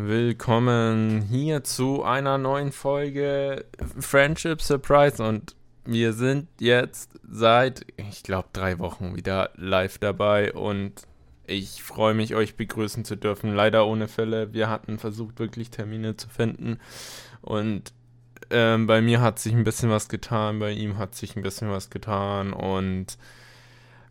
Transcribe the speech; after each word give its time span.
Willkommen 0.00 1.22
hier 1.22 1.64
zu 1.64 2.04
einer 2.04 2.38
neuen 2.38 2.70
Folge 2.70 3.64
Friendship 3.98 4.62
Surprise 4.62 5.20
und 5.20 5.56
wir 5.84 6.12
sind 6.12 6.46
jetzt 6.60 7.10
seit, 7.28 7.84
ich 7.96 8.22
glaube, 8.22 8.46
drei 8.52 8.78
Wochen 8.78 9.16
wieder 9.16 9.50
live 9.56 9.98
dabei 9.98 10.52
und 10.52 10.92
ich 11.48 11.82
freue 11.82 12.14
mich, 12.14 12.36
euch 12.36 12.54
begrüßen 12.54 13.04
zu 13.04 13.16
dürfen. 13.16 13.52
Leider 13.52 13.88
ohne 13.88 14.06
Fälle. 14.06 14.52
Wir 14.52 14.70
hatten 14.70 15.00
versucht, 15.00 15.40
wirklich 15.40 15.70
Termine 15.70 16.16
zu 16.16 16.28
finden 16.28 16.78
und 17.42 17.92
ähm, 18.50 18.86
bei 18.86 19.00
mir 19.00 19.20
hat 19.20 19.40
sich 19.40 19.52
ein 19.52 19.64
bisschen 19.64 19.90
was 19.90 20.08
getan, 20.08 20.60
bei 20.60 20.70
ihm 20.70 20.96
hat 20.96 21.16
sich 21.16 21.34
ein 21.34 21.42
bisschen 21.42 21.72
was 21.72 21.90
getan 21.90 22.52
und 22.52 23.18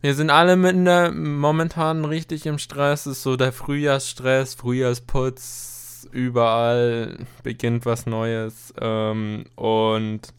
wir 0.02 0.14
sind 0.14 0.28
alle 0.28 0.56
mit 0.56 0.76
der, 0.86 1.12
momentan 1.12 2.04
richtig 2.04 2.44
im 2.44 2.58
Stress. 2.58 3.06
Es 3.06 3.16
ist 3.16 3.22
so 3.22 3.36
der 3.36 3.52
Frühjahrsstress, 3.52 4.54
Frühjahrsputz, 4.54 5.77
überall 6.04 7.18
beginnt 7.42 7.86
was 7.86 8.06
Neues. 8.06 8.72
Ähm, 8.80 9.44
und 9.56 10.34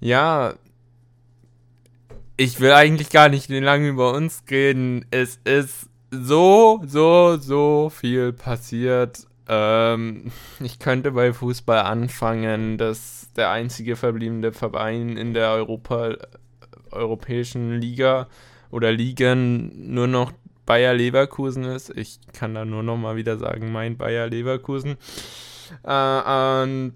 ja, 0.00 0.54
ich 2.36 2.60
will 2.60 2.72
eigentlich 2.72 3.10
gar 3.10 3.28
nicht 3.28 3.48
lange 3.48 3.88
über 3.88 4.12
uns 4.12 4.44
reden. 4.50 5.04
Es 5.10 5.40
ist 5.44 5.88
so, 6.10 6.80
so, 6.86 7.36
so 7.36 7.90
viel 7.90 8.32
passiert. 8.32 9.26
Ähm, 9.48 10.30
ich 10.60 10.78
könnte 10.78 11.12
bei 11.12 11.32
Fußball 11.32 11.80
anfangen, 11.80 12.78
dass 12.78 13.28
der 13.36 13.50
einzige 13.50 13.96
verbliebene 13.96 14.52
Verein 14.52 15.16
in 15.16 15.34
der 15.34 15.50
Europa, 15.50 16.14
europäischen 16.90 17.78
Liga 17.80 18.28
oder 18.70 18.92
Ligen 18.92 19.92
nur 19.94 20.06
noch 20.06 20.32
Bayer 20.68 20.92
Leverkusen 20.92 21.64
ist. 21.64 21.88
Ich 21.96 22.20
kann 22.34 22.52
da 22.52 22.66
nur 22.66 22.82
noch 22.82 22.98
mal 22.98 23.16
wieder 23.16 23.38
sagen, 23.38 23.72
mein 23.72 23.96
Bayer 23.96 24.28
Leverkusen. 24.28 24.98
Äh, 25.82 26.62
und 26.62 26.92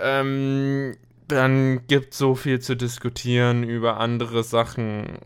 ähm, 0.00 0.96
dann 1.28 1.86
gibt 1.88 2.14
es 2.14 2.18
so 2.18 2.34
viel 2.34 2.60
zu 2.60 2.74
diskutieren 2.74 3.64
über 3.64 4.00
andere 4.00 4.42
Sachen. 4.42 5.18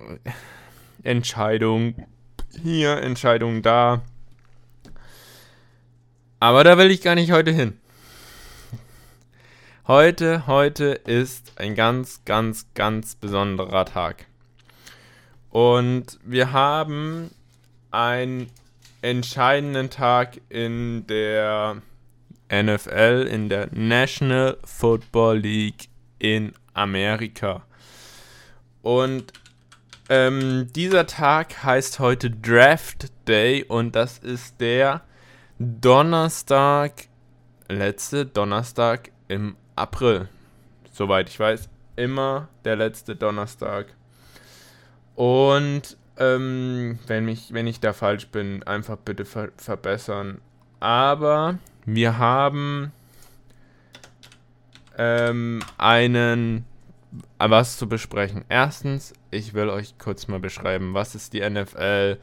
Entscheidung 1.05 1.95
hier, 2.61 2.97
Entscheidung 3.03 3.63
da. 3.63 4.03
Aber 6.41 6.65
da 6.65 6.79
will 6.79 6.91
ich 6.91 7.03
gar 7.03 7.15
nicht 7.15 7.31
heute 7.31 7.53
hin. 7.53 7.79
Heute, 9.87 10.49
heute 10.49 10.87
ist 10.87 11.61
ein 11.61 11.77
ganz, 11.77 12.25
ganz, 12.25 12.67
ganz 12.75 13.15
besonderer 13.15 13.85
Tag. 13.85 14.27
Und 15.51 16.19
wir 16.25 16.51
haben 16.51 17.31
einen 17.97 18.51
entscheidenden 19.01 19.89
Tag 19.89 20.41
in 20.51 21.07
der 21.07 21.81
NFL, 22.53 23.27
in 23.31 23.49
der 23.49 23.69
National 23.73 24.59
Football 24.65 25.39
League 25.39 25.89
in 26.19 26.53
Amerika. 26.75 27.63
Und 28.83 29.33
ähm, 30.11 30.69
dieser 30.75 31.07
Tag 31.07 31.65
heißt 31.65 31.99
heute 31.99 32.31
Draft 32.31 33.11
Day 33.27 33.65
und 33.65 33.97
das 33.97 34.19
ist 34.19 34.61
der 34.61 35.01
Donnerstag, 35.59 37.09
letzte 37.69 38.27
Donnerstag 38.27 39.11
im 39.29 39.57
April. 39.75 40.29
Soweit 40.93 41.31
ich 41.31 41.41
weiß, 41.41 41.71
immer 41.97 42.49
der 42.65 42.77
letzte 42.77 43.17
Donnerstag. 43.17 43.87
Und 45.15 45.97
ähm, 46.19 46.99
wenn, 47.07 47.25
mich, 47.25 47.53
wenn 47.53 47.67
ich 47.67 47.81
da 47.81 47.93
falsch 47.93 48.29
bin, 48.29 48.63
einfach 48.63 48.97
bitte 48.97 49.25
ver 49.25 49.51
verbessern. 49.57 50.41
Aber 50.81 51.59
wir 51.85 52.19
haben 52.19 52.93
ähm, 54.99 55.61
einen 55.79 56.65
was 57.39 57.77
zu 57.77 57.89
besprechen. 57.89 58.45
Erstens, 58.49 59.13
ich 59.31 59.55
will 59.55 59.69
euch 59.69 59.99
kurz 59.99 60.29
mal 60.29 60.41
beschreiben, 60.41 60.95
was 60.95 61.15
ist 61.15 61.33
die 61.33 61.49
NFL, 61.49 62.19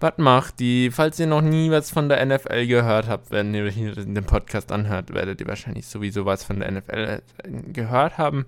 was 0.00 0.14
macht 0.18 0.60
die? 0.60 0.90
Falls 0.90 1.18
ihr 1.18 1.26
noch 1.26 1.40
nie 1.40 1.70
was 1.70 1.90
von 1.90 2.08
der 2.08 2.24
NFL 2.24 2.66
gehört 2.66 3.08
habt, 3.08 3.30
wenn 3.30 3.54
ihr 3.54 3.68
hier 3.70 3.92
den 3.92 4.24
Podcast 4.24 4.70
anhört, 4.70 5.14
werdet 5.14 5.40
ihr 5.40 5.48
wahrscheinlich 5.48 5.86
sowieso 5.86 6.26
was 6.26 6.44
von 6.44 6.60
der 6.60 6.70
NFL 6.70 7.22
gehört 7.72 8.18
haben. 8.18 8.44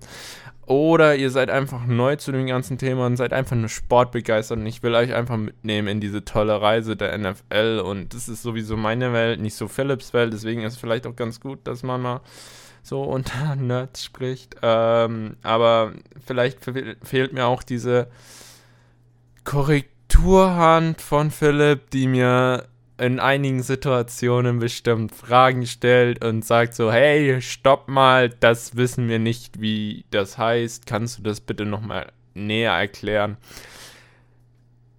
Oder 0.67 1.15
ihr 1.15 1.31
seid 1.31 1.49
einfach 1.49 1.87
neu 1.87 2.15
zu 2.17 2.31
dem 2.31 2.45
ganzen 2.45 2.77
Thema 2.77 3.07
und 3.07 3.17
seid 3.17 3.33
einfach 3.33 3.55
nur 3.55 3.69
sportbegeistert 3.69 4.59
und 4.59 4.67
ich 4.67 4.83
will 4.83 4.93
euch 4.93 5.15
einfach 5.15 5.37
mitnehmen 5.37 5.87
in 5.87 5.99
diese 5.99 6.23
tolle 6.23 6.61
Reise 6.61 6.95
der 6.95 7.17
NFL 7.17 7.81
und 7.83 8.13
das 8.13 8.29
ist 8.29 8.43
sowieso 8.43 8.77
meine 8.77 9.11
Welt, 9.11 9.41
nicht 9.41 9.55
so 9.55 9.67
Philips 9.67 10.13
Welt, 10.13 10.31
deswegen 10.31 10.61
ist 10.61 10.73
es 10.73 10.79
vielleicht 10.79 11.07
auch 11.07 11.15
ganz 11.15 11.39
gut, 11.39 11.59
dass 11.63 11.81
man 11.81 12.01
mal 12.01 12.21
so 12.83 13.01
unter 13.03 13.55
Nerds 13.55 14.05
spricht. 14.05 14.57
Ähm, 14.61 15.37
aber 15.41 15.93
vielleicht 16.23 16.59
fehlt 16.63 17.33
mir 17.33 17.47
auch 17.47 17.63
diese 17.63 18.07
Korrektur 19.43 19.98
Tourhand 20.21 21.01
von 21.01 21.31
Philipp, 21.31 21.91
die 21.91 22.05
mir 22.05 22.67
in 22.97 23.21
einigen 23.21 23.63
Situationen 23.63 24.59
bestimmt 24.59 25.15
Fragen 25.15 25.65
stellt 25.65 26.23
und 26.23 26.43
sagt 26.43 26.73
so, 26.73 26.91
hey, 26.91 27.41
stopp 27.41 27.87
mal, 27.87 28.29
das 28.29 28.75
wissen 28.75 29.07
wir 29.07 29.17
nicht, 29.17 29.61
wie 29.61 30.03
das 30.11 30.37
heißt. 30.37 30.85
Kannst 30.85 31.19
du 31.19 31.23
das 31.23 31.39
bitte 31.39 31.65
nochmal 31.65 32.11
näher 32.33 32.73
erklären? 32.73 33.37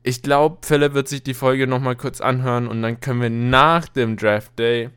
Ich 0.03 0.22
glaube, 0.22 0.58
Philipp 0.62 0.94
wird 0.94 1.08
sich 1.08 1.22
die 1.22 1.34
Folge 1.34 1.66
nochmal 1.66 1.97
kurz 1.97 2.22
anhören 2.22 2.66
und 2.66 2.81
dann 2.81 3.00
können 3.00 3.20
wir 3.20 3.31
nach 3.31 3.88
dem 3.88 4.16
Draft 4.16 4.58
Day, 4.58 4.88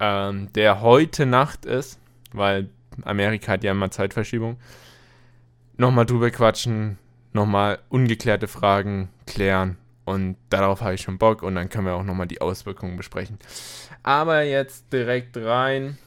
ähm, 0.00 0.52
der 0.54 0.80
heute 0.80 1.26
Nacht 1.26 1.64
ist, 1.64 2.00
weil 2.32 2.70
Amerika 3.02 3.52
hat 3.52 3.62
ja 3.62 3.70
immer 3.70 3.92
Zeitverschiebung, 3.92 4.56
nochmal 5.76 6.06
drüber 6.06 6.32
quatschen, 6.32 6.98
nochmal 7.32 7.78
ungeklärte 7.88 8.48
Fragen 8.48 9.08
klären. 9.26 9.76
Und 10.04 10.36
darauf 10.48 10.80
habe 10.80 10.94
ich 10.94 11.02
schon 11.02 11.18
Bock 11.18 11.42
und 11.42 11.54
dann 11.54 11.68
können 11.68 11.86
wir 11.86 11.94
auch 11.94 12.02
nochmal 12.02 12.26
die 12.26 12.40
Auswirkungen 12.40 12.96
besprechen. 12.96 13.38
Aber 14.02 14.42
jetzt 14.42 14.92
direkt 14.92 15.36
rein, 15.36 15.98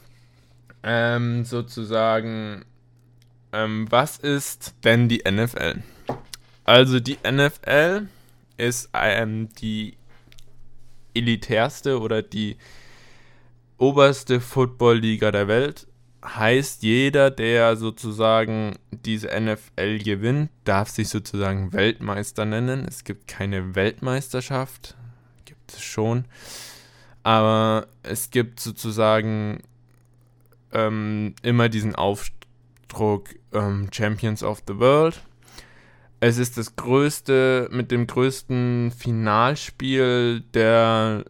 ähm, 0.82 1.44
sozusagen, 1.44 2.64
ähm, 3.52 3.90
was 3.90 4.18
ist 4.18 4.74
denn 4.84 5.08
die 5.08 5.22
NFL? 5.26 5.82
Also 6.64 7.00
die 7.00 7.18
NFL 7.24 8.08
ist 8.56 8.90
ähm, 8.92 9.48
die 9.60 9.96
elitärste 11.14 12.00
oder 12.00 12.22
die 12.22 12.56
oberste 13.78 14.40
Football-Liga 14.40 15.30
der 15.30 15.48
Welt 15.48 15.86
heißt, 16.24 16.82
jeder, 16.82 17.30
der 17.30 17.76
sozusagen 17.76 18.76
diese 18.90 19.28
NFL 19.28 19.98
gewinnt, 19.98 20.50
darf 20.64 20.88
sich 20.88 21.08
sozusagen 21.08 21.72
Weltmeister 21.72 22.44
nennen. 22.44 22.86
Es 22.88 23.04
gibt 23.04 23.28
keine 23.28 23.74
Weltmeisterschaft, 23.74 24.96
gibt 25.44 25.72
es 25.72 25.82
schon, 25.82 26.24
aber 27.22 27.86
es 28.02 28.30
gibt 28.30 28.60
sozusagen 28.60 29.62
ähm, 30.72 31.34
immer 31.42 31.68
diesen 31.68 31.94
Aufdruck 31.94 33.30
ähm, 33.52 33.88
Champions 33.92 34.42
of 34.42 34.62
the 34.66 34.78
World. 34.78 35.20
Es 36.20 36.38
ist 36.38 36.56
das 36.56 36.74
größte, 36.74 37.68
mit 37.70 37.90
dem 37.90 38.06
größten 38.06 38.92
Finalspiel 38.96 40.40
der 40.54 41.24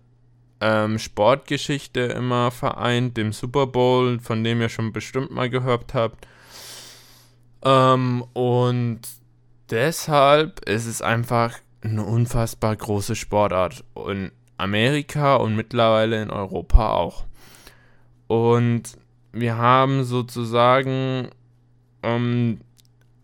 ähm, 0.64 0.98
Sportgeschichte 0.98 2.00
immer 2.00 2.50
vereint, 2.50 3.18
dem 3.18 3.34
Super 3.34 3.66
Bowl, 3.66 4.18
von 4.18 4.42
dem 4.42 4.62
ihr 4.62 4.70
schon 4.70 4.94
bestimmt 4.94 5.30
mal 5.30 5.50
gehört 5.50 5.92
habt. 5.92 6.26
Ähm, 7.62 8.24
und 8.32 9.00
deshalb 9.68 10.66
ist 10.66 10.86
es 10.86 11.02
einfach 11.02 11.58
eine 11.82 12.02
unfassbar 12.02 12.74
große 12.74 13.14
Sportart. 13.14 13.84
In 14.08 14.32
Amerika 14.56 15.36
und 15.36 15.54
mittlerweile 15.54 16.22
in 16.22 16.30
Europa 16.30 16.92
auch. 16.94 17.24
Und 18.26 18.96
wir 19.32 19.58
haben 19.58 20.02
sozusagen 20.04 21.28
ähm, 22.02 22.60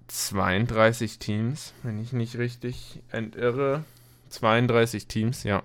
32 0.08 1.18
Teams, 1.18 1.72
wenn 1.84 1.98
ich 2.02 2.12
nicht 2.12 2.36
richtig 2.36 3.00
entirre. 3.10 3.84
32 4.28 5.06
Teams, 5.06 5.42
ja. 5.44 5.62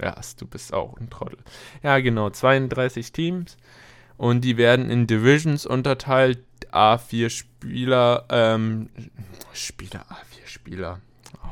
Ja, 0.00 0.16
du 0.38 0.46
bist 0.46 0.72
auch 0.72 0.96
ein 0.98 1.10
Trottel. 1.10 1.38
Ja, 1.82 1.98
genau, 2.00 2.30
32 2.30 3.12
Teams 3.12 3.56
und 4.16 4.42
die 4.42 4.56
werden 4.56 4.90
in 4.90 5.06
Divisions 5.06 5.66
unterteilt. 5.66 6.40
A4 6.72 7.30
Spieler, 7.30 8.24
ähm, 8.30 8.88
Spieler, 9.52 10.04
A4 10.08 10.46
Spieler. 10.46 11.00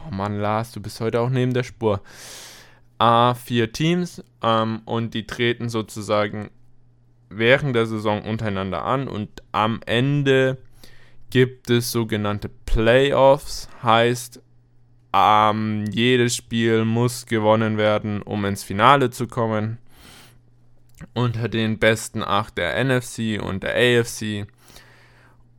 Oh 0.08 0.11
Mann, 0.12 0.40
Lars, 0.40 0.73
du 0.73 0.81
bist 0.81 1.00
heute 1.00 1.20
auch 1.20 1.31
neben 1.31 1.55
der 1.55 1.62
Spur. 1.62 2.00
A4 2.99 3.73
Teams 3.73 4.25
ähm, 4.43 4.82
und 4.84 5.14
die 5.14 5.26
treten 5.26 5.69
sozusagen 5.69 6.50
während 7.29 7.76
der 7.76 7.87
Saison 7.87 8.23
untereinander 8.23 8.84
an 8.84 9.08
und 9.08 9.43
am 9.52 9.81
Ende 9.87 10.58
gibt 11.31 11.70
es 11.70 11.90
sogenannte 11.90 12.50
Playoffs, 12.67 13.69
heißt 13.82 14.42
ähm, 15.12 15.85
jedes 15.91 16.37
Spiel 16.37 16.85
muss 16.85 17.26
gewonnen 17.26 17.76
werden, 17.76 18.23
um 18.23 18.44
ins 18.44 18.62
Finale 18.62 19.11
zu 19.11 19.26
kommen. 19.26 19.79
unter 21.14 21.49
den 21.49 21.79
besten 21.79 22.23
acht 22.23 22.56
der 22.56 22.82
NFC 22.85 23.43
und 23.43 23.62
der 23.62 23.75
AFC. 23.75 24.47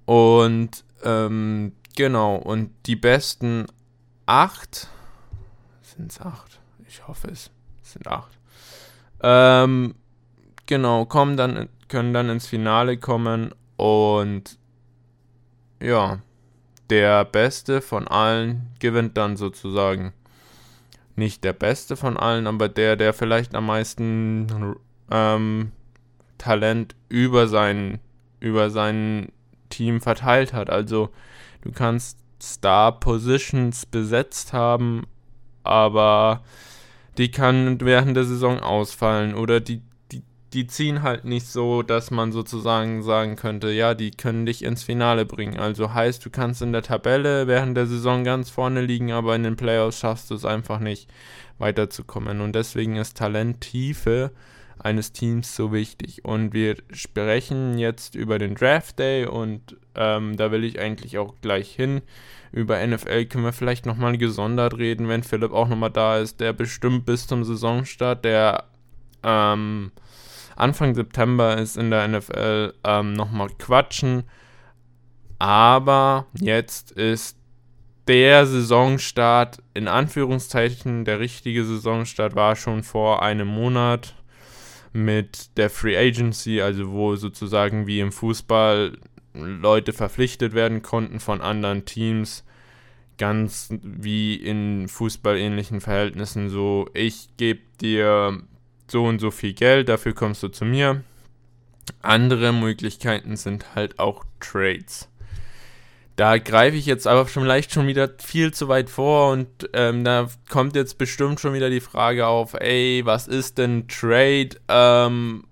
Und 0.05 0.83
ähm, 1.03 1.73
genau, 1.95 2.35
und 2.35 2.71
die 2.85 2.95
besten 2.95 3.67
acht, 4.25 4.88
sind 5.81 6.11
es 6.11 6.21
acht? 6.21 6.59
Ich 6.88 7.07
hoffe 7.07 7.29
es 7.29 7.51
sind 7.81 8.07
acht. 8.07 8.31
Ähm, 9.21 9.95
genau, 10.65 11.06
kommen 11.06 11.38
dann, 11.38 11.69
können 11.88 12.13
dann 12.13 12.29
ins 12.29 12.47
Finale 12.47 12.97
kommen 12.97 13.53
und 13.77 14.57
ja, 15.81 16.19
der 16.94 17.25
Beste 17.25 17.81
von 17.81 18.07
allen 18.07 18.68
gewinnt 18.78 19.18
dann 19.18 19.36
sozusagen. 19.36 20.13
Nicht 21.16 21.44
der 21.44 21.54
Beste 21.54 21.95
von 21.95 22.18
allen, 22.18 22.45
aber 22.45 22.69
der, 22.69 22.95
der 22.95 23.13
vielleicht 23.13 23.56
am 23.56 23.66
meisten 23.66 24.75
ähm, 25.10 25.72
Talent 26.38 26.94
über 27.10 27.48
sein, 27.48 28.00
über 28.40 28.69
sein 28.69 29.31
Team 29.69 30.01
verteilt 30.01 30.54
hat. 30.54 30.69
Also 30.69 31.10
du 31.62 31.72
kannst 31.72 32.19
Star 32.40 33.00
Positions 33.00 33.88
besetzt 33.88 34.54
haben, 34.54 35.07
aber 35.63 36.44
die 37.18 37.31
kann 37.31 37.81
während 37.81 38.16
der 38.16 38.25
Saison 38.25 38.60
ausfallen 38.60 39.34
oder 39.34 39.62
die, 39.62 39.81
die, 40.53 40.67
ziehen 40.67 41.01
halt 41.01 41.25
nicht 41.25 41.47
so, 41.47 41.83
dass 41.83 42.11
man 42.11 42.31
sozusagen 42.31 43.03
sagen 43.03 43.35
könnte, 43.35 43.71
ja, 43.71 43.94
die 43.94 44.11
können 44.11 44.45
dich 44.45 44.63
ins 44.63 44.83
Finale 44.83 45.25
bringen. 45.25 45.59
Also 45.59 45.94
heißt, 45.94 46.25
du 46.25 46.29
kannst 46.29 46.61
in 46.61 46.71
der 46.71 46.83
Tabelle 46.83 47.47
während 47.47 47.75
der 47.75 47.88
Saison 47.88 48.23
ganz 48.23 48.50
vorne 48.50 48.81
liegen, 48.81 49.11
aber 49.11 49.35
in 49.35 49.44
den 49.44 49.55
Playoffs 49.55 50.00
schaffst 50.00 50.31
du 50.31 50.35
es 50.35 50.45
einfach 50.45 50.79
nicht 50.79 51.09
weiterzukommen. 51.57 52.41
Und 52.41 52.53
deswegen 52.53 52.95
ist 52.95 53.17
Talenttiefe 53.17 54.31
eines 54.79 55.11
Teams 55.11 55.55
so 55.55 55.71
wichtig. 55.71 56.25
Und 56.25 56.53
wir 56.53 56.77
sprechen 56.91 57.77
jetzt 57.77 58.15
über 58.15 58.38
den 58.38 58.56
Draft 58.56 58.99
Day 58.99 59.25
und 59.25 59.77
ähm, 59.95 60.35
da 60.38 60.51
will 60.51 60.63
ich 60.63 60.79
eigentlich 60.79 61.17
auch 61.17 61.35
gleich 61.41 61.73
hin. 61.73 62.01
Über 62.51 62.85
NFL 62.85 63.25
können 63.25 63.45
wir 63.45 63.53
vielleicht 63.53 63.85
nochmal 63.85 64.17
gesondert 64.17 64.77
reden, 64.77 65.07
wenn 65.07 65.23
Philipp 65.23 65.53
auch 65.53 65.67
nochmal 65.67 65.89
da 65.89 66.19
ist, 66.19 66.39
der 66.39 66.53
bestimmt 66.53 67.06
bis 67.06 67.25
zum 67.25 67.44
Saisonstart, 67.44 68.23
der 68.25 68.65
ähm, 69.23 69.91
Anfang 70.55 70.95
September 70.95 71.57
ist 71.57 71.77
in 71.77 71.89
der 71.89 72.07
NFL, 72.07 72.73
ähm, 72.83 73.13
nochmal 73.13 73.50
quatschen. 73.57 74.23
Aber 75.39 76.27
jetzt 76.33 76.91
ist 76.91 77.38
der 78.07 78.45
Saisonstart, 78.45 79.59
in 79.73 79.88
Anführungszeichen, 79.88 81.05
der 81.05 81.19
richtige 81.19 81.63
Saisonstart 81.63 82.35
war 82.35 82.55
schon 82.55 82.83
vor 82.83 83.23
einem 83.23 83.47
Monat 83.47 84.15
mit 84.91 85.57
der 85.57 85.69
Free 85.69 85.97
Agency, 85.97 86.61
also 86.61 86.91
wo 86.91 87.15
sozusagen 87.15 87.88
wie 87.88 87.99
im 87.99 88.11
Fußball 88.11 88.97
Leute 89.33 89.94
verpflichtet 89.94 90.53
werden 90.53 90.81
konnten 90.81 91.19
von 91.19 91.41
anderen 91.41 91.85
Teams, 91.85 92.44
ganz 93.17 93.69
wie 93.81 94.35
in 94.35 94.88
fußballähnlichen 94.88 95.81
Verhältnissen 95.81 96.49
so, 96.49 96.88
ich 96.94 97.29
gebe 97.38 97.61
dir 97.81 98.44
so 98.88 99.06
und 99.06 99.19
so 99.19 99.31
viel 99.31 99.53
Geld, 99.53 99.89
dafür 99.89 100.13
kommst 100.13 100.44
du 100.44 100.50
zu 100.50 100.65
mir. 100.65 101.03
Andere 102.01 102.53
Möglichkeiten 102.53 103.35
sind 103.35 103.75
halt 103.75 104.00
auch 104.00 104.24
Trades 104.39 105.09
da 106.15 106.38
greife 106.38 106.77
ich 106.77 106.85
jetzt 106.85 107.07
aber 107.07 107.27
schon 107.27 107.45
leicht 107.45 107.71
schon 107.71 107.88
wieder 107.88 108.09
viel 108.19 108.53
zu 108.53 108.68
weit 108.68 108.89
vor 108.89 109.31
und 109.31 109.47
ähm, 109.74 110.03
da 110.03 110.27
kommt 110.50 110.75
jetzt 110.75 110.97
bestimmt 110.97 111.39
schon 111.39 111.53
wieder 111.53 111.69
die 111.69 111.80
Frage 111.80 112.27
auf, 112.27 112.53
ey, 112.53 113.01
was 113.03 113.27
ist 113.27 113.57
denn 113.57 113.88
Trade 113.88 114.50
ähm, 114.68 115.45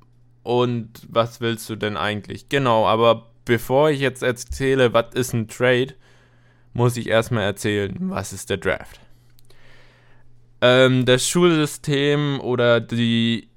und 0.43 0.89
was 1.09 1.41
willst 1.41 1.69
du 1.69 1.75
denn 1.75 1.97
eigentlich? 1.97 2.49
Genau, 2.49 2.85
aber 2.85 3.31
bevor 3.45 3.89
ich 3.89 3.99
jetzt 3.99 4.21
erzähle, 4.21 4.93
was 4.93 5.13
ist 5.15 5.33
ein 5.33 5.47
Trade, 5.47 5.95
muss 6.73 6.95
ich 6.95 7.09
erstmal 7.09 7.43
erzählen, 7.43 7.95
was 7.99 8.31
ist 8.31 8.49
der 8.49 8.57
Draft. 8.57 8.99
Ähm, 10.61 11.05
das 11.05 11.27
Schulsystem 11.27 12.39
oder 12.39 12.79
die, 12.79 13.49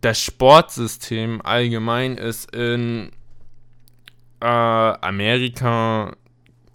das 0.00 0.20
Sportsystem 0.20 1.40
allgemein 1.42 2.16
ist 2.16 2.54
in 2.54 3.10
äh, 4.40 4.46
Amerika 4.46 6.16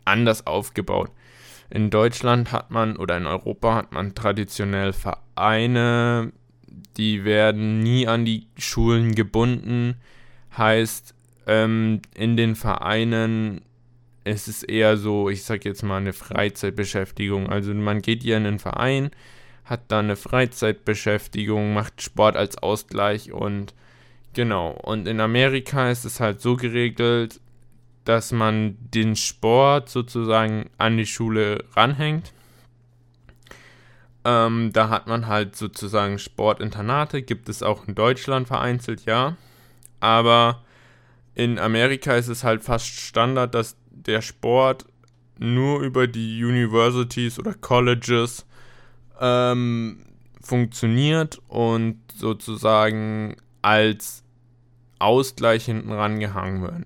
anders 0.06 0.46
aufgebaut. 0.46 1.12
In 1.70 1.90
Deutschland 1.90 2.52
hat 2.52 2.70
man 2.70 2.98
oder 2.98 3.18
in 3.18 3.26
Europa 3.26 3.76
hat 3.76 3.92
man 3.94 4.14
traditionell 4.14 4.94
Vereine, 4.94 6.34
die 6.98 7.24
werden 7.24 7.80
nie 7.80 8.08
an 8.08 8.26
die 8.26 8.48
Schulen 8.58 9.16
gebunden. 9.16 9.96
Heißt, 10.58 11.16
ähm, 11.48 12.02
in 12.14 12.36
den 12.36 12.56
Vereinen 12.56 13.62
ist 14.24 14.48
es 14.48 14.64
eher 14.64 14.98
so, 14.98 15.30
ich 15.30 15.44
sag 15.44 15.66
jetzt 15.66 15.82
mal, 15.82 15.98
eine 15.98 16.14
Freizeitbeschäftigung. 16.14 17.50
Also 17.50 17.74
man 17.74 18.02
geht 18.02 18.24
hier 18.24 18.38
in 18.38 18.46
einen 18.46 18.60
Verein, 18.60 19.12
hat 19.72 19.84
dann 19.88 20.06
eine 20.06 20.16
Freizeitbeschäftigung, 20.18 21.74
macht 21.74 22.02
Sport 22.02 22.36
als 22.36 22.58
Ausgleich 22.58 23.32
und 23.32 23.74
genau. 24.34 24.72
Und 24.72 25.08
in 25.08 25.20
Amerika 25.20 25.90
ist 25.90 26.06
es 26.06 26.20
halt 26.20 26.42
so 26.42 26.58
geregelt, 26.58 27.40
dass 28.04 28.32
man 28.32 28.78
den 28.80 29.16
Sport 29.16 29.90
sozusagen 29.90 30.70
an 30.78 30.98
die 30.98 31.06
Schule 31.06 31.64
ranhängt. 31.74 32.34
Ähm, 34.26 34.72
da 34.74 34.90
hat 34.90 35.08
man 35.08 35.28
halt 35.28 35.56
sozusagen 35.56 36.20
Sportinternate, 36.20 37.22
gibt 37.22 37.50
es 37.50 37.64
auch 37.64 37.88
in 37.88 37.96
Deutschland 37.96 38.48
vereinzelt, 38.48 39.06
ja. 39.06 39.38
Aber 40.00 40.64
in 41.34 41.58
Amerika 41.58 42.16
ist 42.16 42.28
es 42.28 42.44
halt 42.44 42.62
fast 42.64 42.88
Standard, 42.88 43.56
dass 43.56 43.78
der 43.90 44.22
Sport 44.22 44.86
nur 45.40 45.80
über 45.82 46.08
die 46.08 46.44
Universities 46.44 47.40
oder 47.40 47.54
Colleges 47.54 48.46
ähm, 49.22 50.04
funktioniert 50.42 51.40
und 51.48 52.00
sozusagen 52.14 53.38
als 53.62 54.24
Ausgleich 55.00 55.66
hinten 55.66 55.92
rangehangen 55.92 56.62
wird. 56.62 56.86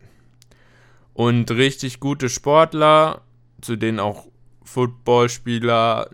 Und 1.13 1.49
richtig 1.51 1.99
gute 1.99 2.29
Sportler, 2.29 3.21
zu 3.61 3.77
denen 3.77 3.99
auch 3.99 4.27
Footballspieler, 4.63 6.09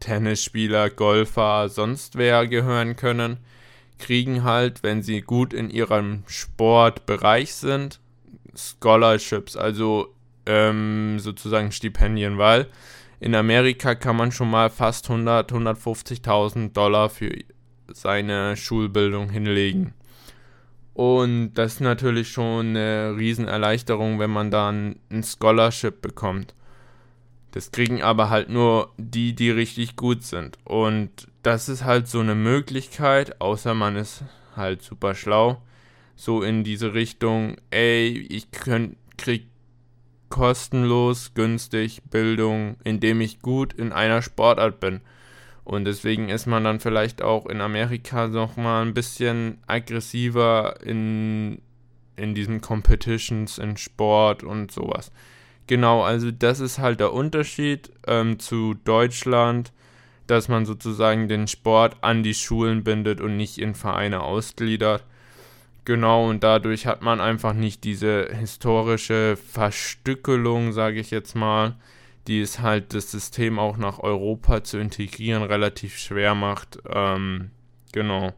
Tennisspieler, 0.00 0.90
Golfer, 0.90 1.68
sonst 1.68 2.16
wer 2.16 2.46
gehören 2.46 2.96
können, 2.96 3.38
kriegen 3.98 4.42
halt, 4.42 4.82
wenn 4.82 5.02
sie 5.02 5.20
gut 5.20 5.52
in 5.52 5.70
ihrem 5.70 6.24
Sportbereich 6.26 7.54
sind, 7.54 8.00
Scholarships, 8.54 9.56
also 9.56 10.14
ähm, 10.46 11.18
sozusagen 11.18 11.70
Stipendien, 11.70 12.38
weil 12.38 12.66
in 13.22 13.36
Amerika 13.36 13.94
kann 13.94 14.16
man 14.16 14.32
schon 14.32 14.50
mal 14.50 14.68
fast 14.68 15.08
100, 15.08 15.52
150.000 15.52 16.72
Dollar 16.72 17.08
für 17.08 17.30
seine 17.86 18.56
Schulbildung 18.56 19.30
hinlegen. 19.30 19.94
Und 20.92 21.54
das 21.54 21.74
ist 21.74 21.80
natürlich 21.80 22.32
schon 22.32 22.70
eine 22.70 23.14
Riesenerleichterung, 23.16 24.18
wenn 24.18 24.30
man 24.30 24.50
dann 24.50 24.96
ein 25.08 25.22
Scholarship 25.22 26.02
bekommt. 26.02 26.56
Das 27.52 27.70
kriegen 27.70 28.02
aber 28.02 28.28
halt 28.28 28.48
nur 28.48 28.90
die, 28.96 29.36
die 29.36 29.50
richtig 29.50 29.94
gut 29.94 30.24
sind. 30.24 30.58
Und 30.64 31.28
das 31.44 31.68
ist 31.68 31.84
halt 31.84 32.08
so 32.08 32.18
eine 32.18 32.34
Möglichkeit, 32.34 33.40
außer 33.40 33.72
man 33.72 33.94
ist 33.94 34.24
halt 34.56 34.82
super 34.82 35.14
schlau, 35.14 35.62
so 36.16 36.42
in 36.42 36.64
diese 36.64 36.92
Richtung, 36.92 37.56
ey, 37.70 38.26
ich 38.28 38.50
könnt, 38.50 38.96
krieg 39.16 39.46
kostenlos, 40.32 41.34
günstig 41.34 42.00
Bildung, 42.10 42.76
indem 42.84 43.20
ich 43.20 43.42
gut 43.42 43.74
in 43.74 43.92
einer 43.92 44.22
Sportart 44.22 44.80
bin. 44.80 45.02
Und 45.62 45.84
deswegen 45.84 46.30
ist 46.30 46.46
man 46.46 46.64
dann 46.64 46.80
vielleicht 46.80 47.20
auch 47.20 47.44
in 47.44 47.60
Amerika 47.60 48.28
noch 48.28 48.56
mal 48.56 48.80
ein 48.80 48.94
bisschen 48.94 49.58
aggressiver 49.66 50.80
in, 50.82 51.60
in 52.16 52.34
diesen 52.34 52.62
Competitions, 52.62 53.58
in 53.58 53.76
Sport 53.76 54.42
und 54.42 54.72
sowas. 54.72 55.12
Genau, 55.66 56.02
also 56.02 56.30
das 56.30 56.60
ist 56.60 56.78
halt 56.78 57.00
der 57.00 57.12
Unterschied 57.12 57.92
ähm, 58.06 58.38
zu 58.38 58.72
Deutschland, 58.72 59.70
dass 60.26 60.48
man 60.48 60.64
sozusagen 60.64 61.28
den 61.28 61.46
Sport 61.46 61.98
an 62.00 62.22
die 62.22 62.34
Schulen 62.34 62.84
bindet 62.84 63.20
und 63.20 63.36
nicht 63.36 63.58
in 63.58 63.74
Vereine 63.74 64.22
ausgliedert. 64.22 65.04
Genau, 65.84 66.28
und 66.28 66.44
dadurch 66.44 66.86
hat 66.86 67.02
man 67.02 67.20
einfach 67.20 67.54
nicht 67.54 67.82
diese 67.82 68.28
historische 68.32 69.36
Verstückelung, 69.36 70.72
sage 70.72 71.00
ich 71.00 71.10
jetzt 71.10 71.34
mal, 71.34 71.74
die 72.28 72.40
es 72.40 72.60
halt 72.60 72.94
das 72.94 73.10
System 73.10 73.58
auch 73.58 73.76
nach 73.76 73.98
Europa 73.98 74.62
zu 74.62 74.78
integrieren 74.78 75.42
relativ 75.42 75.98
schwer 75.98 76.36
macht. 76.36 76.78
Ähm, 76.88 77.50
genau. 77.92 78.32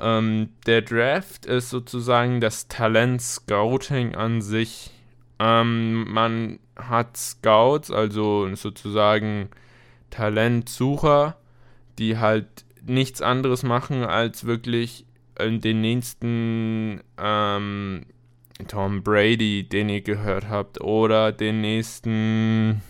Ähm, 0.00 0.50
der 0.66 0.82
Draft 0.82 1.44
ist 1.44 1.68
sozusagen 1.68 2.40
das 2.40 2.68
Talent-Scouting 2.68 4.14
an 4.14 4.40
sich. 4.40 4.90
Ähm, 5.38 6.10
man 6.10 6.60
hat 6.76 7.16
Scouts, 7.16 7.90
also 7.90 8.54
sozusagen 8.54 9.50
Talentsucher, 10.08 11.36
die 11.98 12.16
halt 12.16 12.64
nichts 12.86 13.20
anderes 13.20 13.64
machen, 13.64 14.04
als 14.04 14.46
wirklich 14.46 15.04
äh, 15.38 15.58
den 15.58 15.80
nächsten 15.80 17.00
ähm, 17.16 18.06
Tom 18.66 19.02
Brady, 19.02 19.68
den 19.68 19.88
ihr 19.88 20.00
gehört 20.00 20.48
habt, 20.48 20.80
oder 20.80 21.32
den 21.32 21.60
nächsten 21.60 22.82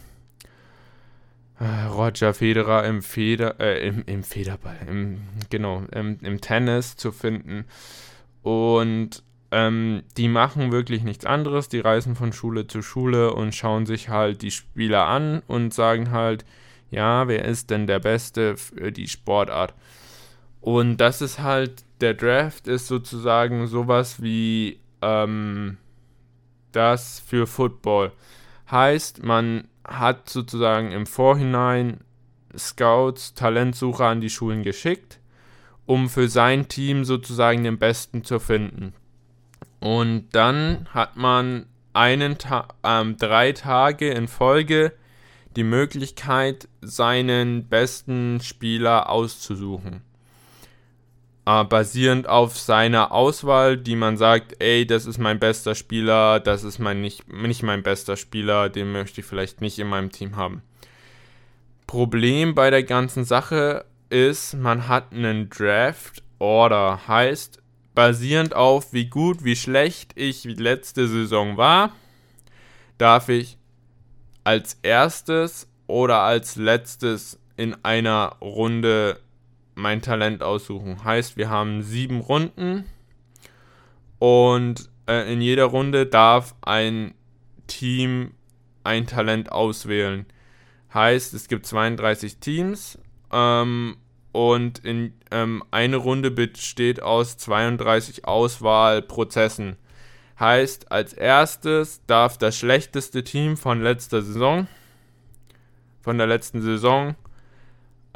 äh, 1.61 1.87
Roger 1.91 2.35
Federer 2.35 2.85
im 2.85 3.03
Feder, 3.03 3.61
äh, 3.61 3.87
im, 3.87 4.03
im 4.07 4.23
Federball, 4.23 4.79
im, 4.89 5.21
genau, 5.51 5.83
im, 5.93 6.19
im 6.23 6.41
Tennis 6.41 6.97
zu 6.97 7.13
finden. 7.13 7.65
Und 8.43 9.23
ähm, 9.51 10.03
die 10.17 10.29
machen 10.29 10.73
wirklich 10.73 11.03
nichts 11.03 11.27
anderes. 11.27 11.69
Die 11.69 11.81
reisen 11.81 12.17
von 12.17 12.33
Schule 12.33 12.67
zu 12.67 12.83
Schule 12.83 13.33
und 13.33 13.55
schauen 13.55 13.87
sich 13.87 14.09
halt 14.09 14.43
die 14.43 14.51
Spieler 14.51 15.07
an 15.07 15.43
und 15.47 15.75
sagen 15.75 16.11
halt, 16.11 16.45
ja, 16.91 17.29
wer 17.29 17.45
ist 17.45 17.71
denn 17.71 17.87
der 17.87 17.99
Beste 17.99 18.57
für 18.57 18.93
die 18.93 19.09
Sportart? 19.09 19.75
Und 20.61 20.99
das 20.99 21.21
ist 21.23 21.41
halt, 21.41 21.85
der 22.01 22.15
Draft 22.15 22.69
ist 22.69 22.87
sozusagen 22.87 23.67
sowas 23.67 24.23
wie 24.23 24.81
ähm, 25.03 25.79
das 26.73 27.21
für 27.21 27.47
Football. 27.47 28.13
Heißt, 28.71 29.23
man 29.23 29.69
hat 29.85 30.29
sozusagen 30.29 30.93
im 30.93 31.07
Vorhinein 31.07 32.01
Scouts, 32.57 33.35
Talentsucher 33.35 34.07
an 34.07 34.21
die 34.21 34.31
Schulen 34.31 34.63
geschickt, 34.63 35.21
um 35.87 36.09
für 36.09 36.29
sein 36.29 36.69
Team 36.69 37.05
sozusagen 37.05 37.65
den 37.65 37.79
Besten 37.79 38.25
zu 38.25 38.39
finden. 38.39 38.95
Und 39.81 40.29
dann 40.33 40.87
hat 40.93 41.17
man 41.17 41.67
einen 41.93 42.39
Ta 42.39 42.69
ähm, 42.83 43.17
drei 43.17 43.53
Tage 43.53 44.11
in 44.11 44.29
Folge 44.29 44.93
die 45.57 45.65
Möglichkeit, 45.65 46.69
seinen 46.81 47.69
besten 47.69 48.41
Spieler 48.41 49.09
auszusuchen. 49.09 50.03
Äh, 51.49 51.65
basierend 51.65 52.29
auf 52.29 52.59
seiner 52.59 53.11
Auswahl, 53.11 53.79
die 53.79 53.97
man 53.97 54.19
sagt, 54.19 54.63
ey, 54.63 54.87
das 54.87 55.07
ist 55.07 55.17
mein 55.17 55.39
bester 55.39 55.75
Spieler, 55.75 56.41
das 56.41 56.63
ist 56.63 56.79
mein 56.79 57.01
nicht, 57.01 57.33
nicht 57.33 57.63
mein 57.63 57.83
bester 57.83 58.19
Spieler, 58.19 58.69
den 58.69 58.93
möchte 58.93 59.23
ich 59.23 59.27
vielleicht 59.27 59.63
nicht 59.63 59.79
in 59.79 59.87
meinem 59.87 60.13
Team 60.13 60.37
haben. 60.37 60.61
Problem 61.87 62.55
bei 62.55 62.69
der 62.69 62.83
ganzen 62.83 63.25
Sache 63.25 63.87
ist, 64.11 64.57
man 64.57 64.89
hat 64.89 65.15
einen 65.15 65.49
Draft 65.49 66.23
Order, 66.39 67.09
heißt, 67.09 67.63
basierend 67.95 68.55
auf 68.55 68.93
wie 68.93 69.07
gut, 69.07 69.43
wie 69.43 69.57
schlecht 69.57 70.13
ich 70.17 70.45
letzte 70.45 71.09
Saison 71.09 71.57
war, 71.57 71.93
darf 72.99 73.31
ich 73.31 73.57
als 74.45 74.79
erstes 74.83 75.67
oder 75.87 76.19
als 76.21 76.57
letztes 76.57 77.41
in 77.57 77.75
einer 77.85 78.37
Runde 78.43 79.19
mein 79.79 80.03
Talent 80.03 80.43
aussuchen. 80.43 81.05
Heißt, 81.05 81.37
wir 81.37 81.49
haben 81.49 81.83
sieben 81.83 82.21
Runden 82.21 82.85
und 84.19 84.91
äh, 85.07 85.33
in 85.33 85.41
jeder 85.41 85.65
Runde 85.67 86.07
darf 86.07 86.55
ein 86.61 87.15
Team 87.67 88.33
ein 88.85 89.07
Talent 89.07 89.53
auswählen. 89.53 90.27
Heißt, 90.93 91.35
es 91.35 91.49
gibt 91.49 91.67
32 91.67 92.39
Teams 92.39 92.99
ähm, 93.33 93.97
und 94.33 94.79
in 94.81 95.15
ähm, 95.31 95.63
eine 95.71 95.97
Runde 95.97 96.31
besteht 96.31 97.03
aus 97.03 97.37
32 97.37 98.27
Auswahlprozessen. 98.27 99.77
Heißt, 100.41 100.91
als 100.93 101.13
erstes 101.13 102.05
darf 102.07 102.39
das 102.39 102.57
schlechteste 102.57 103.25
Team 103.25 103.57
von 103.57 103.83
letzter 103.83 104.23
Saison, 104.23 104.67
von 106.01 106.17
der 106.17 106.27
letzten 106.27 106.63
Saison, 106.63 107.17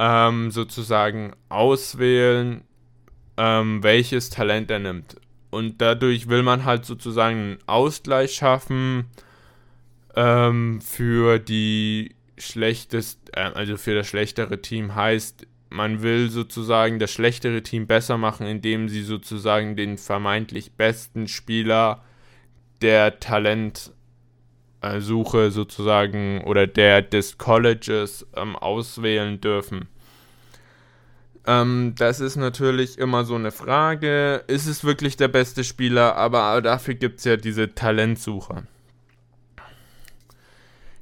ähm, 0.02 0.50
sozusagen 0.50 1.32
auswählen, 1.48 2.64
ähm, 3.36 3.84
welches 3.84 4.30
Talent 4.30 4.68
er 4.70 4.80
nimmt. 4.80 5.14
Und 5.50 5.80
dadurch 5.80 6.28
will 6.28 6.42
man 6.42 6.64
halt 6.64 6.84
sozusagen 6.84 7.36
einen 7.36 7.58
Ausgleich 7.66 8.34
schaffen 8.34 9.04
ähm, 10.16 10.80
für 10.80 11.38
die 11.38 12.16
schlechtest, 12.36 13.20
äh, 13.36 13.42
also 13.54 13.76
für 13.76 13.94
das 13.94 14.08
schlechtere 14.08 14.60
Team. 14.60 14.96
Heißt, 14.96 15.46
man 15.70 16.02
will 16.02 16.30
sozusagen 16.30 16.98
das 16.98 17.12
schlechtere 17.12 17.62
Team 17.62 17.86
besser 17.86 18.18
machen, 18.18 18.44
indem 18.46 18.88
sie 18.88 19.02
sozusagen 19.02 19.76
den 19.76 19.98
vermeintlich 19.98 20.72
besten 20.72 21.28
Spieler 21.28 22.02
der 22.80 23.20
Talentsuche 23.20 23.92
sozusagen 25.52 26.42
oder 26.42 26.66
der 26.66 27.02
des 27.02 27.38
Colleges 27.38 28.26
ähm, 28.34 28.56
auswählen 28.56 29.40
dürfen. 29.40 29.86
Ähm, 31.46 31.94
das 31.96 32.20
ist 32.20 32.36
natürlich 32.36 32.98
immer 32.98 33.24
so 33.24 33.34
eine 33.34 33.50
Frage. 33.50 34.44
Ist 34.46 34.66
es 34.66 34.84
wirklich 34.84 35.16
der 35.16 35.28
beste 35.28 35.64
Spieler? 35.64 36.16
Aber 36.16 36.60
dafür 36.62 36.94
gibt 36.94 37.18
es 37.18 37.24
ja 37.24 37.36
diese 37.36 37.74
Talentsuche. 37.74 38.64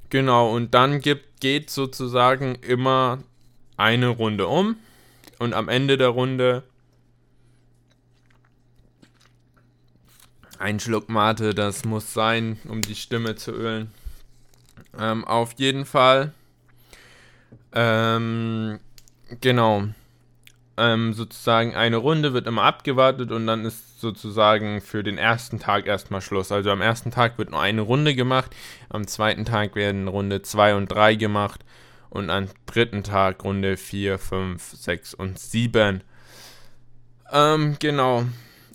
Genau, 0.09 0.53
und 0.53 0.73
dann 0.73 0.99
gibt, 0.99 1.39
geht 1.39 1.69
sozusagen 1.69 2.55
immer 2.55 3.19
eine 3.77 4.09
Runde 4.09 4.47
um 4.47 4.75
und 5.39 5.53
am 5.53 5.69
Ende 5.69 5.97
der 5.97 6.09
Runde 6.09 6.63
ein 10.59 10.79
Schluck 10.79 11.09
Mate, 11.09 11.55
das 11.55 11.85
muss 11.85 12.13
sein, 12.13 12.59
um 12.67 12.81
die 12.81 12.95
Stimme 12.95 13.35
zu 13.35 13.51
ölen. 13.51 13.91
Ähm, 14.99 15.25
auf 15.25 15.53
jeden 15.57 15.85
Fall. 15.85 16.33
Ähm, 17.73 18.79
genau. 19.39 19.87
Ähm, 20.77 21.13
sozusagen 21.13 21.75
eine 21.75 21.97
Runde 21.97 22.33
wird 22.33 22.47
immer 22.47 22.63
abgewartet 22.63 23.31
und 23.31 23.45
dann 23.45 23.65
ist 23.65 23.99
sozusagen 23.99 24.81
für 24.81 25.03
den 25.03 25.17
ersten 25.17 25.59
Tag 25.59 25.85
erstmal 25.85 26.21
Schluss. 26.21 26.51
Also 26.51 26.71
am 26.71 26.81
ersten 26.81 27.11
Tag 27.11 27.37
wird 27.37 27.51
nur 27.51 27.61
eine 27.61 27.81
Runde 27.81 28.15
gemacht, 28.15 28.55
am 28.89 29.05
zweiten 29.05 29.45
Tag 29.45 29.75
werden 29.75 30.07
Runde 30.07 30.41
2 30.41 30.75
und 30.75 30.87
3 30.87 31.15
gemacht 31.15 31.63
und 32.09 32.29
am 32.29 32.47
dritten 32.65 33.03
Tag 33.03 33.43
Runde 33.43 33.77
4, 33.77 34.17
5, 34.17 34.71
6 34.73 35.13
und 35.13 35.39
7. 35.39 36.03
Ähm, 37.31 37.75
genau. 37.79 38.25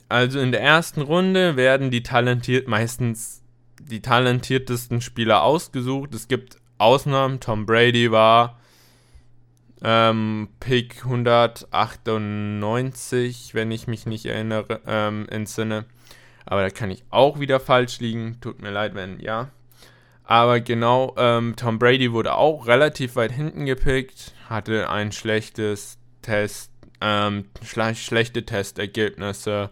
Also 0.08 0.38
in 0.38 0.52
der 0.52 0.62
ersten 0.62 1.02
Runde 1.02 1.56
werden 1.56 1.90
die 1.90 2.02
talentiert, 2.02 2.68
meistens 2.68 3.42
die 3.80 4.00
talentiertesten 4.00 5.00
Spieler 5.00 5.42
ausgesucht. 5.42 6.14
Es 6.14 6.28
gibt 6.28 6.58
Ausnahmen. 6.78 7.40
Tom 7.40 7.66
Brady 7.66 8.10
war 8.10 8.58
ähm, 9.88 10.48
Pick 10.58 11.04
198, 11.04 13.54
wenn 13.54 13.70
ich 13.70 13.86
mich 13.86 14.04
nicht 14.04 14.26
erinnere, 14.26 14.80
ähm, 14.84 15.28
entsinne. 15.30 15.84
Aber 16.44 16.62
da 16.62 16.70
kann 16.70 16.90
ich 16.90 17.04
auch 17.10 17.38
wieder 17.38 17.60
falsch 17.60 18.00
liegen. 18.00 18.38
Tut 18.40 18.60
mir 18.60 18.72
leid, 18.72 18.96
wenn 18.96 19.20
ja. 19.20 19.50
Aber 20.24 20.58
genau, 20.58 21.14
ähm, 21.16 21.54
Tom 21.56 21.78
Brady 21.78 22.12
wurde 22.12 22.34
auch 22.34 22.66
relativ 22.66 23.14
weit 23.14 23.30
hinten 23.30 23.64
gepickt, 23.64 24.34
hatte 24.48 24.90
ein 24.90 25.12
schlechtes 25.12 25.98
Test, 26.20 26.72
ähm, 27.00 27.44
schle 27.62 27.94
schlechte 27.94 28.44
Testergebnisse, 28.44 29.70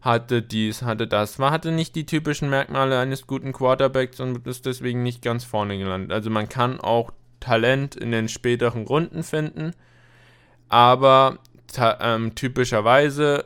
hatte 0.00 0.42
dies, 0.42 0.82
hatte 0.82 1.06
das, 1.06 1.38
man 1.38 1.52
hatte 1.52 1.70
nicht 1.70 1.94
die 1.94 2.06
typischen 2.06 2.50
Merkmale 2.50 2.98
eines 2.98 3.28
guten 3.28 3.52
Quarterbacks 3.52 4.18
und 4.18 4.44
ist 4.48 4.66
deswegen 4.66 5.04
nicht 5.04 5.22
ganz 5.22 5.44
vorne 5.44 5.78
gelandet. 5.78 6.10
Also 6.10 6.28
man 6.28 6.48
kann 6.48 6.80
auch 6.80 7.12
Talent 7.44 7.94
in 7.94 8.10
den 8.10 8.28
späteren 8.28 8.86
Runden 8.86 9.22
finden, 9.22 9.72
aber 10.68 11.38
ähm, 12.00 12.34
typischerweise 12.34 13.44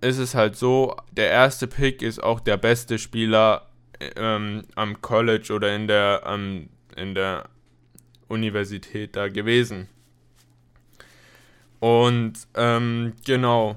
ist 0.00 0.18
es 0.18 0.34
halt 0.34 0.56
so, 0.56 0.96
der 1.12 1.30
erste 1.30 1.66
Pick 1.66 2.02
ist 2.02 2.22
auch 2.22 2.40
der 2.40 2.56
beste 2.56 2.98
Spieler 2.98 3.68
ähm, 4.16 4.62
am 4.74 5.00
College 5.00 5.52
oder 5.52 5.74
in 5.74 5.86
der, 5.86 6.22
ähm, 6.26 6.68
in 6.96 7.14
der 7.14 7.48
Universität 8.28 9.16
da 9.16 9.28
gewesen. 9.28 9.88
Und 11.78 12.34
ähm, 12.54 13.12
genau, 13.24 13.76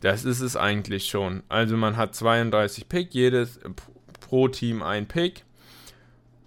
das 0.00 0.24
ist 0.24 0.40
es 0.40 0.56
eigentlich 0.56 1.06
schon. 1.06 1.42
Also 1.48 1.76
man 1.76 1.96
hat 1.96 2.14
32 2.14 2.88
Pick, 2.88 3.14
jedes 3.14 3.60
pro 4.20 4.48
Team 4.48 4.82
ein 4.82 5.06
Pick. 5.06 5.44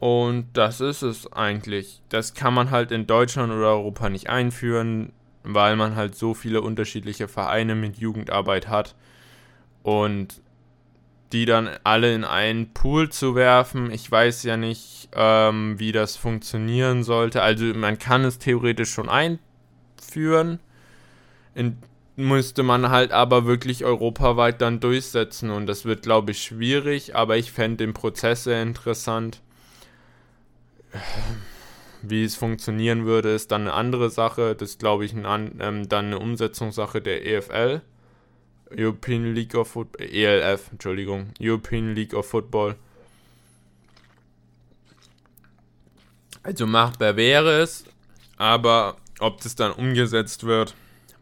Und 0.02 0.48
das 0.54 0.82
ist 0.82 1.04
es 1.04 1.32
eigentlich. 1.32 2.02
Das 2.10 2.34
kann 2.34 2.56
man 2.56 2.72
halt 2.72 2.92
in 2.92 3.06
Deutschland 3.06 3.54
oder 3.54 3.68
Europa 3.68 4.10
nicht 4.10 4.32
einführen, 4.32 5.14
weil 5.44 5.76
man 5.76 5.96
halt 5.96 6.16
so 6.16 6.34
viele 6.34 6.64
unterschiedliche 6.64 7.28
Vereine 7.28 7.76
mit 7.76 7.98
Jugendarbeit 7.98 8.68
hat. 8.68 8.96
Und 9.84 10.42
die 11.34 11.46
dann 11.46 11.70
alle 11.84 12.16
in 12.16 12.24
einen 12.24 12.74
Pool 12.74 13.10
zu 13.10 13.36
werfen. 13.36 13.92
Ich 13.92 14.12
weiß 14.12 14.42
ja 14.42 14.58
nicht, 14.58 15.10
ähm, 15.14 15.78
wie 15.78 15.92
das 15.92 16.18
funktionieren 16.18 17.04
sollte. 17.04 17.44
Also 17.44 17.66
man 17.66 18.00
kann 18.00 18.26
es 18.26 18.40
theoretisch 18.40 18.90
schon 18.90 19.08
einführen. 19.08 20.60
In, 21.54 21.78
müsste 22.16 22.64
man 22.64 22.90
halt 22.90 23.12
aber 23.12 23.46
wirklich 23.46 23.86
europaweit 23.86 24.62
dann 24.62 24.80
durchsetzen 24.80 25.52
und 25.52 25.68
das 25.68 25.86
wird, 25.86 26.02
glaube 26.02 26.32
ich, 26.32 26.42
schwierig, 26.42 27.16
aber 27.16 27.38
ich 27.38 27.52
fände 27.52 27.78
den 27.78 27.94
Prozess 27.94 28.46
sehr 28.46 28.64
interessant. 28.64 29.44
Wie 32.02 32.24
es 32.24 32.36
funktionieren 32.36 33.06
würde, 33.06 33.30
ist 33.30 33.52
dann 33.52 33.62
eine 33.62 33.74
andere 33.74 34.10
Sache. 34.10 34.56
Das 34.56 34.72
ist, 34.72 34.80
glaube 34.80 35.06
ich, 35.06 35.14
ein, 35.14 35.58
ähm, 35.60 35.88
dann 35.88 36.06
eine 36.06 36.20
Umsetzungssache 36.20 37.02
der 37.02 37.26
EFL 37.26 37.82
European 38.76 39.34
League 39.34 39.56
of 39.56 39.70
Football, 39.70 40.08
ELF, 40.08 40.72
Entschuldigung, 40.72 41.34
European 41.40 41.94
League 41.94 42.14
of 42.14 42.28
Football. 42.28 42.76
Also 46.44 46.66
machbar 46.66 47.16
wäre 47.16 47.62
es, 47.62 47.86
aber 48.38 48.98
ob 49.20 49.42
das 49.42 49.56
dann 49.56 49.72
umgesetzt 49.72 50.46
wird, 50.46 50.74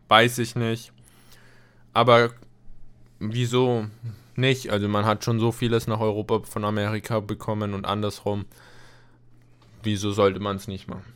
weiß 0.08 0.38
ich 0.38 0.56
nicht. 0.56 0.94
Aber 1.94 2.32
wieso 3.20 3.88
nicht? 4.36 4.70
Also 4.70 4.88
man 4.88 5.06
hat 5.06 5.26
schon 5.26 5.40
so 5.40 5.52
vieles 5.52 5.88
nach 5.88 6.00
Europa 6.00 6.42
von 6.44 6.64
Amerika 6.64 7.20
bekommen 7.20 7.74
und 7.74 7.86
andersrum. 7.86 8.46
Wieso 9.84 10.12
sollte 10.12 10.40
man 10.40 10.58
es 10.58 10.68
nicht 10.68 10.88
machen? 10.88 11.14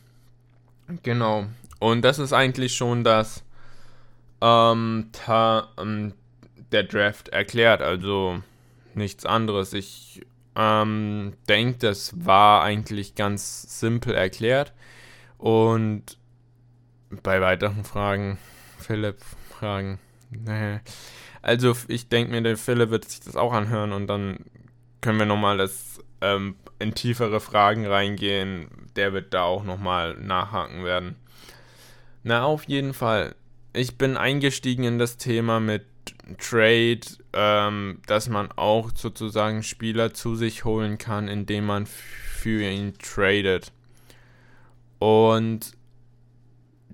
Genau. 1.02 1.46
Und 1.78 2.02
das 2.02 2.18
ist 2.18 2.32
eigentlich 2.32 2.74
schon 2.74 3.04
das 3.04 3.44
ähm, 4.40 5.10
ta, 5.12 5.68
ähm, 5.78 6.14
der 6.72 6.84
Draft 6.84 7.28
erklärt. 7.28 7.82
Also 7.82 8.42
nichts 8.94 9.26
anderes. 9.26 9.72
Ich 9.72 10.22
ähm, 10.56 11.34
denke, 11.48 11.78
das 11.78 12.12
war 12.24 12.62
eigentlich 12.62 13.14
ganz 13.14 13.80
simpel 13.80 14.14
erklärt. 14.14 14.72
Und 15.38 16.18
bei 17.22 17.40
weiteren 17.40 17.84
Fragen, 17.84 18.38
Philipp, 18.78 19.18
Fragen. 19.50 19.98
Also 21.42 21.76
ich 21.88 22.08
denke 22.08 22.32
mir, 22.32 22.42
der 22.42 22.56
Philipp 22.56 22.90
wird 22.90 23.04
sich 23.04 23.20
das 23.20 23.36
auch 23.36 23.52
anhören 23.52 23.92
und 23.92 24.06
dann 24.06 24.38
können 25.00 25.18
wir 25.18 25.26
nochmal 25.26 25.58
das 25.58 26.00
ähm, 26.24 26.56
in 26.78 26.94
tiefere 26.94 27.40
Fragen 27.40 27.86
reingehen. 27.86 28.68
Der 28.96 29.12
wird 29.12 29.34
da 29.34 29.42
auch 29.42 29.64
nochmal 29.64 30.14
nachhaken 30.14 30.84
werden. 30.84 31.16
Na, 32.22 32.44
auf 32.44 32.64
jeden 32.64 32.94
Fall. 32.94 33.34
Ich 33.74 33.98
bin 33.98 34.16
eingestiegen 34.16 34.84
in 34.84 34.98
das 34.98 35.16
Thema 35.18 35.60
mit 35.60 35.84
Trade, 36.38 37.00
ähm, 37.32 38.00
dass 38.06 38.28
man 38.28 38.50
auch 38.52 38.90
sozusagen 38.94 39.62
Spieler 39.62 40.14
zu 40.14 40.36
sich 40.36 40.64
holen 40.64 40.96
kann, 40.96 41.28
indem 41.28 41.66
man 41.66 41.86
für 41.86 42.62
ihn 42.62 42.94
tradet. 42.98 43.72
Und 44.98 45.72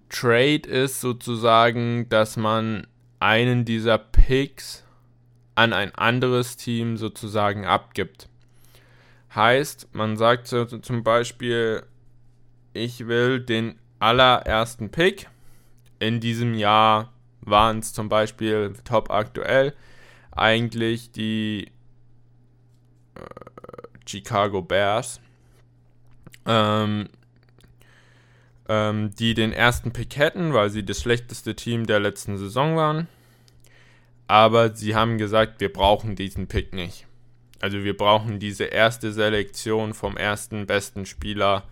Trade 0.09 0.69
ist 0.69 1.01
sozusagen, 1.01 2.09
dass 2.09 2.37
man 2.37 2.87
einen 3.21 3.65
dieser 3.65 3.99
Picks 3.99 4.85
an 5.55 5.73
ein 5.73 5.95
anderes 5.95 6.57
Team 6.57 6.97
sozusagen 6.97 7.67
abgibt. 7.67 8.30
Heißt, 9.35 9.89
man 9.93 10.17
sagt 10.17 10.49
zum 10.49 11.03
Beispiel, 11.05 11.85
ich 12.73 13.07
will 13.07 13.41
den 13.41 13.79
allerersten 14.01 14.91
Pick. 14.91 15.29
In 15.99 16.21
diesem 16.21 16.55
Jahr 16.55 17.13
waren 17.41 17.79
es 17.79 17.93
zum 17.93 18.09
Beispiel 18.09 18.73
top 18.85 19.11
aktuell 19.11 19.75
eigentlich 20.33 21.13
die 21.13 21.71
äh, 23.15 23.21
Chicago 24.07 24.63
Bears, 24.63 25.21
ähm, 26.47 27.09
ähm, 28.69 29.11
die 29.15 29.35
den 29.35 29.53
ersten 29.53 29.93
Pick 29.93 30.17
hätten, 30.17 30.53
weil 30.55 30.71
sie 30.71 30.85
das 30.85 31.01
schlechteste 31.01 31.55
Team 31.55 31.87
der 31.87 32.01
letzten 32.01 32.39
Saison 32.39 32.77
waren. 32.77 33.09
Aber 34.27 34.75
sie 34.75 34.95
haben 34.95 35.19
gesagt, 35.19 35.61
wir 35.61 35.73
brauchen 35.73 36.17
diesen 36.17 36.47
Pick 36.47 36.73
nicht. 36.73 37.07
Also 37.61 37.85
wir 37.85 37.97
brauchen 37.97 38.39
diese 38.39 38.65
erste 38.65 39.13
Selektion 39.13 39.93
vom 39.93 40.17
ersten 40.17 40.67
besten 40.67 41.05
Spieler, 41.05 41.65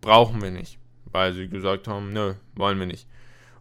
brauchen 0.00 0.40
wir 0.40 0.52
nicht. 0.52 0.78
Weil 1.06 1.32
sie 1.32 1.48
gesagt 1.48 1.88
haben, 1.88 2.12
nö, 2.12 2.34
wollen 2.54 2.78
wir 2.78 2.86
nicht. 2.86 3.06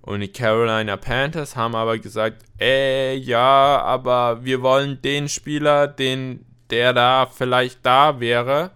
Und 0.01 0.19
die 0.19 0.27
Carolina 0.27 0.97
Panthers 0.97 1.55
haben 1.55 1.73
aber 1.73 1.97
gesagt, 1.97 2.43
äh, 2.59 3.15
ja, 3.15 3.81
aber 3.81 4.45
wir 4.45 4.61
wollen 4.61 5.01
den 5.01 5.27
Spieler, 5.27 5.87
den, 5.87 6.45
der 6.69 6.93
da 6.93 7.25
vielleicht 7.25 7.83
da 7.83 8.19
wäre, 8.19 8.71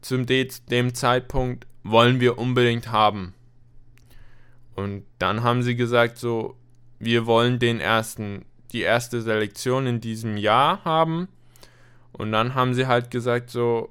zum 0.00 0.24
dem 0.26 0.94
Zeitpunkt, 0.94 1.66
wollen 1.82 2.20
wir 2.20 2.38
unbedingt 2.38 2.90
haben. 2.90 3.34
Und 4.74 5.04
dann 5.18 5.42
haben 5.42 5.62
sie 5.62 5.76
gesagt, 5.76 6.16
so, 6.16 6.56
wir 6.98 7.26
wollen 7.26 7.58
den 7.58 7.78
ersten, 7.78 8.46
die 8.72 8.80
erste 8.80 9.20
Selektion 9.20 9.86
in 9.86 10.00
diesem 10.00 10.38
Jahr 10.38 10.82
haben 10.84 11.28
und 12.12 12.32
dann 12.32 12.54
haben 12.54 12.74
sie 12.74 12.86
halt 12.86 13.10
gesagt, 13.10 13.50
so, 13.50 13.88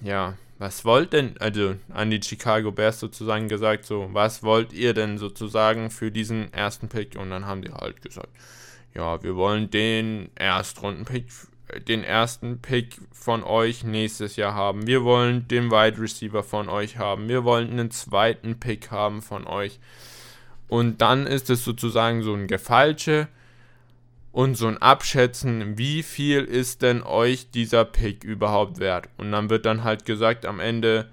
ja, 0.00 0.34
was 0.58 0.84
wollt 0.84 1.12
denn, 1.12 1.36
also 1.38 1.74
an 1.92 2.10
die 2.10 2.22
Chicago 2.22 2.72
Bears 2.72 2.98
sozusagen 3.00 3.48
gesagt, 3.48 3.84
so, 3.84 4.08
was 4.12 4.42
wollt 4.42 4.72
ihr 4.72 4.94
denn 4.94 5.18
sozusagen 5.18 5.90
für 5.90 6.10
diesen 6.10 6.52
ersten 6.52 6.88
Pick? 6.88 7.16
Und 7.16 7.30
dann 7.30 7.46
haben 7.46 7.62
die 7.62 7.72
halt 7.72 8.00
gesagt, 8.00 8.30
ja, 8.94 9.22
wir 9.22 9.36
wollen 9.36 9.70
den 9.70 10.30
Erstrunden-Pick, 10.36 11.26
den 11.86 12.02
ersten 12.02 12.62
Pick 12.62 12.96
von 13.12 13.44
euch 13.44 13.84
nächstes 13.84 14.36
Jahr 14.36 14.54
haben. 14.54 14.86
Wir 14.86 15.04
wollen 15.04 15.46
den 15.48 15.70
Wide 15.70 16.00
Receiver 16.00 16.42
von 16.42 16.70
euch 16.70 16.96
haben. 16.96 17.28
Wir 17.28 17.44
wollen 17.44 17.70
einen 17.70 17.90
zweiten 17.90 18.58
Pick 18.58 18.90
haben 18.90 19.20
von 19.20 19.46
euch. 19.46 19.78
Und 20.68 21.02
dann 21.02 21.26
ist 21.26 21.50
es 21.50 21.64
sozusagen 21.64 22.22
so 22.22 22.32
ein 22.32 22.46
Gefalsche 22.46 23.28
und 24.36 24.54
so 24.54 24.66
ein 24.66 24.76
Abschätzen, 24.76 25.78
wie 25.78 26.02
viel 26.02 26.44
ist 26.44 26.82
denn 26.82 27.02
euch 27.02 27.50
dieser 27.52 27.86
Pick 27.86 28.22
überhaupt 28.22 28.80
wert? 28.80 29.08
Und 29.16 29.32
dann 29.32 29.48
wird 29.48 29.64
dann 29.64 29.82
halt 29.82 30.04
gesagt 30.04 30.44
am 30.44 30.60
Ende, 30.60 31.08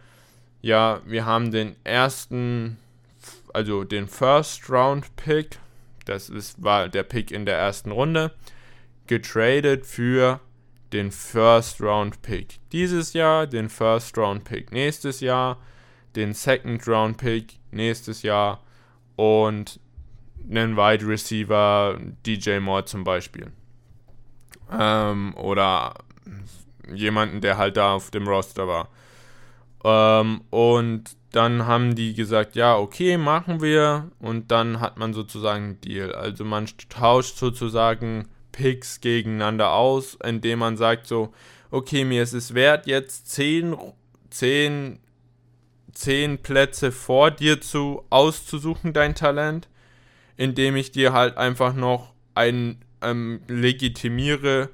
ja, 0.62 1.00
wir 1.06 1.26
haben 1.26 1.50
den 1.50 1.78
ersten, 1.86 2.76
also 3.54 3.86
den 3.86 4.10
First 4.10 4.70
Round 4.70 5.16
Pick, 5.16 5.58
das 6.04 6.28
ist, 6.28 6.62
war 6.62 6.90
der 6.90 7.04
Pick 7.04 7.32
in 7.32 7.46
der 7.46 7.58
ersten 7.58 7.92
Runde, 7.92 8.34
getradet 9.08 9.86
für 9.86 10.42
den 10.92 11.10
First 11.10 11.80
Round 11.80 12.22
Pick 12.24 12.60
dieses 12.74 13.14
Jahr, 13.14 13.48
den 13.48 13.70
First 13.70 14.18
Round 14.18 14.44
Pick 14.44 14.74
nächstes 14.74 15.22
Jahr, 15.22 15.62
den 16.18 16.34
Second 16.34 16.86
Round 16.90 17.16
Pick 17.20 17.54
nächstes 17.72 18.22
Jahr 18.22 18.62
und 19.16 19.80
einen 20.50 20.76
Wide 20.78 21.08
Receiver, 21.08 22.00
DJ 22.26 22.60
Moore 22.60 22.86
zum 22.86 23.04
Beispiel. 23.04 23.52
Ähm, 24.72 25.34
oder 25.36 25.94
jemanden, 26.94 27.42
der 27.42 27.58
halt 27.58 27.78
da 27.78 27.94
auf 27.94 28.12
dem 28.12 28.28
Roster 28.28 28.68
war. 28.68 28.90
Ähm, 29.84 30.42
und 30.50 31.16
dann 31.32 31.66
haben 31.66 31.96
die 31.96 32.14
gesagt, 32.14 32.56
ja, 32.56 32.78
okay, 32.78 33.18
machen 33.18 33.62
wir. 33.62 34.12
Und 34.20 34.52
dann 34.52 34.80
hat 34.80 34.98
man 34.98 35.14
sozusagen 35.14 35.64
einen 35.64 35.82
Deal. 35.82 36.14
Also 36.14 36.46
man 36.46 36.68
tauscht 36.90 37.38
sozusagen 37.38 38.28
Picks 38.52 39.02
gegeneinander 39.02 39.72
aus, 39.74 40.18
indem 40.24 40.60
man 40.60 40.78
sagt 40.78 41.08
so, 41.08 41.34
okay, 41.72 42.06
mir 42.06 42.22
ist 42.22 42.34
es 42.34 42.54
wert, 42.54 42.86
jetzt 42.86 43.32
10, 43.32 43.76
10, 44.30 45.00
10 45.92 46.38
Plätze 46.44 46.92
vor 46.92 47.32
dir 47.32 47.62
zu 47.62 48.04
auszusuchen, 48.12 48.94
dein 48.94 49.16
Talent 49.16 49.68
indem 50.38 50.76
ich 50.76 50.92
dir 50.92 51.14
halt 51.14 51.38
einfach 51.38 51.74
noch 51.74 52.14
ein 52.36 52.84
ähm, 53.02 53.42
legitimiere, 53.48 54.70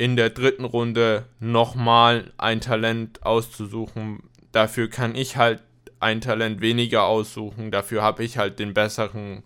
in 0.00 0.16
der 0.16 0.30
dritten 0.30 0.64
Runde 0.64 1.26
nochmal 1.40 2.32
ein 2.38 2.62
Talent 2.62 3.22
auszusuchen. 3.22 4.22
Dafür 4.50 4.88
kann 4.88 5.14
ich 5.14 5.36
halt 5.36 5.62
ein 6.00 6.22
Talent 6.22 6.62
weniger 6.62 7.04
aussuchen. 7.04 7.70
Dafür 7.70 8.02
habe 8.02 8.24
ich 8.24 8.38
halt 8.38 8.58
den 8.58 8.72
besseren, 8.72 9.42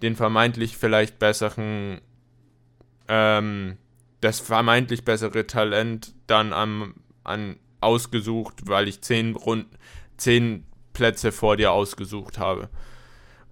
den 0.00 0.16
vermeintlich 0.16 0.78
vielleicht 0.78 1.18
besseren, 1.18 2.00
ähm, 3.06 3.76
das 4.22 4.40
vermeintlich 4.40 5.04
bessere 5.04 5.46
Talent 5.46 6.14
dann 6.26 6.54
am, 6.54 6.94
an 7.22 7.56
ausgesucht, 7.82 8.66
weil 8.68 8.88
ich 8.88 9.02
zehn 9.02 9.36
Runden, 9.36 9.76
zehn 10.16 10.64
Plätze 10.94 11.32
vor 11.32 11.58
dir 11.58 11.72
ausgesucht 11.72 12.38
habe. 12.38 12.70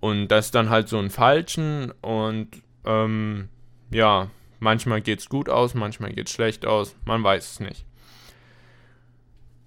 Und 0.00 0.28
das 0.28 0.46
ist 0.46 0.54
dann 0.54 0.70
halt 0.70 0.88
so 0.88 0.98
ein 0.98 1.10
Falschen 1.10 1.92
und 2.00 2.48
ähm, 2.84 3.48
ja, 3.90 4.30
manchmal 4.58 5.02
geht 5.02 5.20
es 5.20 5.28
gut 5.28 5.48
aus, 5.48 5.74
manchmal 5.74 6.12
geht 6.12 6.28
es 6.28 6.32
schlecht 6.32 6.64
aus, 6.64 6.96
man 7.04 7.22
weiß 7.22 7.52
es 7.52 7.60
nicht. 7.60 7.84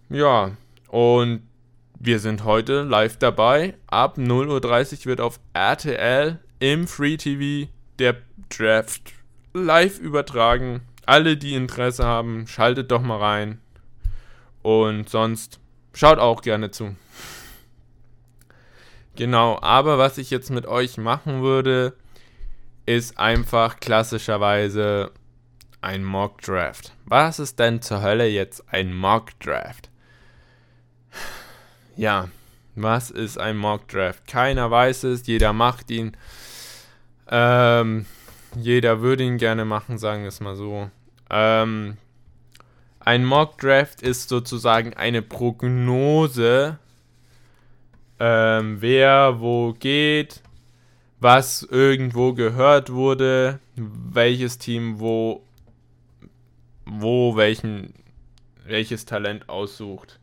Ja, 0.10 0.52
und 0.89 1.43
wir 2.00 2.19
sind 2.19 2.43
heute 2.43 2.84
live 2.84 3.17
dabei. 3.17 3.76
Ab 3.88 4.17
0.30 4.17 5.00
Uhr 5.00 5.06
wird 5.06 5.22
auf 5.22 5.39
RTL 5.54 6.39
im 6.60 6.88
Free 6.88 7.17
TV 7.17 7.72
der 8.00 8.17
Draft 8.50 9.13
live 9.54 10.00
übertragen. 10.00 10.82
Alle, 11.06 11.38
die 11.38 11.54
Interesse 11.54 12.06
haben, 12.06 12.48
schaltet 12.48 12.91
doch 12.91 13.02
mal 13.02 13.19
rein. 13.19 13.62
Und 14.62 15.10
sonst 15.10 15.60
schaut 15.93 16.19
auch 16.19 16.41
gerne 16.41 16.72
zu. 16.72 16.96
Genau, 19.15 19.60
aber 19.62 19.97
was 19.97 20.17
ich 20.17 20.32
jetzt 20.32 20.49
mit 20.49 20.65
euch 20.65 20.97
machen 20.97 21.41
würde, 21.41 21.93
ist 22.86 23.17
einfach 23.19 23.80
klassischerweise 23.80 25.12
ein 25.82 26.04
Mock 26.04 26.41
Draft. 26.41 26.93
Was 27.06 27.39
ist 27.39 27.60
denn 27.60 27.82
zur 27.82 28.02
Hölle 28.02 28.28
jetzt 28.28 28.63
ein 28.71 28.93
Mock 28.93 29.39
Draft? 29.39 29.89
Ja, 31.95 32.30
was 32.76 33.12
ist 33.12 33.38
ein 33.38 33.58
Mock 33.58 33.88
Draft? 33.88 34.26
Keiner 34.26 34.71
weiß 34.71 35.04
es, 35.04 35.28
jeder 35.28 35.54
macht 35.54 35.91
ihn. 35.91 36.17
Ähm, 37.30 38.06
jeder 38.56 39.02
würde 39.02 39.23
ihn 39.23 39.38
gerne 39.38 39.65
machen, 39.65 39.97
sagen 39.97 40.23
wir 40.23 40.30
es 40.30 40.39
mal 40.39 40.56
so. 40.56 40.89
Ähm, 41.30 41.97
ein 42.99 43.26
Mock 43.26 43.58
Draft 43.60 44.02
ist 44.02 44.30
sozusagen 44.30 44.93
eine 44.93 45.21
Prognose, 45.21 46.80
ähm, 48.19 48.82
wer 48.82 49.39
wo 49.39 49.73
geht, 49.73 50.41
was 51.19 51.63
irgendwo 51.63 52.34
gehört 52.34 52.91
wurde, 52.91 53.60
welches 53.76 54.58
Team 54.58 54.99
wo, 54.99 55.43
wo 56.86 57.36
welchen, 57.36 57.93
welches 58.65 59.06
Talent 59.06 59.49
aussucht. 59.49 60.19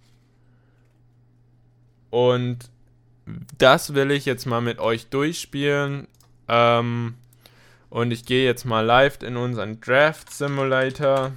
Und 2.10 2.70
das 3.58 3.94
will 3.94 4.10
ich 4.10 4.24
jetzt 4.24 4.46
mal 4.46 4.60
mit 4.60 4.78
euch 4.78 5.06
durchspielen. 5.08 6.08
Ähm, 6.48 7.14
und 7.88 8.12
ich 8.12 8.24
gehe 8.24 8.44
jetzt 8.44 8.64
mal 8.64 8.84
live 8.84 9.22
in 9.22 9.36
unseren 9.36 9.80
Draft 9.80 10.32
Simulator. 10.32 11.32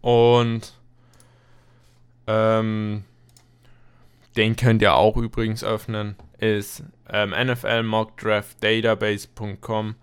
Und 0.00 0.74
ähm, 2.26 3.04
den 4.36 4.56
könnt 4.56 4.82
ihr 4.82 4.94
auch 4.94 5.16
übrigens 5.16 5.64
öffnen. 5.64 6.16
Ist 6.38 6.82
ähm, 7.08 7.30
nflmockdraftdatabase.com 7.30 9.94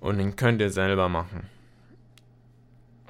und 0.00 0.18
den 0.18 0.36
könnt 0.36 0.60
ihr 0.60 0.70
selber 0.70 1.08
machen. 1.08 1.48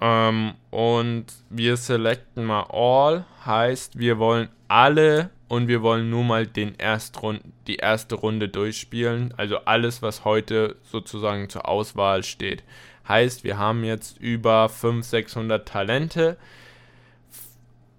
Ähm, 0.01 0.55
und 0.71 1.27
wir 1.51 1.77
selecten 1.77 2.45
mal 2.45 2.67
all, 2.71 3.27
heißt 3.45 3.99
wir 3.99 4.19
wollen 4.19 4.49
alle 4.69 5.31
und 5.49 5.69
wir 5.69 5.83
wollen 5.83 6.11
nur 6.11 6.25
mal 6.25 6.47
den 6.47 6.75
Erstrund 6.77 7.41
die 7.67 7.77
erste 7.77 8.17
Runde 8.17 8.49
durchspielen. 8.49 9.35
Also 9.37 9.59
alles, 9.65 10.03
was 10.03 10.25
heute 10.25 10.77
sozusagen 10.83 11.49
zur 11.49 11.69
Auswahl 11.69 12.25
steht. 12.25 12.65
Heißt, 13.09 13.45
wir 13.45 13.57
haben 13.57 13.85
jetzt 13.85 14.19
über 14.19 14.69
500, 14.69 15.05
600 15.05 15.69
Talente, 15.69 16.37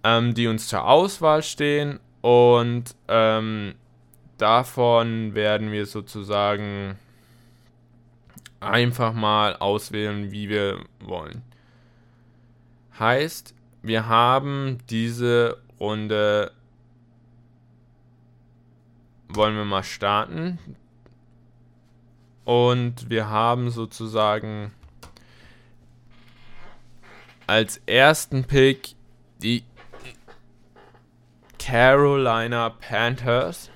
ähm, 0.07 0.33
die 0.33 0.47
uns 0.47 0.69
zur 0.69 0.85
Auswahl 0.85 1.43
stehen 1.43 1.99
und 2.21 2.95
ähm, 3.09 3.75
davon 4.37 5.35
werden 5.35 5.73
wir 5.73 5.85
sozusagen 5.85 6.97
einfach 8.61 9.11
mal 9.11 9.57
auswählen, 9.57 10.31
wie 10.31 10.47
wir 10.47 10.85
wollen. 11.01 11.41
Heißt, 12.97 13.53
wir 13.81 14.07
haben 14.07 14.77
diese 14.89 15.57
Runde, 15.77 16.53
wollen 19.27 19.57
wir 19.57 19.65
mal 19.65 19.83
starten. 19.83 20.57
Und 22.45 23.09
wir 23.09 23.27
haben 23.27 23.71
sozusagen 23.71 24.71
als 27.45 27.81
ersten 27.85 28.45
Pick 28.45 28.95
die 29.41 29.63
Carolina 31.69 32.69
Panthers 32.69 33.69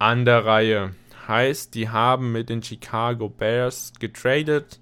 an 0.00 0.24
der 0.24 0.44
Reihe. 0.44 0.96
Heißt, 1.28 1.76
die 1.76 1.90
haben 1.90 2.32
mit 2.32 2.48
den 2.48 2.60
Chicago 2.60 3.28
Bears 3.28 3.92
getradet, 4.00 4.80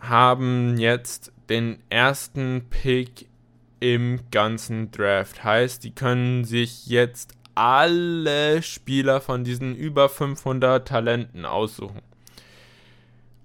haben 0.00 0.76
jetzt 0.76 1.32
den 1.48 1.82
ersten 1.88 2.66
Pick 2.68 3.26
im 3.80 4.20
ganzen 4.30 4.90
Draft. 4.90 5.44
Heißt, 5.44 5.82
die 5.82 5.94
können 5.94 6.44
sich 6.44 6.86
jetzt 6.88 7.32
alle 7.54 8.62
Spieler 8.62 9.22
von 9.22 9.44
diesen 9.44 9.74
über 9.74 10.10
500 10.10 10.86
Talenten 10.86 11.46
aussuchen. 11.46 12.02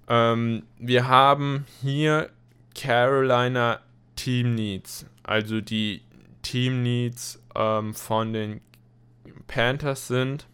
Ähm, 0.06 0.64
wir 0.78 1.08
haben 1.08 1.64
hier 1.80 2.28
Carolina 2.74 3.80
Team 4.16 4.54
Needs, 4.54 5.06
also 5.22 5.62
die 5.62 6.02
Team 6.44 6.84
Needs 6.84 7.42
ähm, 7.56 7.92
von 7.94 8.32
den 8.32 8.60
Panthers 9.48 10.06
sind 10.06 10.46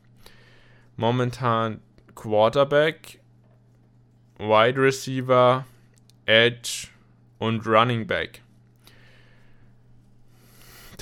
momentan 0.97 1.81
Quarterback, 2.15 3.21
Wide 4.39 4.81
Receiver, 4.81 5.67
Edge 6.27 6.89
und 7.39 7.67
Running 7.67 8.07
Back. 8.07 8.43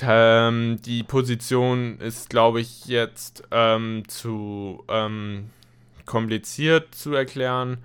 Ähm, 0.01 0.79
die 0.85 1.03
Position 1.03 1.99
ist, 1.99 2.29
glaube 2.29 2.61
ich, 2.61 2.85
jetzt 2.85 3.43
ähm, 3.51 4.03
zu 4.07 4.83
ähm, 4.87 5.49
kompliziert 6.05 6.95
zu 6.95 7.13
erklären. 7.13 7.79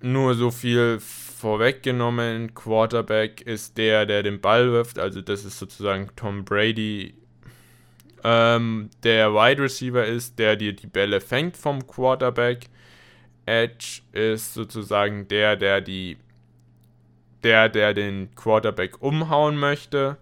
Nur 0.00 0.34
so 0.34 0.50
viel 0.50 1.00
vorweggenommen. 1.44 2.54
Quarterback 2.54 3.42
ist 3.42 3.76
der, 3.76 4.06
der 4.06 4.22
den 4.22 4.40
Ball 4.40 4.72
wirft. 4.72 4.98
Also 4.98 5.20
das 5.20 5.44
ist 5.44 5.58
sozusagen 5.58 6.08
Tom 6.16 6.42
Brady. 6.46 7.12
Ähm, 8.24 8.88
der 9.02 9.34
Wide 9.34 9.62
Receiver 9.62 10.06
ist 10.06 10.38
der, 10.38 10.56
der 10.56 10.72
die 10.72 10.86
Bälle 10.86 11.20
fängt 11.20 11.58
vom 11.58 11.86
Quarterback. 11.86 12.70
Edge 13.44 14.00
ist 14.12 14.54
sozusagen 14.54 15.28
der, 15.28 15.56
der 15.56 15.82
die 15.82 16.16
der, 17.42 17.68
der 17.68 17.92
den 17.92 18.34
Quarterback 18.34 19.02
umhauen 19.02 19.58
möchte. 19.58 20.16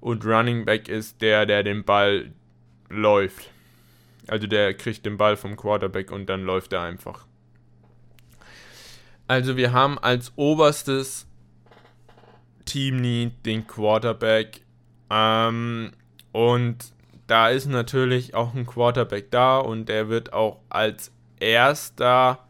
Und 0.00 0.26
Running 0.26 0.66
Back 0.66 0.90
ist 0.90 1.22
der, 1.22 1.46
der 1.46 1.62
den 1.62 1.84
Ball 1.84 2.32
läuft. 2.90 3.50
Also 4.26 4.46
der 4.46 4.74
kriegt 4.74 5.06
den 5.06 5.16
Ball 5.16 5.38
vom 5.38 5.56
Quarterback 5.56 6.10
und 6.10 6.26
dann 6.26 6.44
läuft 6.44 6.74
er 6.74 6.82
einfach. 6.82 7.25
Also 9.28 9.56
wir 9.56 9.72
haben 9.72 9.98
als 9.98 10.32
oberstes 10.36 11.26
Team 12.64 13.00
Need 13.00 13.44
den 13.44 13.66
Quarterback. 13.66 14.62
Ähm, 15.10 15.92
und 16.32 16.76
da 17.26 17.48
ist 17.48 17.66
natürlich 17.66 18.34
auch 18.34 18.54
ein 18.54 18.66
Quarterback 18.66 19.30
da 19.30 19.58
und 19.58 19.88
der 19.88 20.08
wird 20.08 20.32
auch 20.32 20.60
als 20.68 21.12
erster 21.40 22.40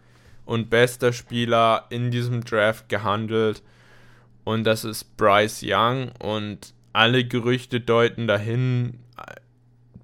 und 0.45 0.71
bester 0.71 1.13
Spieler 1.13 1.87
in 1.91 2.11
diesem 2.11 2.45
Draft 2.45 2.89
gehandelt 2.89 3.63
und 4.47 4.63
das 4.63 4.85
ist 4.85 5.17
Bryce 5.17 5.63
Young 5.65 6.13
und 6.21 6.73
alle 6.93 7.25
Gerüchte 7.25 7.81
deuten 7.81 8.29
dahin, 8.29 9.01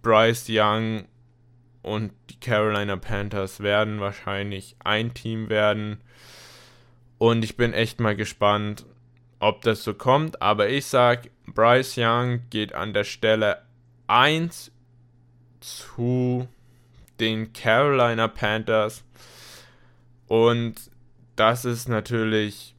Bryce 0.02 0.46
Young 0.48 1.04
und 1.82 2.12
die 2.28 2.40
Carolina 2.40 2.96
Panthers 2.96 3.60
werden 3.60 4.00
wahrscheinlich 4.00 4.74
ein 4.82 5.14
Team 5.14 5.48
werden 5.48 6.00
und 7.22 7.44
ich 7.44 7.56
bin 7.56 7.72
echt 7.72 8.00
mal 8.00 8.16
gespannt, 8.16 8.84
ob 9.38 9.62
das 9.62 9.84
so 9.84 9.94
kommt, 9.94 10.42
aber 10.42 10.68
ich 10.68 10.86
sag, 10.86 11.30
Bryce 11.46 11.96
Young 11.96 12.40
geht 12.50 12.74
an 12.74 12.92
der 12.92 13.04
Stelle 13.04 13.62
1 14.08 14.72
zu 15.60 16.48
den 17.20 17.52
Carolina 17.52 18.26
Panthers 18.26 19.04
und 20.26 20.74
das 21.36 21.64
ist 21.64 21.88
natürlich 21.88 22.74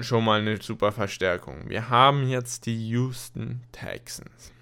schon 0.00 0.26
mal 0.26 0.40
eine 0.40 0.60
super 0.60 0.92
Verstärkung. 0.92 1.70
Wir 1.70 1.88
haben 1.88 2.28
jetzt 2.28 2.66
die 2.66 2.90
Houston 2.90 3.62
Texans. 3.72 4.52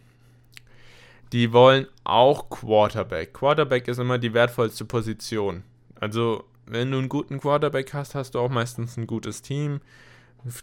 Die 1.32 1.52
wollen 1.52 1.88
auch 2.04 2.48
Quarterback. 2.48 3.34
Quarterback 3.34 3.88
ist 3.88 3.98
immer 3.98 4.18
die 4.18 4.34
wertvollste 4.34 4.84
Position. 4.84 5.64
Also, 5.98 6.44
wenn 6.66 6.90
du 6.90 6.98
einen 6.98 7.08
guten 7.08 7.40
Quarterback 7.40 7.92
hast, 7.94 8.14
hast 8.14 8.34
du 8.34 8.40
auch 8.40 8.50
meistens 8.50 8.96
ein 8.96 9.06
gutes 9.06 9.42
Team. 9.42 9.80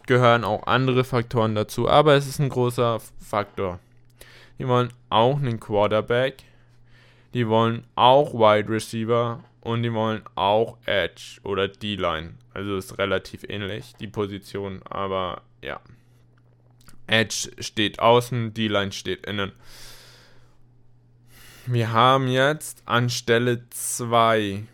Gehören 0.06 0.44
auch 0.44 0.66
andere 0.66 1.04
Faktoren 1.04 1.54
dazu, 1.54 1.88
aber 1.88 2.14
es 2.14 2.28
ist 2.28 2.38
ein 2.38 2.48
großer 2.48 3.00
Faktor. 3.18 3.80
Die 4.58 4.68
wollen 4.68 4.92
auch 5.10 5.38
einen 5.38 5.58
Quarterback. 5.58 6.44
Die 7.34 7.48
wollen 7.48 7.84
auch 7.94 8.34
Wide 8.34 8.68
Receiver 8.68 9.42
und 9.60 9.82
die 9.82 9.92
wollen 9.92 10.22
auch 10.34 10.76
Edge 10.86 11.40
oder 11.44 11.68
D-Line. 11.68 12.34
Also 12.52 12.76
ist 12.76 12.98
relativ 12.98 13.44
ähnlich, 13.48 13.94
die 13.98 14.08
Position, 14.08 14.82
aber 14.84 15.42
ja. 15.62 15.80
Edge 17.06 17.50
steht 17.58 17.98
außen, 17.98 18.54
D-Line 18.54 18.92
steht 18.92 19.26
innen. 19.26 19.52
Wir 21.66 21.92
haben 21.92 22.28
jetzt 22.28 22.82
an 22.86 23.08
Stelle 23.08 23.68
2 23.70 24.64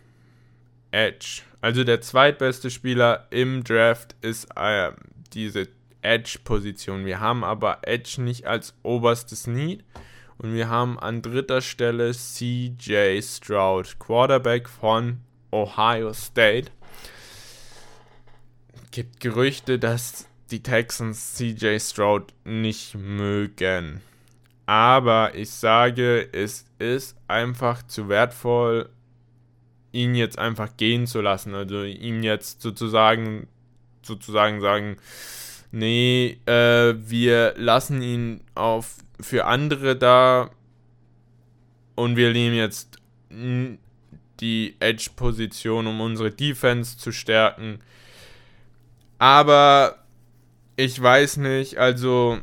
Edge. 0.90 1.42
Also 1.60 1.84
der 1.84 2.00
zweitbeste 2.00 2.70
Spieler 2.70 3.26
im 3.30 3.64
Draft 3.64 4.14
ist 4.20 4.48
äh, 4.56 4.92
diese 5.32 5.68
Edge-Position. 6.02 7.04
Wir 7.04 7.20
haben 7.20 7.44
aber 7.44 7.78
Edge 7.82 8.20
nicht 8.22 8.46
als 8.46 8.74
oberstes 8.82 9.46
Need. 9.46 9.84
Und 10.38 10.54
wir 10.54 10.68
haben 10.68 10.98
an 10.98 11.20
dritter 11.20 11.60
Stelle 11.60 12.12
CJ 12.12 13.20
Stroud, 13.22 13.98
Quarterback 13.98 14.68
von 14.68 15.18
Ohio 15.50 16.12
State. 16.12 16.70
Gibt 18.92 19.18
Gerüchte, 19.18 19.80
dass 19.80 20.28
die 20.50 20.62
Texans 20.62 21.34
CJ 21.34 21.78
Stroud 21.80 22.32
nicht 22.44 22.94
mögen. 22.94 24.00
Aber 24.66 25.34
ich 25.34 25.50
sage, 25.50 26.28
es 26.32 26.66
ist 26.78 27.16
einfach 27.26 27.82
zu 27.82 28.08
wertvoll, 28.08 28.90
ihn 29.92 30.14
jetzt 30.14 30.38
einfach 30.38 30.76
gehen 30.76 31.06
zu 31.06 31.20
lassen. 31.20 31.54
Also 31.54 31.82
ihm 31.84 32.22
jetzt 32.22 32.60
sozusagen, 32.62 33.48
sozusagen 34.02 34.60
sagen, 34.60 34.96
nee, 35.70 36.38
äh, 36.46 36.94
wir 36.98 37.54
lassen 37.56 38.02
ihn 38.02 38.40
auf 38.54 38.96
für 39.20 39.46
andere 39.46 39.96
da 39.96 40.50
und 41.96 42.16
wir 42.16 42.32
nehmen 42.32 42.56
jetzt 42.56 42.98
die 44.40 44.76
Edge-Position, 44.78 45.86
um 45.86 46.00
unsere 46.00 46.30
Defense 46.30 46.96
zu 46.96 47.12
stärken. 47.12 47.80
Aber 49.18 49.98
ich 50.76 51.00
weiß 51.00 51.38
nicht, 51.38 51.78
also 51.78 52.38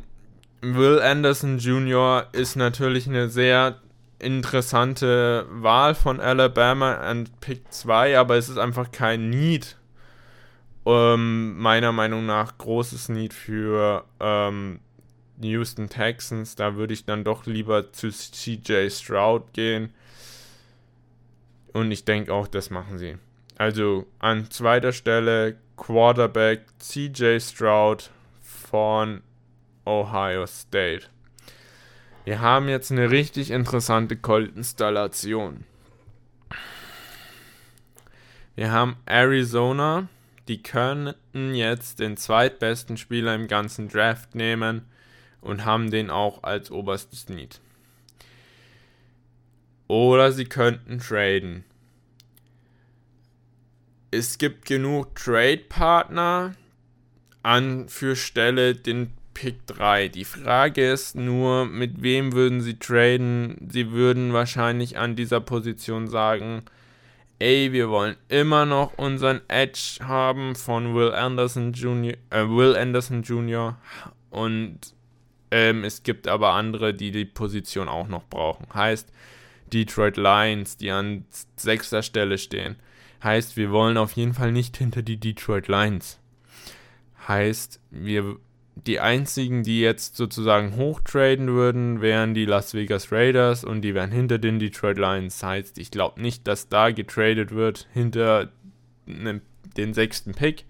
Will 0.60 1.00
Anderson 1.00 1.58
Jr. 1.58 2.28
ist 2.32 2.56
natürlich 2.56 3.08
eine 3.08 3.30
sehr 3.30 3.80
interessante 4.18 5.46
Wahl 5.50 5.94
von 5.94 6.20
Alabama 6.20 6.94
an 6.94 7.28
Pick 7.40 7.72
2, 7.72 8.18
aber 8.18 8.36
es 8.36 8.48
ist 8.48 8.58
einfach 8.58 8.90
kein 8.90 9.30
Need. 9.30 9.76
Ähm, 10.86 11.58
meiner 11.58 11.92
Meinung 11.92 12.26
nach 12.26 12.58
großes 12.58 13.08
Need 13.08 13.34
für 13.34 14.04
ähm, 14.20 14.80
Houston 15.40 15.88
Texans. 15.88 16.54
Da 16.54 16.76
würde 16.76 16.94
ich 16.94 17.04
dann 17.04 17.24
doch 17.24 17.46
lieber 17.46 17.92
zu 17.92 18.10
CJ 18.10 18.88
Stroud 18.90 19.52
gehen. 19.52 19.92
Und 21.72 21.90
ich 21.90 22.04
denke 22.04 22.32
auch, 22.32 22.46
das 22.46 22.70
machen 22.70 22.98
sie. 22.98 23.16
Also 23.58 24.06
an 24.18 24.50
zweiter 24.50 24.92
Stelle 24.92 25.56
Quarterback 25.76 26.62
CJ 26.78 27.38
Stroud 27.40 28.10
von 28.40 29.22
Ohio 29.84 30.46
State. 30.46 31.08
Wir 32.26 32.40
haben 32.40 32.68
jetzt 32.68 32.90
eine 32.90 33.12
richtig 33.12 33.52
interessante 33.52 34.16
Konstellation. 34.16 35.64
Wir 38.56 38.72
haben 38.72 38.96
Arizona, 39.06 40.08
die 40.48 40.60
könnten 40.60 41.54
jetzt 41.54 42.00
den 42.00 42.16
zweitbesten 42.16 42.96
Spieler 42.96 43.32
im 43.36 43.46
ganzen 43.46 43.88
Draft 43.88 44.34
nehmen 44.34 44.86
und 45.40 45.64
haben 45.64 45.92
den 45.92 46.10
auch 46.10 46.42
als 46.42 46.72
oberstes 46.72 47.28
Need. 47.28 47.60
Oder 49.86 50.32
sie 50.32 50.46
könnten 50.46 50.98
traden. 50.98 51.62
Es 54.10 54.38
gibt 54.38 54.66
genug 54.66 55.14
Trade-Partner 55.14 56.56
an 57.44 57.88
für 57.88 58.16
Stelle 58.16 58.74
den 58.74 59.12
Pick 59.36 59.66
3. 59.66 60.08
Die 60.08 60.24
Frage 60.24 60.92
ist 60.92 61.14
nur, 61.14 61.66
mit 61.66 62.00
wem 62.02 62.32
würden 62.32 62.62
sie 62.62 62.78
traden? 62.78 63.68
Sie 63.70 63.90
würden 63.90 64.32
wahrscheinlich 64.32 64.96
an 64.96 65.14
dieser 65.14 65.42
Position 65.42 66.08
sagen, 66.08 66.62
ey, 67.38 67.70
wir 67.70 67.90
wollen 67.90 68.16
immer 68.30 68.64
noch 68.64 68.96
unseren 68.96 69.42
Edge 69.48 69.98
haben 70.00 70.54
von 70.54 70.94
Will 70.94 71.12
Anderson 71.12 71.74
Jr., 71.74 72.14
äh, 72.30 72.48
Will 72.48 72.74
Anderson 72.76 73.22
Jr. 73.24 73.76
und 74.30 74.78
ähm, 75.50 75.84
es 75.84 76.02
gibt 76.02 76.28
aber 76.28 76.52
andere, 76.52 76.94
die 76.94 77.10
die 77.10 77.26
Position 77.26 77.90
auch 77.90 78.08
noch 78.08 78.24
brauchen. 78.24 78.66
Heißt, 78.72 79.12
Detroit 79.70 80.16
Lions, 80.16 80.78
die 80.78 80.90
an 80.90 81.26
sechster 81.56 82.02
Stelle 82.02 82.38
stehen. 82.38 82.76
Heißt, 83.22 83.58
wir 83.58 83.70
wollen 83.70 83.98
auf 83.98 84.12
jeden 84.12 84.32
Fall 84.32 84.52
nicht 84.52 84.78
hinter 84.78 85.02
die 85.02 85.20
Detroit 85.20 85.68
Lions. 85.68 86.20
Heißt, 87.28 87.80
wir 87.90 88.38
die 88.76 89.00
einzigen, 89.00 89.62
die 89.62 89.80
jetzt 89.80 90.16
sozusagen 90.16 90.76
hochtraden 90.76 91.48
würden, 91.48 92.00
wären 92.02 92.34
die 92.34 92.44
Las 92.44 92.74
Vegas 92.74 93.10
Raiders 93.10 93.64
und 93.64 93.80
die 93.80 93.94
wären 93.94 94.12
hinter 94.12 94.38
den 94.38 94.58
Detroit 94.58 94.98
Lions. 94.98 95.42
Heißt, 95.42 95.78
ich 95.78 95.90
glaube 95.90 96.20
nicht, 96.20 96.46
dass 96.46 96.68
da 96.68 96.90
getradet 96.90 97.52
wird 97.52 97.88
hinter 97.92 98.52
ne, 99.06 99.40
den 99.76 99.94
sechsten 99.94 100.34
Pick. 100.34 100.66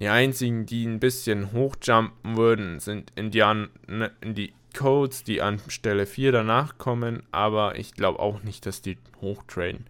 Die 0.00 0.08
einzigen, 0.08 0.66
die 0.66 0.86
ein 0.86 0.98
bisschen 0.98 1.52
hochjumpen 1.52 2.36
würden, 2.36 2.80
sind 2.80 3.12
Indian 3.14 3.68
ne, 3.86 4.10
die 4.22 4.52
Codes, 4.76 5.22
die 5.22 5.40
an 5.40 5.60
Stelle 5.68 6.06
4 6.06 6.32
danach 6.32 6.78
kommen, 6.78 7.22
aber 7.32 7.78
ich 7.78 7.94
glaube 7.94 8.18
auch 8.18 8.42
nicht, 8.42 8.66
dass 8.66 8.82
die 8.82 8.98
hochtraden. 9.20 9.86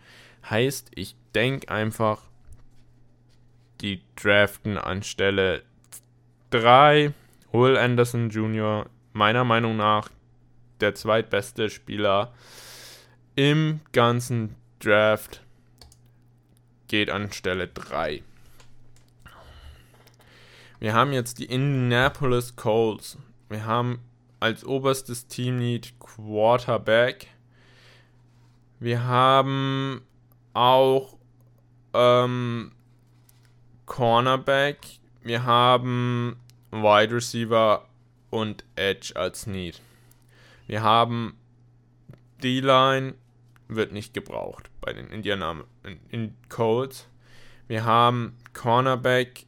Heißt, 0.49 0.91
ich 0.95 1.17
denke 1.35 1.69
einfach, 1.69 2.23
die 3.81 4.01
draften 4.15 4.79
an 4.79 5.03
Stelle 5.03 5.63
3 6.51 7.13
Will 7.57 7.79
Anderson 7.79 8.29
Jr., 8.29 8.85
meiner 9.15 9.45
Meinung 9.45 9.79
nach 9.79 10.11
der 10.81 10.95
zweitbeste 10.95 11.71
Spieler 11.71 12.35
im 13.35 13.81
ganzen 13.93 14.55
Draft, 14.79 15.43
geht 16.87 17.09
an 17.09 17.33
Stelle 17.33 17.69
3. 17.69 18.23
Wir 20.81 20.93
haben 20.93 21.15
jetzt 21.15 21.39
die 21.39 21.47
Indianapolis 21.47 22.57
Colts. 22.57 23.17
Wir 23.49 23.65
haben 23.65 24.01
als 24.39 24.63
oberstes 24.63 25.27
Teamlead 25.27 25.95
Quarterback. 25.99 27.29
Wir 28.81 29.05
haben 29.05 30.03
auch 30.53 31.17
ähm, 31.95 32.73
Cornerback. 33.87 34.79
Wir 35.23 35.45
haben 35.45 36.37
Wide 36.83 37.15
Receiver 37.15 37.87
und 38.31 38.65
Edge 38.75 39.13
als 39.15 39.47
Need. 39.47 39.81
Wir 40.67 40.83
haben 40.83 41.37
D-Line, 42.43 43.15
wird 43.69 43.93
nicht 43.93 44.15
gebraucht 44.15 44.71
bei 44.81 44.93
den 44.93 45.09
Indianapolis 45.09 45.69
in. 46.11 46.35
Wir 47.69 47.85
haben 47.85 48.37
Cornerback 48.53 49.47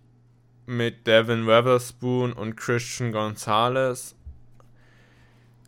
mit 0.66 1.06
Devin 1.06 1.46
Weatherspoon 1.46 2.32
und 2.32 2.56
Christian 2.56 3.12
Gonzalez 3.12 4.14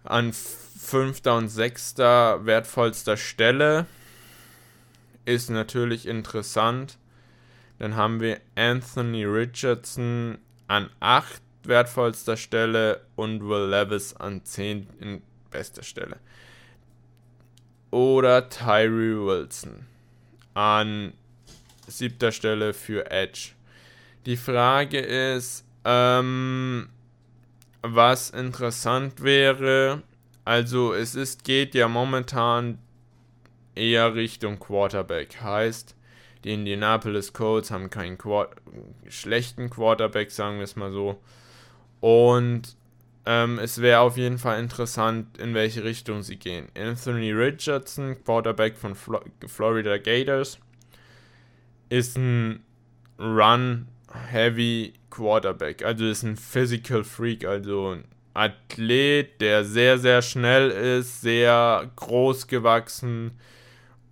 an 0.04 0.32
fünfter 0.32 1.36
und 1.36 1.48
sechster 1.48 2.44
wertvollster 2.44 3.16
Stelle. 3.16 3.86
Ist 5.24 5.50
natürlich 5.50 6.06
interessant. 6.06 6.98
Dann 7.78 7.96
haben 7.96 8.20
wir 8.20 8.40
Anthony 8.56 9.24
Richardson 9.24 10.38
an 10.66 10.90
8 11.00 11.40
wertvollster 11.64 12.36
Stelle 12.36 13.02
und 13.16 13.48
Will 13.48 13.68
Levis 13.68 14.14
an 14.14 14.44
10 14.44 14.88
in 15.00 15.22
bester 15.50 15.82
Stelle. 15.82 16.18
Oder 17.90 18.48
Tyree 18.48 19.16
Wilson 19.16 19.86
an 20.54 21.12
siebter 21.86 22.32
Stelle 22.32 22.72
für 22.72 23.10
Edge. 23.10 23.52
Die 24.26 24.36
Frage 24.36 24.98
ist, 24.98 25.64
ähm, 25.84 26.88
was 27.82 28.30
interessant 28.30 29.22
wäre, 29.22 30.02
also 30.44 30.92
es 30.92 31.14
ist, 31.14 31.44
geht 31.44 31.74
ja 31.74 31.88
momentan 31.88 32.78
eher 33.74 34.14
Richtung 34.14 34.58
Quarterback. 34.58 35.40
Heißt, 35.40 35.94
die 36.44 36.52
Indianapolis 36.54 37.32
Colts 37.32 37.70
haben 37.70 37.90
keinen 37.90 38.18
Quar 38.18 38.50
schlechten 39.08 39.70
Quarterback, 39.70 40.30
sagen 40.30 40.56
wir 40.56 40.64
es 40.64 40.76
mal 40.76 40.92
so. 40.92 41.20
Und 42.00 42.76
ähm, 43.26 43.58
es 43.58 43.80
wäre 43.80 44.00
auf 44.00 44.16
jeden 44.16 44.38
Fall 44.38 44.60
interessant, 44.60 45.38
in 45.38 45.54
welche 45.54 45.84
Richtung 45.84 46.22
sie 46.22 46.36
gehen. 46.36 46.68
Anthony 46.76 47.32
Richardson, 47.32 48.16
Quarterback 48.24 48.76
von 48.76 48.94
Flo 48.94 49.20
Florida 49.46 49.98
Gators, 49.98 50.58
ist 51.90 52.16
ein 52.16 52.64
Run-Heavy 53.18 54.94
Quarterback. 55.10 55.84
Also 55.84 56.06
ist 56.06 56.22
ein 56.22 56.36
Physical 56.36 57.04
Freak, 57.04 57.44
also 57.44 57.96
ein 57.96 58.04
Athlet, 58.32 59.40
der 59.40 59.64
sehr, 59.64 59.98
sehr 59.98 60.22
schnell 60.22 60.70
ist, 60.70 61.20
sehr 61.20 61.90
groß 61.96 62.46
gewachsen 62.46 63.32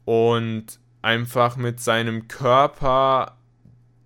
und 0.05 0.79
einfach 1.03 1.57
mit 1.57 1.81
seinem 1.81 2.29
Körper 2.29 3.39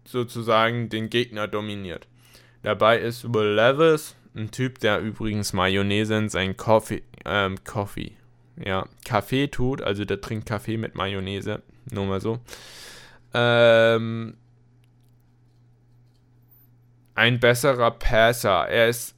sozusagen 0.05 0.89
den 0.91 1.11
Gegner 1.11 1.49
dominiert. 1.49 2.07
Dabei 2.63 2.99
ist 2.99 3.33
Will 3.35 3.55
Levis, 3.55 4.17
ein 4.35 4.51
Typ, 4.51 4.79
der 4.79 5.01
übrigens 5.01 5.53
Mayonnaise 5.53 6.15
in 6.17 6.29
seinen 6.29 6.57
Coffee, 6.57 7.03
ähm, 7.25 7.63
Coffee, 7.65 8.13
ja, 8.57 8.87
Kaffee 9.05 9.49
tut, 9.49 9.83
also 9.83 10.05
der 10.05 10.21
trinkt 10.21 10.47
Kaffee 10.47 10.77
mit 10.77 10.95
Mayonnaise, 10.95 11.63
nur 11.91 12.07
mal 12.07 12.21
so. 12.21 12.39
Ähm, 13.35 14.37
ein 17.15 17.41
besserer 17.41 17.91
Passer. 17.91 18.69
Er 18.69 18.89
ist, 18.89 19.15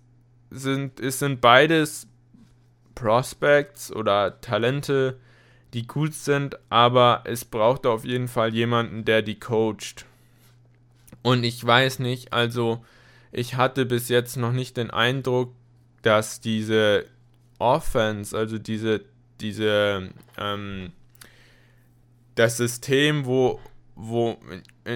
sind, 0.50 1.00
es 1.00 1.18
sind 1.18 1.40
beides 1.40 2.08
Prospects 2.94 3.92
oder 3.92 4.40
Talente, 4.40 5.18
die 5.74 5.86
gut 5.86 6.14
sind, 6.14 6.58
aber 6.70 7.22
es 7.24 7.44
braucht 7.44 7.86
auf 7.86 8.04
jeden 8.04 8.28
Fall 8.28 8.54
jemanden, 8.54 9.04
der 9.04 9.22
die 9.22 9.38
coacht. 9.38 10.06
Und 11.22 11.44
ich 11.44 11.64
weiß 11.64 11.98
nicht, 11.98 12.32
also 12.32 12.84
ich 13.34 13.56
hatte 13.56 13.84
bis 13.84 14.08
jetzt 14.08 14.36
noch 14.36 14.52
nicht 14.52 14.76
den 14.76 14.90
Eindruck, 14.90 15.52
dass 16.02 16.40
diese 16.40 17.06
Offense, 17.58 18.36
also 18.36 18.58
diese, 18.58 19.00
diese, 19.40 20.10
ähm, 20.38 20.92
das 22.36 22.56
System, 22.56 23.26
wo, 23.26 23.60
wo 23.96 24.38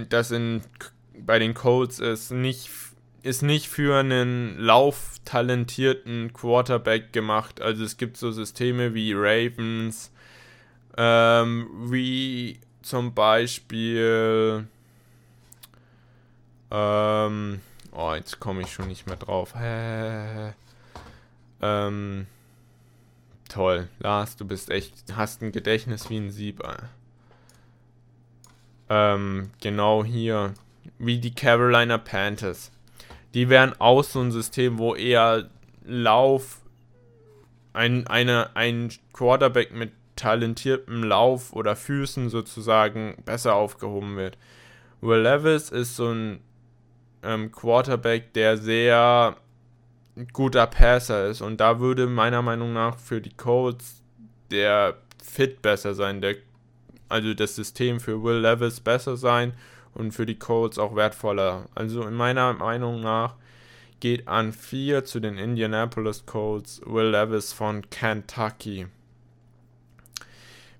das 0.08 0.30
in, 0.30 0.62
bei 1.18 1.40
den 1.40 1.54
Colts 1.54 1.98
ist, 1.98 2.30
nicht, 2.30 2.70
ist 3.22 3.42
nicht 3.42 3.68
für 3.68 3.98
einen 3.98 4.56
lauftalentierten 4.58 6.32
Quarterback 6.32 7.12
gemacht. 7.12 7.60
Also 7.60 7.82
es 7.82 7.96
gibt 7.96 8.16
so 8.16 8.30
Systeme 8.30 8.94
wie 8.94 9.14
Ravens, 9.14 10.12
ähm, 10.96 11.68
wie 11.90 12.60
zum 12.82 13.14
Beispiel, 13.14 14.66
ähm, 16.70 17.60
oh, 17.98 18.14
jetzt 18.14 18.38
komme 18.40 18.62
ich 18.62 18.72
schon 18.72 18.88
nicht 18.88 19.06
mehr 19.06 19.16
drauf. 19.16 19.54
ähm, 21.60 22.26
toll, 23.48 23.88
Lars, 23.98 24.36
du 24.36 24.46
bist 24.46 24.70
echt, 24.70 24.94
hast 25.14 25.42
ein 25.42 25.52
Gedächtnis 25.52 26.08
wie 26.08 26.18
ein 26.18 26.30
Sieb. 26.30 26.62
Ähm, 28.88 29.50
genau 29.60 30.04
hier, 30.04 30.54
wie 30.98 31.18
die 31.18 31.34
Carolina 31.34 31.98
Panthers. 31.98 32.70
Die 33.34 33.48
wären 33.48 33.78
auch 33.80 34.04
so 34.04 34.20
ein 34.20 34.32
System, 34.32 34.78
wo 34.78 34.94
eher 34.94 35.50
Lauf, 35.84 36.60
ein, 37.72 38.06
eine, 38.06 38.54
ein 38.54 38.90
Quarterback 39.12 39.72
mit 39.72 39.92
talentiertem 40.16 41.02
Lauf 41.04 41.52
oder 41.52 41.76
Füßen 41.76 42.30
sozusagen 42.30 43.16
besser 43.24 43.54
aufgehoben 43.54 44.16
wird. 44.16 44.38
Will 45.00 45.20
Levis 45.20 45.70
ist 45.70 45.96
so 45.96 46.10
ein 46.10 46.40
ähm, 47.22 47.52
Quarterback, 47.52 48.32
der 48.32 48.56
sehr 48.56 49.36
guter 50.32 50.66
Passer 50.66 51.28
ist 51.28 51.40
und 51.40 51.58
da 51.60 51.80
würde 51.80 52.06
meiner 52.06 52.42
Meinung 52.42 52.72
nach 52.72 52.98
für 52.98 53.20
die 53.20 53.34
Colts 53.34 54.02
der 54.50 54.96
Fit 55.22 55.62
besser 55.62 55.94
sein, 55.94 56.20
der, 56.20 56.36
also 57.08 57.34
das 57.34 57.54
System 57.54 58.00
für 58.00 58.22
Will 58.22 58.40
Levis 58.40 58.80
besser 58.80 59.16
sein 59.16 59.52
und 59.94 60.12
für 60.12 60.26
die 60.26 60.38
Colts 60.38 60.78
auch 60.78 60.96
wertvoller. 60.96 61.66
Also 61.74 62.02
in 62.02 62.14
meiner 62.14 62.52
Meinung 62.54 63.00
nach 63.00 63.34
geht 64.00 64.28
an 64.28 64.52
4 64.52 65.04
zu 65.04 65.20
den 65.20 65.38
Indianapolis 65.38 66.24
Colts 66.26 66.80
Will 66.84 67.10
Levis 67.10 67.52
von 67.52 67.88
Kentucky. 67.90 68.86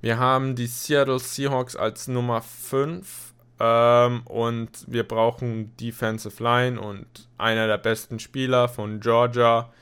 Wir 0.00 0.18
haben 0.18 0.54
die 0.54 0.68
Seattle 0.68 1.18
Seahawks 1.18 1.74
als 1.74 2.06
Nummer 2.06 2.40
5 2.40 3.27
ähm, 3.60 4.22
und 4.24 4.70
wir 4.86 5.02
brauchen 5.02 5.76
Defensive 5.76 6.42
Line 6.42 6.80
und 6.80 7.06
einer 7.38 7.66
der 7.66 7.78
besten 7.78 8.18
Spieler 8.18 8.68
von 8.68 9.00
Georgia. 9.00 9.72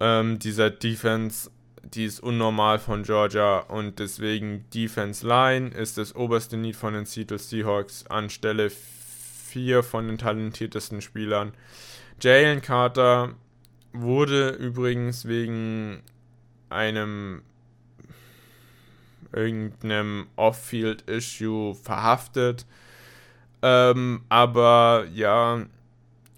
Ähm, 0.00 0.38
dieser 0.38 0.70
Defense, 0.70 1.50
die 1.82 2.04
ist 2.04 2.20
unnormal 2.20 2.78
von 2.78 3.02
Georgia 3.02 3.58
und 3.60 3.98
deswegen 3.98 4.64
Defense 4.72 5.26
Line 5.26 5.68
ist 5.68 5.98
das 5.98 6.14
oberste 6.14 6.56
Need 6.56 6.76
von 6.76 6.94
den 6.94 7.04
Seattle 7.04 7.38
Seahawks 7.38 8.06
anstelle 8.06 8.70
4 8.70 9.82
von 9.82 10.06
den 10.06 10.18
talentiertesten 10.18 11.00
Spielern. 11.00 11.52
Jalen 12.20 12.62
Carter 12.62 13.34
wurde 13.92 14.50
übrigens 14.50 15.26
wegen 15.26 16.02
einem 16.68 17.42
irgendeinem 19.32 20.26
Off-Field-Issue 20.36 21.74
verhaftet. 21.74 22.66
Ähm, 23.62 24.22
aber 24.28 25.06
ja, 25.12 25.66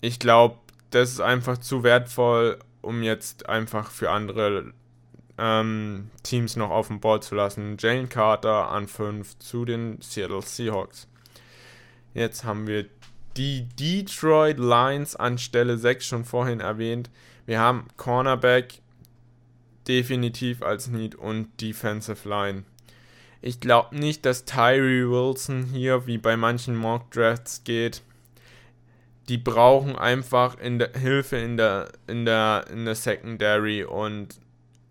ich 0.01 0.19
glaube, 0.19 0.57
das 0.91 1.13
ist 1.13 1.21
einfach 1.21 1.59
zu 1.59 1.83
wertvoll, 1.83 2.59
um 2.83 3.03
jetzt 3.03 3.49
einfach 3.49 3.91
für 3.91 4.11
andere 4.11 4.73
ähm, 5.39 6.11
Teams 6.23 6.57
noch 6.57 6.71
auf 6.71 6.89
dem 6.89 7.01
Board 7.01 7.25
zu 7.25 7.35
lassen. 7.35 7.77
Jane 7.79 8.09
Carter 8.09 8.71
an 8.71 8.89
5 8.89 9.39
zu 9.39 9.65
den 9.65 10.01
Seattle 10.01 10.43
Seahawks. 10.43 11.09
Jetzt 12.15 12.45
haben 12.45 12.67
wir 12.67 12.87
die 13.37 13.69
Detroit 13.79 14.59
Lions 14.59 15.17
an 15.17 15.39
Stelle 15.39 15.79
6 15.79 16.05
schon 16.05 16.25
vorhin 16.25 16.61
erwähnt. 16.61 17.11
Wir 17.47 17.61
haben 17.61 17.87
Cornerback 17.97 18.81
definitiv 19.89 20.63
als 20.63 20.89
Need 20.89 21.15
und 21.15 21.61
Defensive 21.61 22.29
Line. 22.29 22.65
Ich 23.43 23.61
glaube 23.61 23.97
nicht, 23.97 24.27
dass 24.27 24.45
Tyree 24.45 25.09
Wilson 25.09 25.65
hier 25.65 26.07
wie 26.07 26.19
bei 26.19 26.37
manchen 26.37 26.77
Mock 26.77 27.11
Drafts 27.11 27.65
geht. 27.65 28.03
Die 29.29 29.39
brauchen 29.39 29.97
einfach 29.97 30.59
in 30.59 30.79
der 30.79 30.93
Hilfe 30.93 31.37
in 31.37 31.57
der 31.57 31.89
in 32.07 32.25
der 32.27 32.67
in 32.71 32.85
der 32.85 32.95
Secondary 32.95 33.85
und 33.85 34.41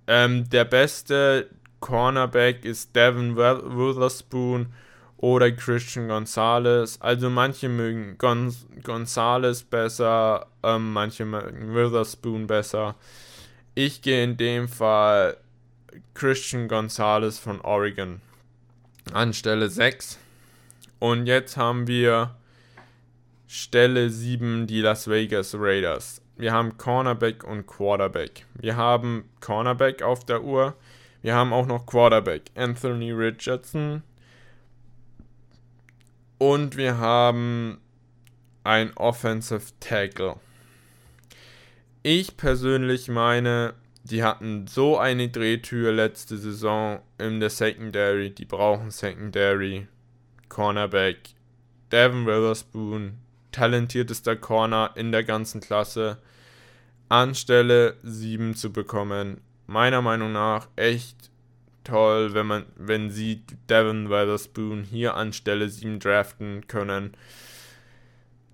ähm, 0.07 0.49
der 0.49 0.65
beste 0.65 1.49
Cornerback 1.79 2.65
ist 2.65 2.95
Devin 2.95 3.35
Witherspoon 3.35 4.73
oder 5.17 5.51
Christian 5.51 6.07
Gonzalez. 6.07 6.97
Also 7.01 7.29
manche 7.29 7.69
mögen 7.69 8.17
Gon 8.17 8.55
Gonzalez 8.83 9.61
besser, 9.63 10.47
ähm, 10.63 10.93
manche 10.93 11.25
mögen 11.25 11.75
Witherspoon 11.75 12.47
besser. 12.47 12.95
Ich 13.75 14.01
gehe 14.01 14.23
in 14.23 14.37
dem 14.37 14.67
Fall 14.67 15.37
Christian 16.13 16.67
Gonzalez 16.67 17.37
von 17.37 17.61
Oregon 17.61 18.21
an 19.13 19.33
Stelle 19.33 19.69
6. 19.69 20.19
Und 20.99 21.25
jetzt 21.25 21.57
haben 21.57 21.87
wir 21.87 22.35
Stelle 23.47 24.09
7 24.09 24.67
die 24.67 24.81
Las 24.81 25.07
Vegas 25.07 25.55
Raiders. 25.57 26.21
Wir 26.37 26.53
haben 26.53 26.77
Cornerback 26.77 27.43
und 27.43 27.67
Quarterback. 27.67 28.45
Wir 28.53 28.75
haben 28.77 29.29
Cornerback 29.41 30.01
auf 30.01 30.25
der 30.25 30.43
Uhr. 30.43 30.75
Wir 31.21 31.35
haben 31.35 31.51
auch 31.51 31.65
noch 31.65 31.85
Quarterback 31.85 32.43
Anthony 32.55 33.11
Richardson. 33.11 34.03
Und 36.37 36.77
wir 36.77 36.97
haben 36.97 37.81
ein 38.63 38.95
Offensive 38.95 39.73
Tackle. 39.79 40.35
Ich 42.03 42.37
persönlich 42.37 43.09
meine, 43.09 43.73
die 44.09 44.23
hatten 44.23 44.67
so 44.67 44.97
eine 44.97 45.29
Drehtür 45.29 45.91
letzte 45.91 46.37
Saison 46.37 46.99
in 47.17 47.39
der 47.39 47.49
Secondary. 47.49 48.31
Die 48.31 48.45
brauchen 48.45 48.91
Secondary. 48.91 49.87
Cornerback. 50.47 51.17
Devin 51.91 52.25
Witherspoon. 52.25 53.17
Talentiertester 53.51 54.35
Corner 54.35 54.91
in 54.95 55.11
der 55.11 55.23
ganzen 55.23 55.61
Klasse. 55.61 56.17
Anstelle 57.07 57.97
7 58.03 58.55
zu 58.55 58.71
bekommen. 58.71 59.41
Meiner 59.67 60.01
Meinung 60.01 60.31
nach 60.31 60.67
echt 60.75 61.29
toll, 61.83 62.33
wenn 62.33 62.47
man, 62.47 62.65
wenn 62.75 63.09
sie 63.09 63.43
Devin 63.69 64.09
Witherspoon 64.09 64.83
hier 64.83 65.15
an 65.15 65.33
Stelle 65.33 65.69
7 65.69 65.99
draften 65.99 66.67
können. 66.67 67.13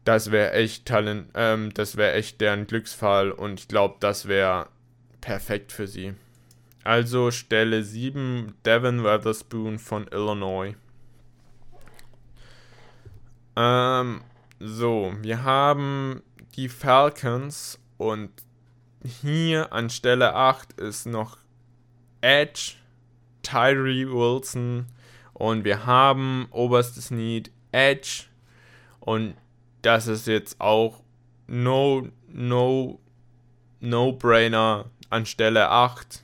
Das 0.06 0.32
wäre 0.32 0.54
echt 0.54 0.86
Talent, 0.86 1.30
ähm, 1.34 1.74
das 1.74 1.98
wäre 1.98 2.14
echt 2.14 2.40
deren 2.40 2.68
Glücksfall 2.68 3.32
und 3.32 3.60
ich 3.60 3.68
glaube, 3.68 3.96
das 4.00 4.28
wäre 4.28 4.68
perfekt 5.26 5.72
für 5.72 5.88
sie. 5.88 6.14
Also 6.84 7.32
Stelle 7.32 7.84
7 7.84 8.54
Devin 8.64 9.04
Weatherspoon 9.04 9.80
von 9.80 10.06
Illinois. 10.12 10.76
Ähm, 13.56 14.22
so, 14.60 15.16
wir 15.22 15.44
haben 15.44 16.22
die 16.56 16.70
Falcons 16.70 17.80
und 17.98 18.30
hier 19.04 19.74
an 19.74 19.90
Stelle 19.90 20.36
8 20.36 20.74
ist 20.74 21.08
noch 21.08 21.40
Edge, 22.22 22.74
Tyree 23.42 24.06
Wilson 24.06 24.86
und 25.34 25.64
wir 25.64 25.88
haben 25.88 26.48
oberstes 26.52 27.10
Need 27.10 27.50
Edge 27.72 28.26
und 29.00 29.34
das 29.82 30.06
ist 30.06 30.28
jetzt 30.28 30.62
auch 30.62 31.02
no 31.48 32.10
no 32.28 33.00
no 33.80 34.12
brainer 34.14 34.86
an 35.10 35.26
Stelle 35.26 35.70
8 35.70 36.24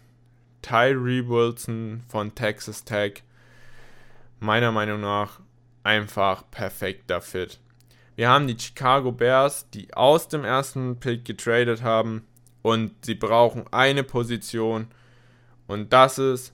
Tyree 0.62 1.28
Wilson 1.28 2.04
von 2.08 2.36
Texas 2.36 2.84
Tech. 2.84 3.24
Meiner 4.40 4.72
Meinung 4.72 5.02
nach 5.02 5.40
einfach 5.84 6.44
perfekter 6.52 7.22
Fit. 7.22 7.60
Wir 8.16 8.30
haben 8.30 8.48
die 8.48 8.60
Chicago 8.60 9.12
Bears, 9.12 9.70
die 9.72 9.94
aus 9.94 10.28
dem 10.28 10.44
ersten 10.44 11.00
Pick 11.00 11.26
getradet 11.26 11.82
haben 11.82 12.26
und 12.62 13.06
sie 13.06 13.16
brauchen 13.16 13.66
eine 13.72 14.04
Position 14.04 14.88
und 15.68 15.94
das 15.94 16.18
ist 16.18 16.54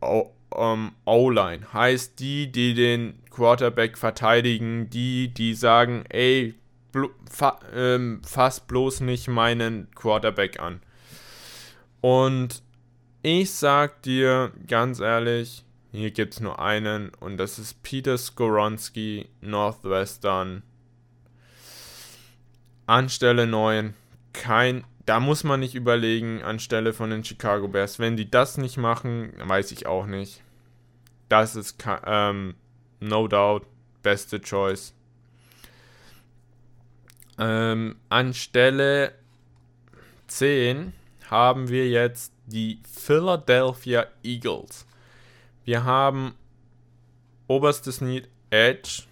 ähm, 0.00 0.92
O-Line. 1.04 1.72
Heißt 1.72 2.18
die, 2.20 2.50
die 2.50 2.74
den 2.74 3.22
Quarterback 3.30 3.98
verteidigen, 3.98 4.88
die, 4.90 5.28
die 5.28 5.54
sagen, 5.54 6.04
ey, 6.08 6.54
fa 7.30 7.58
ähm, 7.74 8.22
fass 8.24 8.60
bloß 8.60 9.00
nicht 9.00 9.28
meinen 9.28 9.90
Quarterback 9.94 10.60
an. 10.60 10.80
Und 12.08 12.62
ich 13.20 13.52
sag 13.52 14.00
dir 14.00 14.52
ganz 14.66 14.98
ehrlich, 14.98 15.66
hier 15.92 16.10
gibt 16.10 16.32
es 16.32 16.40
nur 16.40 16.58
einen 16.58 17.10
und 17.20 17.36
das 17.36 17.58
ist 17.58 17.82
Peter 17.82 18.16
Skoronski, 18.16 19.28
Northwestern. 19.42 20.62
Anstelle 22.86 23.46
9, 23.46 23.92
kein 24.32 24.84
da 25.04 25.20
muss 25.20 25.44
man 25.44 25.60
nicht 25.60 25.74
überlegen 25.74 26.42
anstelle 26.42 26.94
von 26.94 27.10
den 27.10 27.24
Chicago 27.24 27.68
Bears. 27.68 27.98
Wenn 27.98 28.16
die 28.16 28.30
das 28.30 28.56
nicht 28.56 28.78
machen, 28.78 29.34
weiß 29.44 29.70
ich 29.72 29.86
auch 29.86 30.06
nicht. 30.06 30.42
Das 31.28 31.56
ist 31.56 31.76
ähm, 32.06 32.54
no 33.00 33.28
doubt 33.28 33.66
beste 34.02 34.40
Choice. 34.40 34.94
Ähm, 37.38 37.96
anstelle 38.08 39.12
10 40.28 40.94
haben 41.30 41.68
wir 41.68 41.88
jetzt 41.88 42.32
die 42.46 42.80
Philadelphia 42.90 44.06
Eagles. 44.22 44.86
Wir 45.64 45.84
haben 45.84 46.34
oberstes 47.46 48.00
Need 48.00 48.28
Edge 48.50 49.02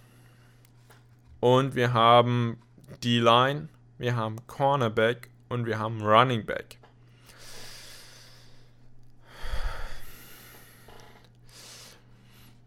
und 1.39 1.75
wir 1.75 1.93
haben 1.93 2.59
D-Line, 3.03 3.69
wir 3.97 4.15
haben 4.15 4.37
Cornerback 4.47 5.29
und 5.49 5.65
wir 5.65 5.79
haben 5.79 6.01
Running 6.01 6.45
Back. 6.45 6.77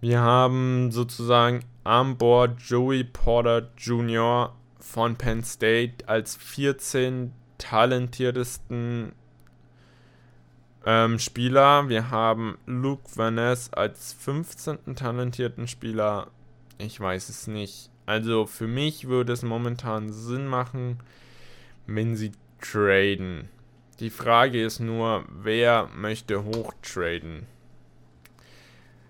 Wir 0.00 0.20
haben 0.20 0.90
sozusagen 0.92 1.64
an 1.84 2.16
Bord 2.16 2.62
Joey 2.62 3.04
Porter 3.04 3.70
Jr. 3.76 4.54
von 4.78 5.16
Penn 5.16 5.44
State 5.44 6.08
als 6.08 6.36
14 6.36 7.32
talentiertesten 7.58 9.12
ähm, 10.84 11.18
Spieler. 11.18 11.88
Wir 11.88 12.10
haben 12.10 12.58
Luke 12.66 13.04
Vaness 13.14 13.72
als 13.72 14.12
15. 14.14 14.96
talentierten 14.96 15.68
Spieler. 15.68 16.28
Ich 16.78 16.98
weiß 16.98 17.28
es 17.28 17.46
nicht. 17.46 17.90
Also 18.06 18.46
für 18.46 18.66
mich 18.66 19.08
würde 19.08 19.32
es 19.32 19.42
momentan 19.42 20.12
Sinn 20.12 20.46
machen, 20.46 20.98
wenn 21.86 22.16
sie 22.16 22.32
traden. 22.60 23.48
Die 24.00 24.10
Frage 24.10 24.64
ist 24.64 24.80
nur, 24.80 25.24
wer 25.28 25.88
möchte 25.94 26.44
hochtraden? 26.44 27.46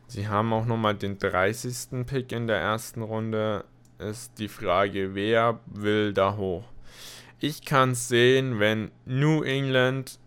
Sie 0.08 0.26
haben 0.26 0.52
auch 0.52 0.66
nochmal 0.66 0.96
den 0.96 1.18
30. 1.18 2.04
Pick 2.04 2.32
in 2.32 2.48
der 2.48 2.58
ersten 2.58 3.02
Runde. 3.02 3.64
Ist 3.98 4.38
die 4.38 4.48
Frage, 4.48 5.14
wer 5.14 5.60
will 5.66 6.12
da 6.12 6.36
hoch? 6.36 6.64
Ich 7.38 7.64
kann 7.64 7.92
es 7.92 8.08
sehen, 8.08 8.58
wenn 8.58 8.90
New 9.06 9.42
England 9.42 10.18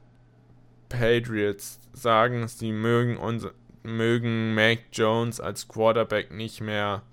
Patriots 0.98 1.80
sagen, 1.94 2.48
sie 2.48 2.72
mögen, 2.72 3.18
unser, 3.18 3.52
mögen 3.84 4.54
Mac 4.54 4.80
Jones 4.92 5.40
als 5.40 5.68
Quarterback 5.68 6.32
nicht 6.32 6.62
mehr 6.62 7.04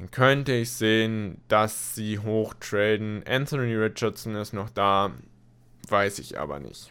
dann 0.00 0.10
könnte 0.10 0.52
ich 0.52 0.72
sehen, 0.72 1.42
dass 1.48 1.94
sie 1.94 2.18
hochtraden. 2.18 3.22
Anthony 3.26 3.74
Richardson 3.74 4.34
ist 4.34 4.54
noch 4.54 4.70
da, 4.70 5.12
weiß 5.90 6.20
ich 6.20 6.38
aber 6.38 6.58
nicht. 6.58 6.90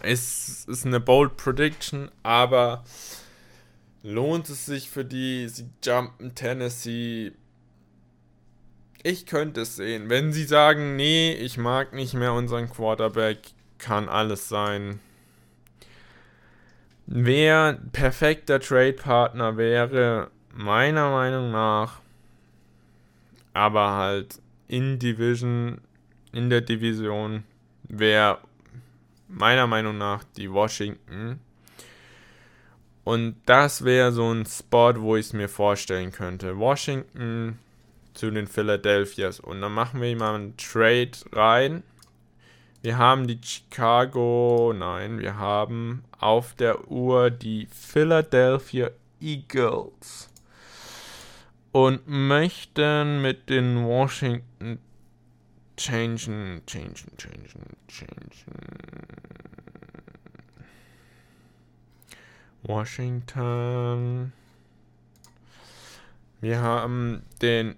Es 0.00 0.64
ist 0.64 0.86
eine 0.86 0.98
bold 0.98 1.36
Prediction, 1.36 2.10
aber 2.24 2.82
lohnt 4.02 4.48
es 4.48 4.66
sich 4.66 4.90
für 4.90 5.04
die? 5.04 5.48
Sie 5.48 5.68
jumpen 5.84 6.34
Tennessee. 6.34 7.30
Ich 9.02 9.24
könnte 9.24 9.62
es 9.62 9.76
sehen. 9.76 10.10
Wenn 10.10 10.32
sie 10.32 10.44
sagen, 10.44 10.96
nee, 10.96 11.32
ich 11.32 11.56
mag 11.56 11.94
nicht 11.94 12.12
mehr 12.12 12.34
unseren 12.34 12.68
Quarterback, 12.68 13.38
kann 13.78 14.08
alles 14.08 14.48
sein. 14.48 15.00
Wer 17.06 17.78
perfekter 17.92 18.60
Trade-Partner 18.60 19.56
wäre, 19.56 20.30
meiner 20.54 21.10
Meinung 21.10 21.50
nach, 21.50 22.00
aber 23.54 23.92
halt 23.92 24.38
in 24.68 24.98
Division, 24.98 25.80
in 26.32 26.50
der 26.50 26.60
Division 26.60 27.44
wäre 27.84 28.38
meiner 29.28 29.66
Meinung 29.66 29.96
nach 29.96 30.24
die 30.36 30.52
Washington. 30.52 31.40
Und 33.02 33.36
das 33.46 33.84
wäre 33.84 34.12
so 34.12 34.30
ein 34.30 34.44
Spot, 34.44 34.94
wo 35.00 35.16
ich 35.16 35.26
es 35.26 35.32
mir 35.32 35.48
vorstellen 35.48 36.12
könnte. 36.12 36.58
Washington 36.58 37.58
zu 38.20 38.30
den 38.30 38.46
Philadelphias. 38.46 39.40
Und 39.40 39.62
dann 39.62 39.72
machen 39.72 40.02
wir 40.02 40.14
mal 40.14 40.34
einen 40.34 40.54
Trade 40.58 41.12
rein. 41.32 41.82
Wir 42.82 42.98
haben 42.98 43.26
die 43.26 43.40
Chicago, 43.42 44.74
nein, 44.76 45.18
wir 45.18 45.38
haben 45.38 46.04
auf 46.18 46.54
der 46.54 46.90
Uhr 46.90 47.30
die 47.30 47.66
Philadelphia 47.66 48.90
Eagles 49.22 50.28
und 51.72 52.06
möchten 52.06 53.22
mit 53.22 53.48
den 53.48 53.86
Washington 53.86 54.78
changen, 55.78 56.62
changen, 56.66 56.94
changen, 57.16 57.80
changen. 57.88 58.30
Washington. 62.62 64.32
Wir 66.42 66.60
haben 66.60 67.22
den 67.40 67.76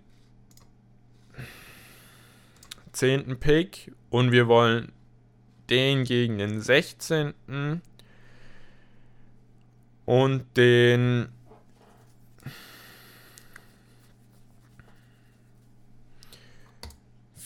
zehnten 2.93 3.39
Pick 3.39 3.93
und 4.11 4.33
wir 4.33 4.49
wollen 4.49 4.93
den 5.71 6.05
gegen 6.05 6.39
den 6.39 6.61
16. 6.61 7.35
und 10.05 10.57
den 10.57 11.29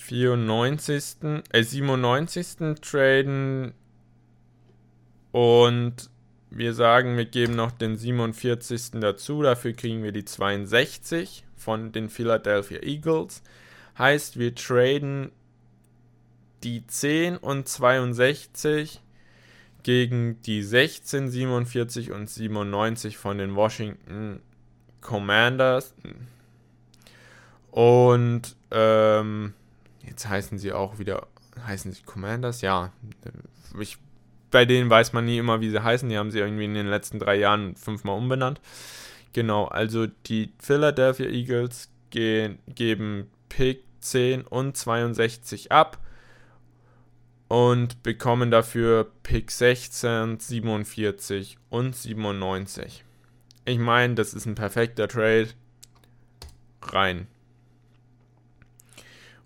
94. 0.07 1.16
Äh, 1.53 1.62
97. 1.62 2.80
traden 2.80 3.74
und 5.32 6.11
wir 6.51 6.74
sagen, 6.74 7.16
wir 7.16 7.24
geben 7.24 7.57
noch 7.57 7.72
den 7.72 7.97
47. 7.97 9.01
dazu. 9.01 9.42
Dafür 9.42 9.72
kriegen 9.72 10.03
wir 10.03 10.12
die 10.12 10.24
62 10.24 11.44
von 11.57 11.92
den 11.92 12.09
Philadelphia 12.09 12.82
Eagles. 12.82 13.42
Heißt, 13.99 14.38
wir 14.38 14.55
traden 14.55 15.32
die 16.66 16.86
10 16.86 17.36
und 17.38 17.68
62 17.68 19.00
gegen 19.82 20.42
die 20.42 20.62
16, 20.62 21.30
47 21.30 22.12
und 22.12 22.28
97 22.28 23.16
von 23.16 23.38
den 23.38 23.54
Washington 23.54 24.40
Commanders. 25.00 25.94
Und 27.70 28.56
ähm, 28.70 29.54
Jetzt 30.06 30.28
heißen 30.28 30.58
sie 30.58 30.72
auch 30.72 30.98
wieder, 30.98 31.26
heißen 31.66 31.92
sie 31.92 32.02
Commanders? 32.02 32.60
Ja. 32.60 32.92
Ich, 33.78 33.98
bei 34.50 34.64
denen 34.64 34.88
weiß 34.88 35.12
man 35.12 35.24
nie 35.24 35.38
immer, 35.38 35.60
wie 35.60 35.70
sie 35.70 35.82
heißen. 35.82 36.08
Die 36.08 36.16
haben 36.16 36.30
sie 36.30 36.38
irgendwie 36.38 36.64
in 36.64 36.74
den 36.74 36.86
letzten 36.86 37.18
drei 37.18 37.36
Jahren 37.36 37.76
fünfmal 37.76 38.16
umbenannt. 38.16 38.60
Genau, 39.32 39.66
also 39.66 40.06
die 40.06 40.52
Philadelphia 40.58 41.26
Eagles 41.26 41.90
gehen, 42.10 42.58
geben 42.68 43.30
Pick 43.48 43.84
10 44.00 44.42
und 44.42 44.76
62 44.76 45.72
ab 45.72 45.98
und 47.49 48.03
bekommen 48.03 48.51
dafür 48.51 49.11
Pick 49.22 49.51
16, 49.51 50.40
47 50.40 51.59
und 51.70 51.94
97. 51.94 53.05
Ich 53.64 53.78
meine, 53.78 54.14
das 54.14 54.34
ist 54.34 54.47
ein 54.47 54.55
perfekter 54.55 55.09
Trade. 55.09 55.49
Rein. 56.82 57.26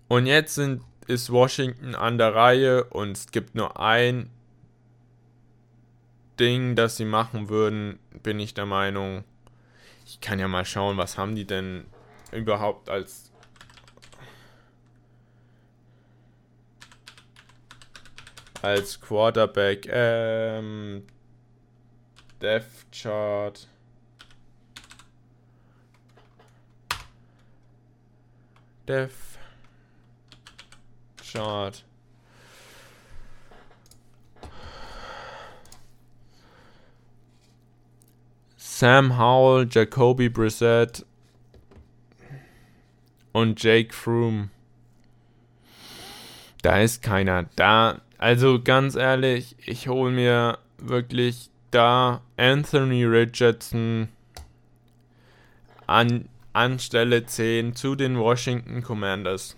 Und 0.07 0.25
jetzt 0.25 0.55
sind, 0.55 0.83
ist 1.07 1.31
Washington 1.31 1.95
an 1.95 2.17
der 2.17 2.35
Reihe 2.35 2.83
und 2.85 3.17
es 3.17 3.31
gibt 3.31 3.55
nur 3.55 3.79
ein 3.79 4.29
Ding, 6.39 6.75
das 6.75 6.97
sie 6.97 7.05
machen 7.05 7.49
würden, 7.49 7.99
bin 8.23 8.39
ich 8.39 8.53
der 8.53 8.65
Meinung. 8.65 9.23
Ich 10.05 10.21
kann 10.21 10.39
ja 10.39 10.47
mal 10.47 10.65
schauen, 10.65 10.97
was 10.97 11.17
haben 11.17 11.35
die 11.35 11.45
denn 11.45 11.85
überhaupt 12.31 12.89
als 12.89 13.30
als 18.61 18.99
Quarterback 18.99 19.87
ähm 19.91 21.03
Death 22.41 22.85
Chart 22.91 23.67
Death 28.87 29.37
Chart. 31.31 31.83
Sam 38.57 39.17
Howell, 39.17 39.67
Jacoby 39.69 40.27
Brissett 40.27 41.05
und 43.31 43.63
Jake 43.63 43.93
Froome. 43.93 44.49
Da 46.63 46.81
ist 46.81 47.01
keiner 47.01 47.43
da. 47.55 48.01
Also 48.21 48.61
ganz 48.61 48.93
ehrlich, 48.93 49.55
ich 49.65 49.87
hole 49.87 50.11
mir 50.11 50.59
wirklich 50.77 51.49
da 51.71 52.21
Anthony 52.37 53.03
Richardson 53.03 54.09
an, 55.87 56.29
an 56.53 56.77
Stelle 56.77 57.25
10 57.25 57.75
zu 57.75 57.95
den 57.95 58.19
Washington 58.19 58.83
Commanders. 58.83 59.57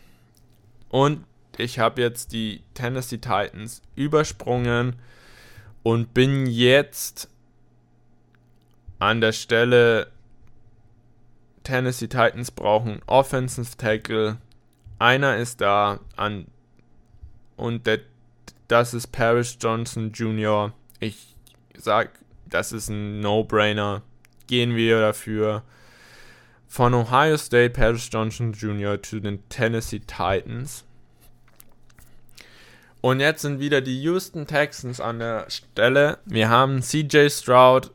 Und 0.88 1.26
ich 1.58 1.78
habe 1.78 2.02
jetzt 2.02 2.32
die 2.32 2.62
Tennessee 2.74 3.18
Titans 3.18 3.82
übersprungen 3.98 4.96
und 5.84 6.14
bin 6.14 6.46
jetzt 6.46 7.28
an 8.98 9.20
der 9.20 9.34
Stelle 9.34 10.10
Tennessee 11.64 12.08
Titans 12.08 12.50
brauchen 12.50 13.02
Offensive 13.08 13.76
Tackle. 13.76 14.38
Einer 15.00 15.36
ist 15.36 15.60
da 15.60 16.00
an 16.16 16.48
und 17.58 17.86
der, 17.88 18.00
das 18.74 18.96
ist 18.96 19.12
Paris 19.12 19.56
Johnson 19.62 20.12
Jr. 20.14 20.74
Ich 21.00 21.36
sag, 21.78 22.10
das 22.50 22.72
ist 22.72 22.90
ein 22.90 23.20
No-Brainer. 23.20 24.02
Gehen 24.48 24.76
wir 24.76 25.00
dafür. 25.00 25.62
Von 26.68 26.96
Ohio 26.96 27.38
State 27.38 27.70
Paris 27.70 28.10
Johnson 28.12 28.52
Jr. 28.52 29.00
zu 29.04 29.20
den 29.20 29.48
Tennessee 29.48 30.00
Titans. 30.00 30.86
Und 33.00 33.20
jetzt 33.20 33.44
sind 33.44 33.60
wieder 33.60 33.80
die 33.80 34.02
Houston 34.02 34.48
Texans 34.48 35.00
an 35.00 35.20
der 35.20 35.46
Stelle. 35.52 36.18
Wir 36.26 36.50
haben 36.50 36.82
CJ 36.82 37.30
Stroud 37.30 37.92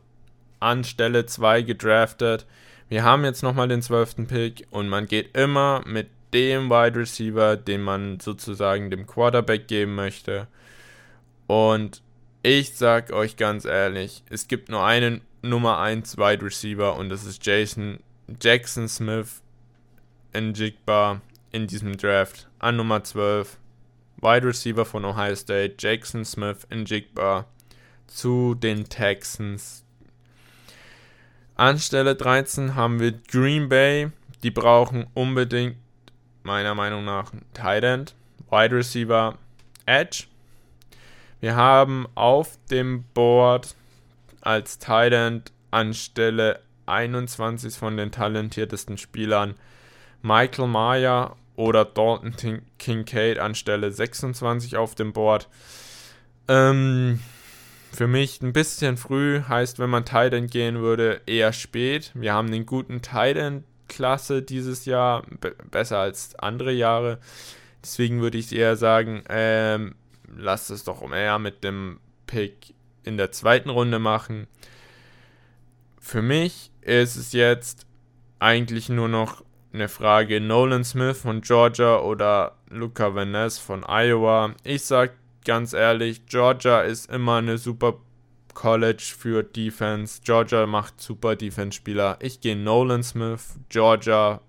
an 0.61 0.85
Stelle 0.85 1.27
2 1.27 1.63
gedraftet. 1.63 2.47
Wir 2.89 3.03
haben 3.03 3.25
jetzt 3.25 3.43
nochmal 3.43 3.67
den 3.67 3.83
12. 3.83 4.29
Pick 4.29 4.69
und 4.71 4.89
man 4.89 5.07
geht 5.07 5.37
immer 5.37 5.83
mit 5.87 6.07
dem 6.33 6.71
Wide 6.71 7.01
Receiver, 7.01 7.57
den 7.57 7.83
man 7.83 8.21
sozusagen 8.21 8.93
dem 8.93 9.09
Quarterback 9.09 9.67
geben 9.67 9.97
möchte. 9.97 10.47
Und 11.49 12.03
ich 12.43 12.77
sag 12.77 13.11
euch 13.11 13.37
ganz 13.37 13.65
ehrlich, 13.65 14.23
es 14.31 14.47
gibt 14.47 14.69
nur 14.69 14.85
einen 14.85 15.23
Nummer 15.43 15.79
1 15.79 16.19
Wide 16.19 16.45
Receiver 16.45 16.95
und 16.95 17.09
das 17.09 17.25
ist 17.25 17.45
Jason 17.45 17.99
Jackson 18.41 18.87
Smith 18.87 19.43
in 20.35 20.53
Jigba 20.53 21.23
in 21.51 21.67
diesem 21.67 21.97
Draft 21.97 22.47
an 22.59 22.77
Nummer 22.77 23.03
12. 23.03 23.59
Wide 24.21 24.47
Receiver 24.47 24.85
von 24.85 25.05
Ohio 25.05 25.35
State, 25.35 25.77
Jackson 25.79 26.25
Smith 26.25 26.67
in 26.71 26.85
Jigba 26.85 27.47
zu 28.07 28.55
den 28.55 28.89
Texans. 28.89 29.85
Anstelle 31.55 32.15
13 32.15 32.75
haben 32.75 33.01
wir 33.01 33.13
Green 33.13 33.69
Bay. 33.69 34.11
Die 34.43 34.51
brauchen 34.51 35.07
unbedingt, 35.15 35.77
meiner 36.43 36.75
Meinung 36.75 37.05
nach, 37.05 37.33
Tight 37.55 37.85
End, 37.85 38.15
Wide 38.51 38.77
Receiver, 38.77 39.39
Edge. 39.87 40.25
Wir 41.41 41.55
haben 41.55 42.07
auf 42.15 42.59
dem 42.71 43.05
Board 43.15 43.77
als 44.41 44.79
End 44.89 45.53
anstelle 45.71 46.61
21 46.87 47.75
von 47.75 47.97
den 47.97 48.11
talentiertesten 48.11 48.99
Spielern 48.99 49.55
Michael 50.23 50.69
Maya 50.69 51.37
oder 51.55 51.85
Dalton 51.85 52.63
Kincaid 52.79 53.39
anstelle 53.39 53.93
26 53.93 54.77
auf 54.77 54.95
dem 54.95 55.13
Board. 55.13 55.49
Ähm, 56.49 57.21
für 57.93 58.07
mich 58.07 58.41
ein 58.43 58.53
bisschen 58.53 58.97
früh, 58.97 59.43
heißt, 59.43 59.79
wenn 59.79 59.91
man 59.91 60.05
Titan 60.05 60.47
gehen 60.47 60.81
würde, 60.81 61.21
eher 61.27 61.53
spät. 61.53 62.13
Wir 62.15 62.33
haben 62.33 62.49
einen 62.49 62.67
guten 62.67 63.03
Titan 63.03 63.65
Klasse 63.89 64.43
dieses 64.43 64.85
Jahr, 64.85 65.25
besser 65.71 65.99
als 65.99 66.35
andere 66.37 66.73
Jahre. 66.73 67.19
Deswegen 67.83 68.21
würde 68.21 68.39
ich 68.39 68.55
eher 68.55 68.77
sagen, 68.77 69.23
ähm, 69.29 69.95
lasst 70.37 70.71
es 70.71 70.85
doch 70.85 71.03
eher 71.11 71.39
mit 71.39 71.65
dem 71.65 72.01
Pick 72.27 72.75
in 73.05 73.17
der 73.17 73.33
zweiten 73.33 73.71
Runde 73.71 73.99
machen. 73.99 74.47
Für 76.01 76.23
mich 76.23 76.71
ist 76.83 77.17
es 77.17 77.33
jetzt 77.33 77.87
eigentlich 78.39 78.89
nur 78.89 79.09
noch 79.09 79.45
eine 79.73 79.89
Frage 79.89 80.41
Nolan 80.41 80.85
Smith 80.85 81.19
von 81.19 81.41
Georgia 81.41 82.01
oder 82.01 82.57
Luca 82.71 83.15
Vaness 83.15 83.59
von 83.59 83.85
Iowa. 83.85 84.55
Ich 84.65 84.85
sag 84.85 85.13
ganz 85.45 85.73
ehrlich, 85.73 86.27
Georgia 86.27 86.81
ist 86.81 87.11
immer 87.11 87.37
eine 87.37 87.59
super 87.59 87.99
College 88.55 89.15
für 89.17 89.43
Defense. 89.43 90.21
Georgia 90.25 90.67
macht 90.67 91.01
super 91.01 91.37
Defense-Spieler. 91.37 92.19
Ich 92.21 92.41
gehe 92.41 92.57
Nolan 92.57 93.03
Smith, 93.03 93.59
Georgia 93.69 94.41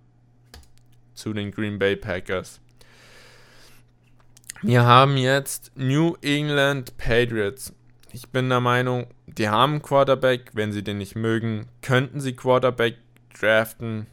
zu 1.14 1.34
den 1.34 1.52
Green 1.52 1.78
Bay 1.78 1.96
Packers. 1.96 2.60
Wir 4.62 4.84
haben 4.84 5.18
jetzt 5.18 5.72
New 5.76 6.16
England 6.22 6.98
Patriots. 6.98 7.74
Ich 8.12 8.30
bin 8.30 8.50
der 8.50 8.60
Meinung, 8.60 9.08
die 9.28 9.50
haben 9.50 9.82
Quarterback. 9.82 10.52
Wenn 10.54 10.72
sie 10.72 10.84
den 10.84 10.98
nicht 10.98 11.16
mögen, 11.16 11.68
könnten 11.82 12.20
sie 12.20 12.36
Quarterback 12.36 12.96
draften 13.40 14.08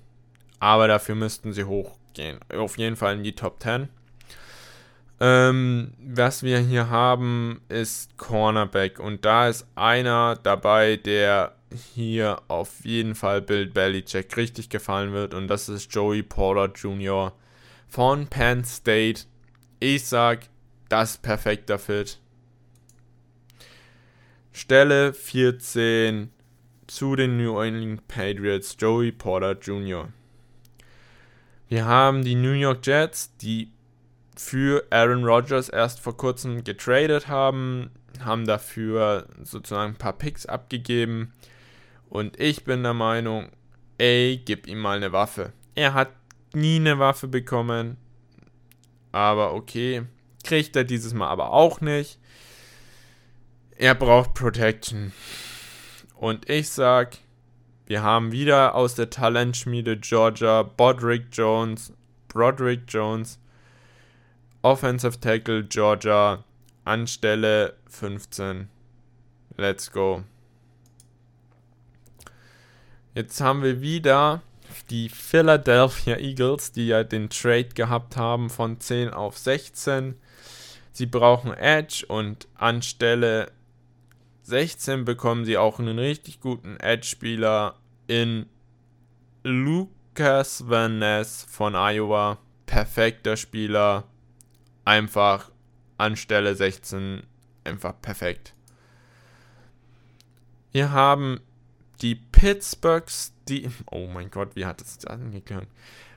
aber 0.59 0.89
dafür 0.89 1.15
müssten 1.15 1.53
sie 1.53 1.65
hochgehen. 1.65 2.39
Auf 2.55 2.79
jeden 2.79 2.97
Fall 2.97 3.17
in 3.17 3.25
die 3.25 3.35
Top 3.35 3.63
10. 3.63 3.89
Ähm, 5.19 5.93
was 5.99 6.43
wir 6.43 6.59
hier 6.59 6.91
haben, 6.91 7.61
ist 7.69 8.17
Cornerback. 8.19 8.99
Und 8.99 9.25
da 9.25 9.49
ist 9.49 9.67
einer 9.75 10.37
dabei, 10.43 10.97
der 10.97 11.55
hier 11.95 12.43
auf 12.49 12.85
jeden 12.85 13.15
Fall 13.15 13.43
Bill 13.43 13.67
Belichick 13.67 14.37
richtig 14.37 14.69
gefallen 14.69 15.13
wird. 15.13 15.35
Und 15.35 15.49
das 15.49 15.69
ist 15.69 15.93
Joey 15.95 16.23
Porter 16.23 16.73
Jr. 16.75 17.33
von 17.89 18.27
Penn 18.27 18.65
State. 18.65 19.23
Ich 19.79 20.07
sag, 20.07 20.49
das 20.89 21.13
ist 21.13 21.23
perfekter 21.23 21.79
Fit. 21.79 22.19
Stelle 24.51 25.13
14 25.13 26.31
zu 26.87 27.15
den 27.15 27.37
New 27.37 27.61
England 27.61 28.09
Patriots, 28.09 28.75
Joey 28.79 29.13
Porter 29.13 29.53
Jr. 29.53 30.09
Wir 31.69 31.85
haben 31.85 32.25
die 32.25 32.37
New 32.37 32.53
York 32.53 32.87
Jets, 32.87 33.37
die 33.37 33.71
für 34.35 34.87
Aaron 34.89 35.25
Rodgers 35.25 35.69
erst 35.69 36.01
vor 36.01 36.17
kurzem 36.17 36.65
getradet 36.65 37.29
haben, 37.29 37.91
haben 38.25 38.47
dafür 38.47 39.27
sozusagen 39.43 39.93
ein 39.93 39.99
paar 39.99 40.15
Picks 40.15 40.47
abgegeben. 40.47 41.35
Und 42.09 42.41
ich 42.41 42.65
bin 42.65 42.83
der 42.83 42.95
Meinung, 42.95 43.51
ey, 43.99 44.41
gib 44.43 44.69
ihm 44.69 44.79
mal 44.79 44.97
eine 44.97 45.13
Waffe. 45.13 45.53
Er 45.75 45.93
hat 45.93 46.13
nie 46.55 46.77
eine 46.77 46.99
Waffe 46.99 47.29
bekommen. 47.29 47.99
Aber 49.13 49.55
okay, 49.55 50.05
kriegt 50.45 50.77
er 50.77 50.85
dieses 50.85 51.15
Mal 51.15 51.29
aber 51.29 51.53
auch 51.53 51.81
nicht. 51.81 52.19
Er 53.77 53.95
braucht 53.95 54.35
Protection. 54.35 55.13
Und 56.15 56.49
ich 56.49 56.71
sag, 56.71 57.19
wir 57.87 58.03
haben 58.03 58.33
wieder 58.33 58.75
aus 58.75 58.95
der 58.95 59.11
Talentschmiede 59.11 59.99
Georgia 59.99 60.63
Bodrick 60.63 61.27
Jones, 61.31 61.93
Broderick 62.29 62.83
Jones, 62.89 63.39
Offensive 64.63 65.21
Tackle 65.21 65.65
Georgia, 65.65 66.43
Anstelle 66.85 67.75
15. 67.89 68.69
Let's 69.57 69.93
go. 69.93 70.25
Jetzt 73.15 73.41
haben 73.41 73.63
wir 73.63 73.81
wieder 73.81 74.43
die 74.85 75.09
Philadelphia 75.09 76.17
Eagles, 76.17 76.73
die 76.73 76.89
ja 76.89 77.05
den 77.05 77.31
Trade 77.31 77.69
gehabt 77.75 78.17
haben 78.17 78.51
von 78.51 78.81
10 78.81 79.11
auf 79.11 79.39
16. 79.39 80.15
Sie 80.93 81.07
brauchen 81.07 81.53
Edge 81.53 82.05
und 82.09 82.49
anstelle 82.55 83.53
16 84.43 85.05
bekommen 85.05 85.45
sie 85.45 85.59
auch 85.59 85.79
einen 85.81 85.99
richtig 85.99 86.41
guten 86.41 86.77
Edge-Spieler 86.77 87.75
in 88.07 88.47
Lucas 89.43 90.69
Van 90.69 90.99
Ness 91.01 91.45
von 91.49 91.75
Iowa. 91.75 92.39
Perfekter 92.67 93.37
Spieler. 93.37 94.05
Einfach 94.85 95.51
anstelle 95.99 96.55
16 96.55 97.23
einfach 97.65 98.01
perfekt. 98.01 98.55
Wir 100.73 100.93
haben 100.93 101.41
die 102.01 102.15
Pittsburgh 102.15 103.11
Steelers. 103.47 103.73
Oh 103.91 104.09
mein 104.13 104.31
Gott, 104.31 104.57
wie 104.57 104.67
hat 104.67 104.81
es 104.81 105.05
angeklungen? 105.05 105.69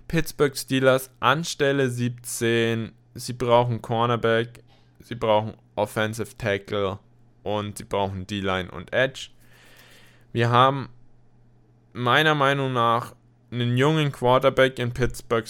Pittsburgh 0.08 0.58
Steelers 0.58 1.12
anstelle 1.20 1.90
17. 1.90 2.92
Sie 3.14 3.34
brauchen 3.34 3.82
Cornerback. 3.82 4.64
Sie 5.00 5.16
brauchen 5.16 5.54
Offensive 5.76 6.38
Tackle 6.38 7.00
und 7.44 7.78
sie 7.78 7.84
brauchen 7.84 8.26
D-Line 8.28 8.70
und 8.72 8.92
Edge. 8.94 9.30
Wir 10.34 10.50
haben 10.50 10.90
meiner 11.94 12.36
Meinung 12.36 12.74
nach 12.74 13.16
einen 13.52 13.78
jungen 13.78 14.12
Quarterback 14.12 14.78
in 14.80 14.92
Pittsburgh, 14.92 15.46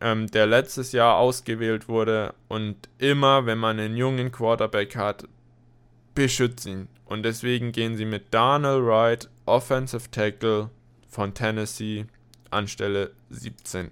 ähm, 0.00 0.28
der 0.28 0.46
letztes 0.46 0.92
Jahr 0.92 1.16
ausgewählt 1.16 1.88
wurde 1.88 2.34
und 2.48 2.88
immer, 2.98 3.46
wenn 3.46 3.58
man 3.58 3.78
einen 3.78 3.96
jungen 3.96 4.32
Quarterback 4.32 4.96
hat, 4.96 5.28
beschützt 6.14 6.66
ihn. 6.66 6.88
Und 7.04 7.24
deswegen 7.24 7.72
gehen 7.72 7.96
sie 7.96 8.04
mit 8.04 8.32
Daniel 8.32 8.84
Wright, 8.84 9.28
Offensive 9.44 10.10
Tackle 10.10 10.70
von 11.14 11.32
Tennessee, 11.32 12.06
anstelle 12.50 13.12
17. 13.30 13.90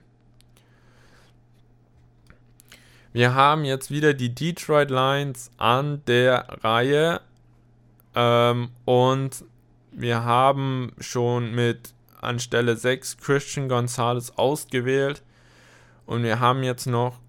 Wir 3.12 3.34
haben 3.34 3.64
jetzt 3.64 3.90
wieder 3.90 4.12
die 4.12 4.34
Detroit 4.34 4.90
Lions 4.90 5.50
an 5.56 6.02
der 6.06 6.46
Reihe 6.64 7.20
ähm, 8.14 8.70
und 8.84 9.44
wir 9.92 10.24
haben 10.24 10.92
schon 10.98 11.54
mit 11.54 11.94
anstelle 12.20 12.76
6 12.76 13.18
Christian 13.18 13.68
Gonzalez 13.68 14.30
ausgewählt. 14.36 15.22
Und 16.06 16.24
wir 16.24 16.40
haben 16.40 16.62
jetzt 16.62 16.86
noch 16.86 17.20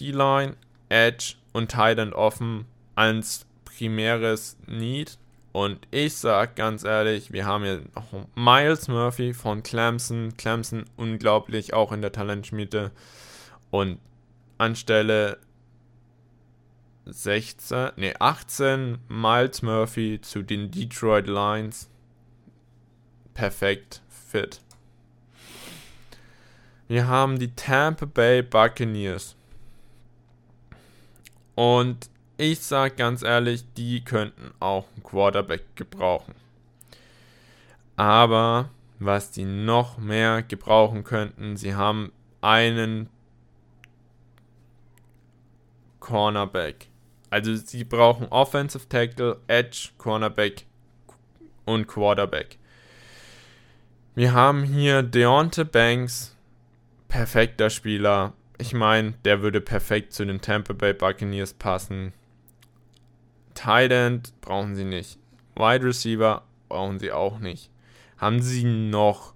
D-Line 0.00 0.56
Edge 0.88 1.34
und 1.52 1.70
Titan 1.70 2.12
offen 2.12 2.64
als 2.94 3.46
primäres 3.64 4.56
Need. 4.66 5.18
Und 5.54 5.86
ich 5.92 6.16
sag 6.16 6.56
ganz 6.56 6.82
ehrlich, 6.82 7.32
wir 7.32 7.46
haben 7.46 7.62
hier 7.62 7.84
noch 7.94 8.26
Miles 8.34 8.88
Murphy 8.88 9.32
von 9.32 9.62
Clemson. 9.62 10.36
Clemson 10.36 10.84
unglaublich, 10.96 11.72
auch 11.74 11.92
in 11.92 12.02
der 12.02 12.10
Talentschmiede. 12.10 12.90
Und 13.70 14.00
anstelle 14.58 15.38
16, 17.04 17.92
nee, 17.94 18.14
18 18.18 18.98
Miles 19.06 19.62
Murphy 19.62 20.20
zu 20.20 20.42
den 20.42 20.72
Detroit 20.72 21.28
Lions. 21.28 21.88
Perfekt 23.32 24.02
fit. 24.08 24.60
Wir 26.88 27.06
haben 27.06 27.38
die 27.38 27.54
Tampa 27.54 28.06
Bay 28.06 28.42
Buccaneers. 28.42 29.36
Und 31.54 32.10
ich 32.36 32.60
sage 32.60 32.94
ganz 32.96 33.22
ehrlich, 33.22 33.64
die 33.74 34.04
könnten 34.04 34.52
auch 34.60 34.86
einen 34.94 35.02
Quarterback 35.02 35.76
gebrauchen. 35.76 36.34
Aber 37.96 38.70
was 38.98 39.30
die 39.30 39.44
noch 39.44 39.98
mehr 39.98 40.42
gebrauchen 40.42 41.04
könnten, 41.04 41.56
sie 41.56 41.74
haben 41.74 42.12
einen 42.40 43.08
Cornerback. 46.00 46.88
Also 47.30 47.54
sie 47.56 47.84
brauchen 47.84 48.28
Offensive 48.28 48.88
Tackle, 48.88 49.40
Edge, 49.46 49.90
Cornerback 49.98 50.66
und 51.64 51.86
Quarterback. 51.86 52.58
Wir 54.14 54.32
haben 54.32 54.62
hier 54.62 55.02
Deontay 55.02 55.64
Banks, 55.64 56.36
perfekter 57.08 57.70
Spieler. 57.70 58.32
Ich 58.58 58.72
meine, 58.74 59.14
der 59.24 59.42
würde 59.42 59.60
perfekt 59.60 60.12
zu 60.12 60.24
den 60.24 60.40
Tampa 60.40 60.72
Bay 60.74 60.92
Buccaneers 60.92 61.54
passen. 61.54 62.12
Tight 63.54 63.92
End 63.92 64.32
brauchen 64.40 64.74
sie 64.74 64.84
nicht. 64.84 65.18
Wide 65.56 65.84
Receiver 65.84 66.42
brauchen 66.68 66.98
sie 66.98 67.12
auch 67.12 67.38
nicht. 67.38 67.70
Haben 68.18 68.42
sie 68.42 68.64
noch. 68.64 69.34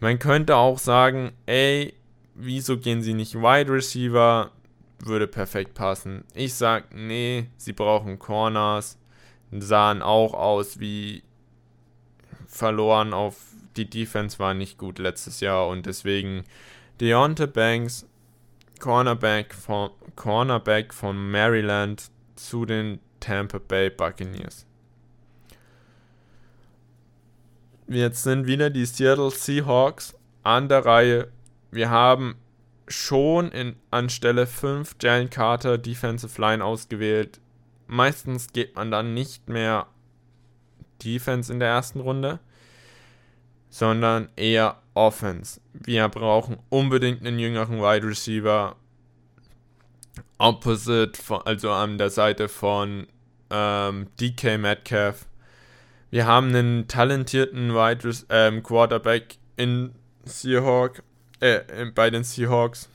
Man 0.00 0.18
könnte 0.18 0.56
auch 0.56 0.78
sagen, 0.78 1.32
ey, 1.46 1.94
wieso 2.34 2.78
gehen 2.78 3.02
sie 3.02 3.14
nicht 3.14 3.34
Wide 3.34 3.72
Receiver? 3.72 4.50
Würde 4.98 5.26
perfekt 5.26 5.74
passen. 5.74 6.24
Ich 6.34 6.54
sag, 6.54 6.94
nee, 6.94 7.48
sie 7.56 7.72
brauchen 7.72 8.18
Corners. 8.18 8.98
Sahen 9.52 10.02
auch 10.02 10.34
aus 10.34 10.80
wie 10.80 11.22
verloren 12.46 13.12
auf 13.12 13.36
die 13.76 13.88
Defense 13.88 14.38
war 14.38 14.54
nicht 14.54 14.78
gut 14.78 14.98
letztes 14.98 15.40
Jahr 15.40 15.68
und 15.68 15.86
deswegen 15.86 16.44
Deontay 17.00 17.46
Banks, 17.46 18.06
Cornerback 18.80 19.54
von, 19.54 19.90
Cornerback 20.16 20.94
von 20.94 21.30
Maryland 21.30 22.10
zu 22.34 22.64
den 22.64 23.00
Tampa 23.26 23.58
Bay 23.58 23.90
Buccaneers. 23.90 24.66
Jetzt 27.88 28.22
sind 28.22 28.46
wieder 28.46 28.70
die 28.70 28.84
Seattle 28.84 29.30
Seahawks 29.30 30.14
an 30.44 30.68
der 30.68 30.84
Reihe. 30.84 31.32
Wir 31.72 31.90
haben 31.90 32.36
schon 32.86 33.50
in, 33.50 33.74
anstelle 33.90 34.46
5 34.46 34.96
Jalen 35.00 35.28
Carter 35.28 35.76
Defensive 35.76 36.40
Line 36.40 36.64
ausgewählt. 36.64 37.40
Meistens 37.88 38.52
geht 38.52 38.76
man 38.76 38.92
dann 38.92 39.14
nicht 39.14 39.48
mehr 39.48 39.88
Defense 41.02 41.52
in 41.52 41.58
der 41.58 41.68
ersten 41.68 41.98
Runde, 41.98 42.38
sondern 43.70 44.28
eher 44.36 44.80
Offense. 44.94 45.60
Wir 45.72 46.08
brauchen 46.08 46.58
unbedingt 46.68 47.26
einen 47.26 47.40
jüngeren 47.40 47.80
Wide 47.80 48.06
Receiver. 48.06 48.76
Opposite, 50.38 51.20
also 51.44 51.72
an 51.72 51.98
der 51.98 52.10
Seite 52.10 52.48
von 52.48 53.06
ähm, 53.50 54.08
DK 54.20 54.58
Metcalf. 54.58 55.26
Wir 56.10 56.26
haben 56.26 56.48
einen 56.48 56.88
talentierten 56.88 57.74
Wide 57.74 58.08
ähm, 58.30 58.62
Quarterback 58.62 59.36
in 59.56 59.94
Seahawk, 60.24 61.02
äh, 61.40 61.60
bei 61.94 62.10
den 62.10 62.24
Seahawks. 62.24 62.88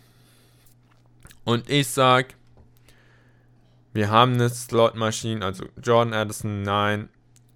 Und 1.44 1.70
ich 1.70 1.88
sag, 1.88 2.36
wir 3.94 4.10
haben 4.10 4.34
eine 4.34 4.50
Slot-Maschine, 4.50 5.44
also 5.44 5.66
Jordan 5.82 6.14
Addison, 6.14 6.62
nein. 6.62 7.10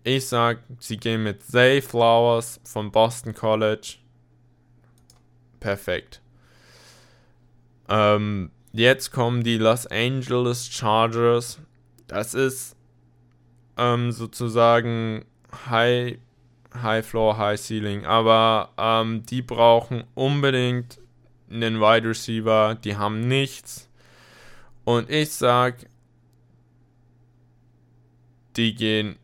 Ich 0.03 0.27
sag, 0.27 0.59
sie 0.79 0.97
gehen 0.97 1.23
mit 1.23 1.43
Zay 1.43 1.81
Flowers 1.81 2.59
von 2.63 2.91
Boston 2.91 3.33
College. 3.33 3.95
Perfekt. 5.59 6.21
Ähm, 7.87 8.51
jetzt 8.73 9.11
kommen 9.11 9.43
die 9.43 9.57
Los 9.57 9.87
Angeles 9.87 10.69
Chargers. 10.69 11.59
Das 12.07 12.33
ist 12.33 12.75
ähm, 13.77 14.11
sozusagen 14.11 15.25
High, 15.69 16.17
High 16.73 17.05
Floor, 17.05 17.37
High 17.37 17.59
Ceiling. 17.59 18.05
Aber 18.05 18.69
ähm, 18.77 19.23
die 19.25 19.41
brauchen 19.41 20.03
unbedingt 20.13 20.99
einen 21.49 21.79
Wide 21.79 22.07
Receiver. 22.09 22.75
Die 22.75 22.95
haben 22.95 23.27
nichts. 23.27 23.89
Und 24.83 25.09
ich 25.09 25.31
sag, 25.31 25.87
die 28.55 28.75
gehen 28.75 29.17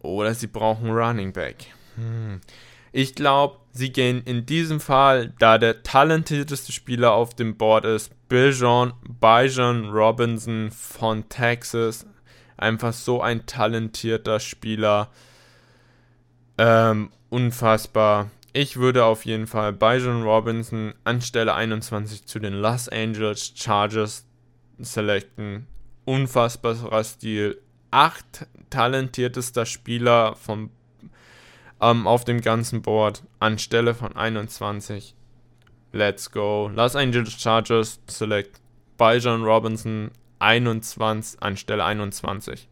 oder 0.00 0.34
sie 0.34 0.46
brauchen 0.46 0.90
Running 0.90 1.32
Back. 1.32 1.66
Hm. 1.96 2.40
Ich 2.92 3.14
glaube, 3.14 3.58
sie 3.72 3.90
gehen 3.90 4.22
in 4.24 4.46
diesem 4.46 4.78
Fall, 4.78 5.32
da 5.38 5.58
der 5.58 5.82
talentierteste 5.82 6.70
Spieler 6.70 7.12
auf 7.12 7.34
dem 7.34 7.56
Board 7.56 7.84
ist, 7.84 8.12
Bijan, 8.28 8.92
Robinson 9.90 10.70
von 10.70 11.28
Texas, 11.28 12.06
Einfach 12.56 12.92
so 12.92 13.20
ein 13.20 13.46
talentierter 13.46 14.40
Spieler. 14.40 15.10
Ähm, 16.58 17.10
unfassbar. 17.30 18.30
Ich 18.52 18.76
würde 18.76 19.04
auf 19.04 19.24
jeden 19.24 19.48
Fall 19.48 19.72
Bijan 19.72 20.22
Robinson 20.22 20.94
anstelle 21.02 21.54
21 21.54 22.26
zu 22.26 22.38
den 22.38 22.54
Los 22.54 22.88
Angeles 22.88 23.52
Chargers 23.56 24.26
selecten. 24.78 25.66
Unfassbarer 26.04 27.02
Stil. 27.02 27.60
Acht 27.90 28.46
talentiertester 28.70 29.66
Spieler 29.66 30.36
vom, 30.36 30.70
ähm, 31.80 32.06
auf 32.06 32.24
dem 32.24 32.40
ganzen 32.40 32.82
Board 32.82 33.24
anstelle 33.40 33.94
von 33.94 34.16
21. 34.16 35.14
Let's 35.92 36.30
go. 36.30 36.70
Los 36.72 36.96
Angeles 36.96 37.40
Chargers 37.40 38.00
select 38.06 38.60
Bijan 38.98 39.42
Robinson 39.42 40.10
21 40.44 41.42
anstelle 41.42 41.84
21. 41.84 42.68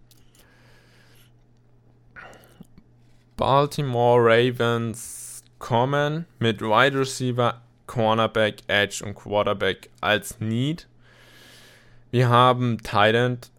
Baltimore 3.36 4.20
Ravens 4.22 5.42
kommen 5.58 6.26
mit 6.38 6.60
Wide 6.60 6.98
Receiver, 6.98 7.62
Cornerback, 7.86 8.58
Edge 8.66 9.02
und 9.04 9.14
Quarterback 9.14 9.88
als 10.00 10.38
Need. 10.38 10.86
Wir 12.10 12.28
haben 12.28 12.78
Tight 12.82 13.50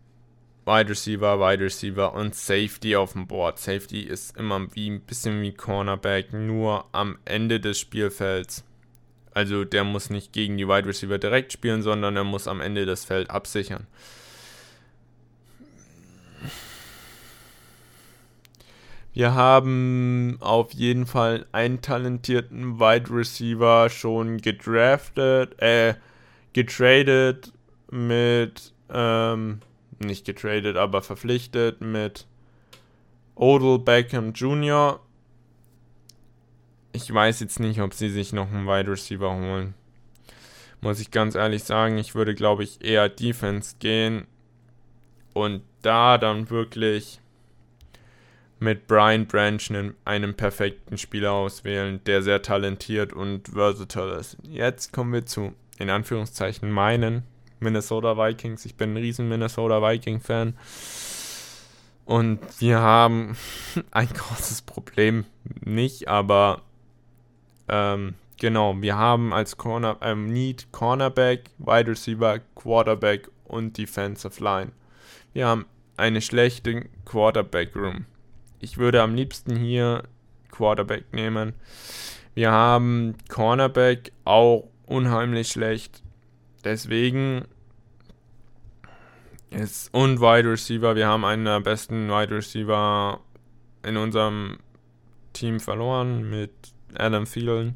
Wide 0.65 0.89
Receiver, 0.89 1.39
Wide 1.39 1.63
Receiver 1.63 2.13
und 2.13 2.35
Safety 2.35 2.95
auf 2.95 3.13
dem 3.13 3.25
Board. 3.25 3.57
Safety 3.57 4.01
ist 4.01 4.37
immer 4.37 4.67
wie 4.75 4.91
ein 4.91 5.01
bisschen 5.01 5.41
wie 5.41 5.53
Cornerback, 5.53 6.31
nur 6.33 6.85
am 6.91 7.17
Ende 7.25 7.59
des 7.59 7.79
Spielfelds. 7.79 8.63
Also 9.33 9.65
der 9.65 9.83
muss 9.83 10.09
nicht 10.09 10.31
gegen 10.31 10.57
die 10.57 10.67
Wide 10.67 10.87
Receiver 10.87 11.17
direkt 11.17 11.53
spielen, 11.53 11.81
sondern 11.81 12.15
er 12.15 12.23
muss 12.23 12.47
am 12.47 12.61
Ende 12.61 12.85
das 12.85 13.05
Feld 13.05 13.29
absichern. 13.29 13.87
Wir 19.13 19.35
haben 19.35 20.37
auf 20.39 20.73
jeden 20.73 21.05
Fall 21.05 21.45
einen 21.51 21.81
talentierten 21.81 22.79
Wide 22.79 23.11
Receiver 23.11 23.89
schon 23.89 24.39
gedraftet, 24.39 25.59
äh, 25.61 25.93
getradet 26.53 27.53
mit, 27.91 28.73
ähm, 28.89 29.59
nicht 29.99 30.25
getradet, 30.25 30.77
aber 30.77 31.03
verpflichtet 31.03 31.79
mit 31.79 32.25
Odell 33.35 33.77
Beckham 33.77 34.33
Jr 34.33 34.99
ich 36.93 37.11
weiß 37.11 37.39
jetzt 37.41 37.59
nicht, 37.59 37.81
ob 37.81 37.93
sie 37.93 38.09
sich 38.09 38.31
noch 38.33 38.51
einen 38.51 38.67
Wide 38.67 38.89
Receiver 38.89 39.33
holen. 39.33 39.73
Muss 40.79 40.99
ich 40.99 41.11
ganz 41.11 41.35
ehrlich 41.35 41.63
sagen, 41.63 41.97
ich 41.97 42.13
würde, 42.13 42.35
glaube 42.35 42.63
ich, 42.63 42.83
eher 42.83 43.09
Defense 43.09 43.75
gehen 43.79 44.27
und 45.33 45.63
da 45.81 46.17
dann 46.17 46.49
wirklich 46.49 47.19
mit 48.59 48.87
Brian 48.87 49.25
Branch 49.27 49.61
einen, 49.69 49.95
einen 50.05 50.35
perfekten 50.35 50.97
Spieler 50.97 51.33
auswählen, 51.33 51.99
der 52.05 52.21
sehr 52.21 52.41
talentiert 52.41 53.11
und 53.11 53.49
versatile 53.49 54.15
ist. 54.15 54.37
Jetzt 54.43 54.93
kommen 54.93 55.13
wir 55.13 55.25
zu, 55.25 55.53
in 55.79 55.89
Anführungszeichen, 55.89 56.71
meinen 56.71 57.23
Minnesota 57.59 58.17
Vikings. 58.17 58.65
Ich 58.65 58.75
bin 58.75 58.93
ein 58.93 58.97
riesen 58.97 59.27
Minnesota 59.27 59.81
Viking-Fan. 59.81 60.55
Und 62.05 62.39
wir 62.59 62.79
haben 62.79 63.35
ein 63.91 64.09
großes 64.09 64.61
Problem. 64.61 65.25
Nicht, 65.63 66.07
aber 66.07 66.61
ähm, 67.67 68.15
Genau, 68.43 68.75
wir 68.81 68.97
haben 68.97 69.31
als 69.33 69.55
Corner, 69.57 69.97
ähm, 70.01 70.33
Need 70.33 70.67
Cornerback, 70.73 71.51
Wide 71.59 71.91
Receiver, 71.91 72.39
Quarterback 72.55 73.29
und 73.45 73.77
Defensive 73.77 74.43
Line. 74.43 74.73
Wir 75.31 75.47
haben 75.47 75.65
eine 75.95 76.21
schlechte 76.21 76.89
Quarterback 77.05 77.73
Room. 77.73 78.05
Ich 78.59 78.77
würde 78.77 79.01
am 79.01 79.15
liebsten 79.15 79.55
hier 79.55 80.03
Quarterback 80.51 81.13
nehmen. 81.13 81.53
Wir 82.33 82.51
haben 82.51 83.15
Cornerback 83.29 84.11
auch 84.25 84.67
unheimlich 84.87 85.49
schlecht. 85.49 86.03
Deswegen 86.65 87.45
ist 89.51 89.93
und 89.93 90.19
Wide 90.19 90.49
Receiver. 90.49 90.97
Wir 90.97 91.07
haben 91.07 91.23
einen 91.23 91.45
der 91.45 91.61
besten 91.61 92.09
Wide 92.09 92.35
Receiver 92.35 93.21
in 93.83 93.95
unserem 93.95 94.57
Team 95.31 95.61
verloren 95.61 96.29
mit 96.29 96.72
Adam 96.97 97.25
Thielen. 97.25 97.75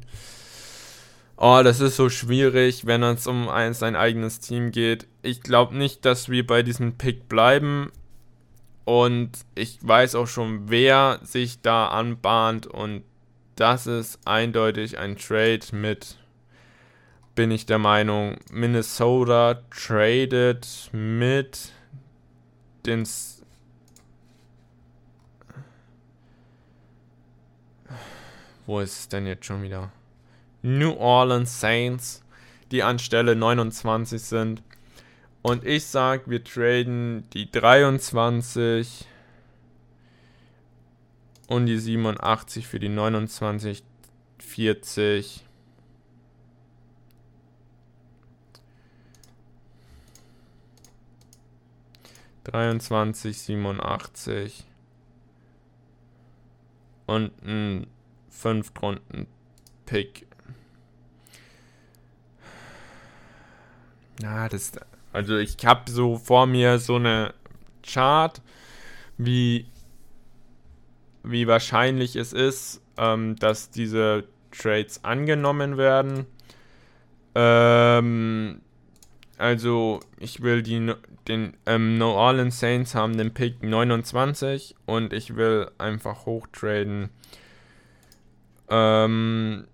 Oh, 1.36 1.60
das 1.62 1.80
ist 1.80 1.96
so 1.96 2.08
schwierig, 2.08 2.84
wenn 2.86 3.02
es 3.04 3.28
um 3.28 3.48
ein, 3.48 3.72
sein 3.72 3.94
eigenes 3.94 4.40
Team 4.40 4.72
geht. 4.72 5.06
Ich 5.22 5.40
glaube 5.40 5.76
nicht, 5.76 6.04
dass 6.04 6.28
wir 6.28 6.44
bei 6.44 6.62
diesem 6.62 6.98
Pick 6.98 7.28
bleiben. 7.28 7.92
Und 8.84 9.30
ich 9.54 9.78
weiß 9.80 10.16
auch 10.16 10.26
schon, 10.26 10.68
wer 10.68 11.20
sich 11.22 11.60
da 11.60 11.88
anbahnt. 11.88 12.66
Und 12.66 13.04
das 13.54 13.86
ist 13.86 14.18
eindeutig 14.24 14.98
ein 14.98 15.16
Trade 15.16 15.60
mit, 15.72 16.16
bin 17.34 17.50
ich 17.50 17.66
der 17.66 17.78
Meinung, 17.78 18.38
Minnesota 18.50 19.62
traded 19.70 20.66
mit 20.92 21.72
den 22.86 23.04
Wo 28.68 28.80
ist 28.80 28.98
es 28.98 29.08
denn 29.08 29.26
jetzt 29.26 29.46
schon 29.46 29.62
wieder? 29.62 29.90
New 30.60 30.92
Orleans 30.92 31.58
Saints, 31.58 32.22
die 32.70 32.82
an 32.82 32.98
Stelle 32.98 33.34
29 33.34 34.20
sind. 34.20 34.62
Und 35.40 35.64
ich 35.64 35.86
sag, 35.86 36.28
wir 36.28 36.44
traden 36.44 37.24
die 37.30 37.50
23 37.50 39.06
und 41.46 41.64
die 41.64 41.78
87 41.78 42.66
für 42.66 42.78
die 42.78 42.90
29, 42.90 43.82
40. 44.38 45.46
Dreiundzwanzig, 52.44 53.38
siebenundachtzig 53.38 54.64
und 57.06 57.32
ein 57.42 57.86
Fünftrunden-Pick. 58.30 60.26
Ja, 64.22 64.48
das. 64.48 64.72
Also 65.12 65.36
ich 65.36 65.56
habe 65.64 65.90
so 65.90 66.16
vor 66.16 66.46
mir 66.46 66.78
so 66.78 66.96
eine 66.96 67.34
Chart, 67.82 68.42
wie, 69.16 69.66
wie 71.22 71.46
wahrscheinlich 71.46 72.16
es 72.16 72.32
ist, 72.32 72.82
ähm, 72.96 73.36
dass 73.36 73.70
diese 73.70 74.24
Trades 74.50 75.04
angenommen 75.04 75.76
werden. 75.76 76.26
Ähm, 77.34 78.60
also 79.38 80.00
ich 80.18 80.42
will 80.42 80.62
die 80.62 80.92
den 81.28 81.54
ähm, 81.66 81.98
New 81.98 82.06
Orleans 82.06 82.58
Saints 82.58 82.94
haben 82.94 83.16
den 83.16 83.34
Pick 83.34 83.62
29 83.62 84.74
und 84.86 85.12
ich 85.12 85.36
will 85.36 85.70
einfach 85.78 86.26
hochtraden 86.26 87.10
ähm, 88.68 89.66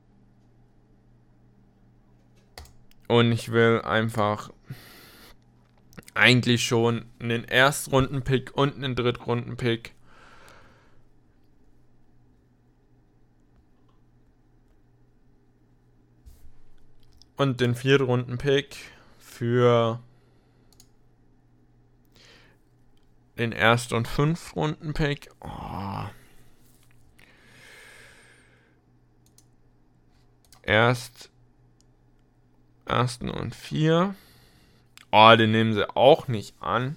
und 3.09 3.32
ich 3.32 3.51
will 3.51 3.80
einfach 3.82 4.51
eigentlich 6.14 6.64
schon 6.64 7.07
einen 7.18 7.45
Erstrunden-Pick 7.45 8.57
und 8.57 8.76
einen 8.76 8.95
Drittrunden-Pick. 8.95 9.95
Und 17.36 17.61
den 17.61 17.74
Viertrunden-Pick 17.74 18.76
für 19.18 20.01
den 23.38 23.51
Erst- 23.51 23.92
und 23.92 24.07
Fünftrunden-Pick. 24.07 25.30
Oh. 25.40 26.05
Erst 30.66 31.30
ersten 32.86 33.30
und 33.30 33.54
vier. 33.54 34.14
Oh, 35.10 35.34
den 35.36 35.52
nehmen 35.52 35.74
sie 35.74 35.88
auch 35.96 36.28
nicht 36.28 36.54
an. 36.60 36.96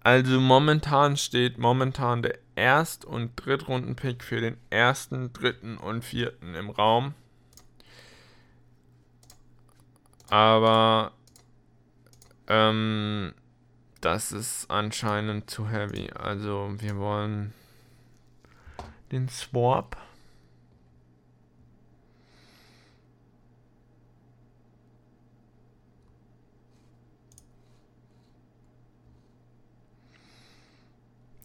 Also 0.00 0.40
momentan 0.40 1.18
steht 1.18 1.58
momentan 1.58 2.22
der 2.22 2.38
Erst- 2.54 3.04
und 3.04 3.36
Drittrunden-Pick 3.36 4.24
für 4.24 4.40
den 4.40 4.56
ersten, 4.70 5.32
dritten 5.32 5.76
und 5.76 6.02
vierten 6.02 6.54
im 6.54 6.70
Raum. 6.70 7.14
Aber 10.30 11.12
ähm, 12.46 13.34
das 14.00 14.32
ist 14.32 14.70
anscheinend 14.70 15.50
zu 15.50 15.68
heavy. 15.68 16.10
Also 16.12 16.74
wir 16.78 16.96
wollen 16.96 17.52
den 19.10 19.28
Swap. 19.28 19.96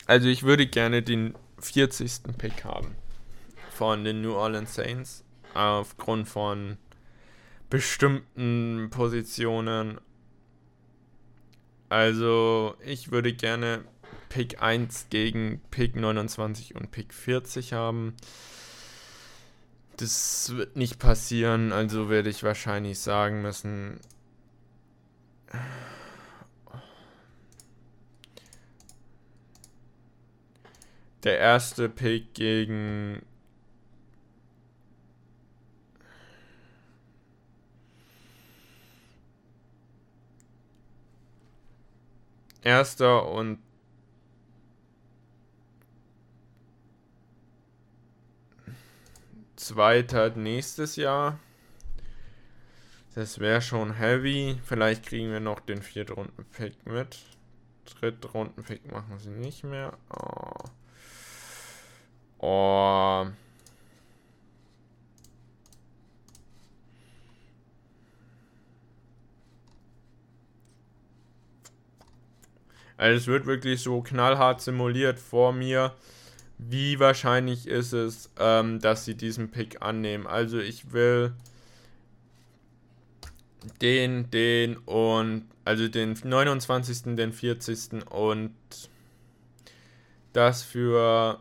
Also 0.05 0.27
ich 0.27 0.43
würde 0.43 0.67
gerne 0.67 1.01
den 1.01 1.33
40. 1.59 2.37
Pick 2.37 2.65
haben 2.65 2.95
von 3.71 4.03
den 4.03 4.21
New 4.21 4.33
Orleans 4.33 4.75
Saints 4.75 5.23
aufgrund 5.53 6.27
von 6.27 6.77
bestimmten 7.69 8.89
Positionen 8.91 9.99
also, 11.93 12.75
ich 12.83 13.11
würde 13.11 13.33
gerne 13.33 13.83
Pick 14.27 14.63
1 14.63 15.09
gegen 15.11 15.61
Pick 15.69 15.95
29 15.95 16.73
und 16.73 16.89
Pick 16.89 17.13
40 17.13 17.73
haben. 17.73 18.15
Das 19.97 20.55
wird 20.55 20.75
nicht 20.75 20.97
passieren, 20.97 21.71
also 21.71 22.09
werde 22.09 22.31
ich 22.31 22.41
wahrscheinlich 22.41 22.97
sagen 22.97 23.43
müssen. 23.43 23.99
Der 31.23 31.37
erste 31.37 31.87
Pick 31.87 32.33
gegen 32.33 33.21
erster 42.63 43.29
und 43.29 43.59
zweiter 49.55 50.29
nächstes 50.31 50.95
Jahr. 50.95 51.39
Das 53.15 53.39
wäre 53.39 53.61
schon 53.61 53.93
heavy. 53.93 54.59
Vielleicht 54.65 55.05
kriegen 55.05 55.31
wir 55.31 55.39
noch 55.39 55.59
den 55.59 55.81
Viertrunden-Pick 55.81 56.85
mit. 56.85 57.19
Drittrunden-Pick 57.85 58.91
machen 58.91 59.19
sie 59.19 59.29
nicht 59.29 59.63
mehr. 59.63 59.93
Oh. 60.09 60.63
oh. 62.39 63.27
Also 72.97 73.17
es 73.17 73.27
wird 73.27 73.45
wirklich 73.45 73.81
so 73.81 74.01
knallhart 74.01 74.61
simuliert 74.61 75.19
vor 75.19 75.53
mir. 75.53 75.93
Wie 76.57 76.99
wahrscheinlich 76.99 77.67
ist 77.67 77.93
es, 77.93 78.29
ähm, 78.39 78.79
dass 78.79 79.05
sie 79.05 79.15
diesen 79.15 79.49
Pick 79.51 79.81
annehmen? 79.81 80.27
Also 80.27 80.59
ich 80.59 80.93
will 80.93 81.33
den, 83.81 84.29
den 84.31 84.77
und 84.77 85.45
also 85.65 85.87
den 85.87 86.17
29., 86.23 87.15
den 87.15 87.31
40. 87.31 88.11
und 88.11 88.53
das 90.33 90.63
für 90.63 91.39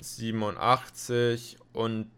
87 0.00 1.58
und 1.72 2.10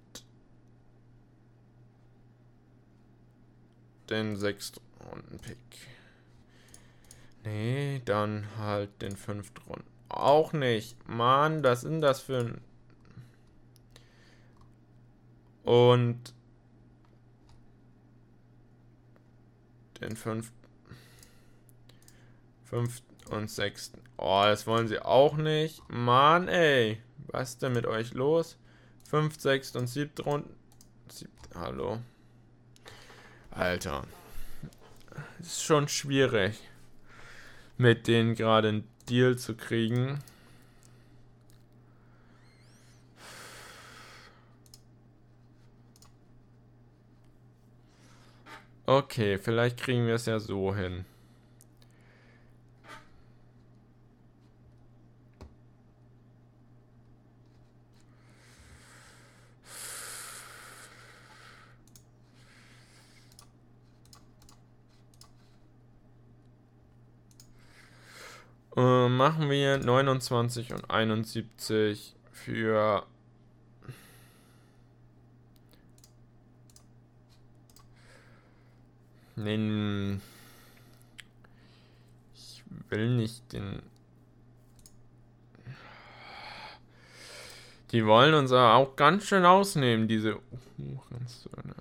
den 4.11 4.37
6. 4.37 4.73
Runden-Pick. 5.09 5.59
Nee, 7.45 8.03
dann 8.05 8.47
halt 8.57 9.03
den 9.03 9.17
fünften 9.17 9.63
Runden. 9.63 9.91
Auch 10.09 10.53
nicht. 10.53 10.97
Mann, 11.09 11.63
was 11.63 11.83
sind 11.83 12.01
das 12.01 12.21
für 12.21 12.39
ein... 12.39 12.61
Und 15.65 16.35
den 20.01 20.17
fünften, 20.17 20.57
fünften 22.65 23.35
und 23.35 23.51
sechsten. 23.51 24.01
Oh, 24.17 24.43
das 24.45 24.67
wollen 24.67 24.89
sie 24.89 25.01
auch 25.01 25.37
nicht. 25.37 25.83
Mann, 25.89 26.49
ey. 26.49 27.03
Was 27.27 27.51
ist 27.51 27.63
denn 27.63 27.75
mit 27.75 27.87
euch 27.87 28.15
los? 28.15 28.57
Fünf, 29.05 29.39
sechst 29.39 29.77
und 29.77 29.87
siebte 29.87 30.23
Runde. 30.23 30.49
Siebte, 31.11 31.51
hallo. 31.55 31.99
Alter. 33.51 34.05
Ist 35.41 35.63
schon 35.63 35.89
schwierig, 35.89 36.59
mit 37.77 38.07
denen 38.07 38.35
gerade 38.35 38.69
einen 38.69 38.89
Deal 39.09 39.37
zu 39.37 39.55
kriegen. 39.55 40.19
Okay, 48.87 49.37
vielleicht 49.37 49.79
kriegen 49.79 50.07
wir 50.07 50.15
es 50.15 50.25
ja 50.25 50.41
so 50.41 50.75
hin. 50.75 51.05
Äh, 68.79 69.08
machen 69.19 69.51
wir 69.51 69.79
29 69.79 70.73
und 70.73 70.91
71 70.91 72.15
für 72.33 73.05
den. 79.37 80.23
Ich 82.35 82.63
will 82.89 83.17
nicht 83.17 83.53
den. 83.53 83.83
Die 87.91 88.07
wollen 88.07 88.35
uns 88.35 88.53
aber 88.53 88.75
auch 88.75 88.97
ganz 88.97 89.25
schön 89.25 89.45
ausnehmen, 89.45 90.09
diese 90.09 90.39
Uhrensöhne. 90.79 91.75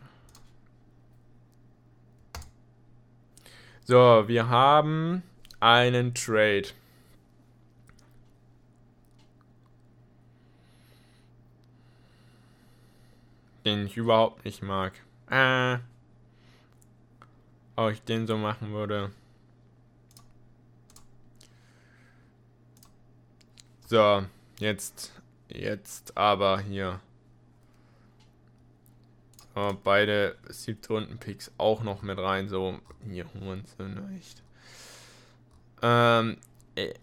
So, 3.84 4.24
wir 4.28 4.50
haben 4.50 5.22
einen 5.60 6.14
Trade. 6.14 6.70
Den 13.68 13.86
ich 13.86 13.98
überhaupt 13.98 14.46
nicht 14.46 14.64
mag. 14.64 14.94
Äh 15.30 15.78
ob 17.78 17.92
ich 17.92 18.02
den 18.02 18.28
so 18.28 18.38
machen 18.38 18.74
würde. 18.74 19.12
So, 23.86 24.26
jetzt, 24.60 25.14
jetzt 25.48 26.18
aber 26.18 26.60
hier. 26.60 27.00
Oh, 29.56 29.74
beide 29.84 30.38
siebte 30.50 30.94
Runden 30.94 31.20
Picks 31.20 31.52
auch 31.58 31.84
noch 31.84 32.02
mit 32.02 32.18
rein, 32.18 32.50
so 32.50 32.80
hier 33.08 33.32
Hurensohn 33.34 34.16
echt. 34.18 34.42
Ähm, 35.82 36.38
äh. 36.76 36.94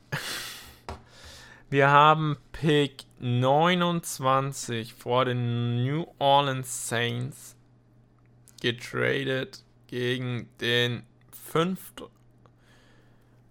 wir 1.71 1.89
haben 1.89 2.37
Pick 2.53 3.05
29 3.25 4.93
vor 4.93 5.25
den 5.25 5.83
New 5.83 6.05
Orleans 6.19 6.91
Saints 6.91 7.57
getradet 8.61 9.65
gegen 9.87 10.51
den 10.61 11.05
fünften. 11.33 12.05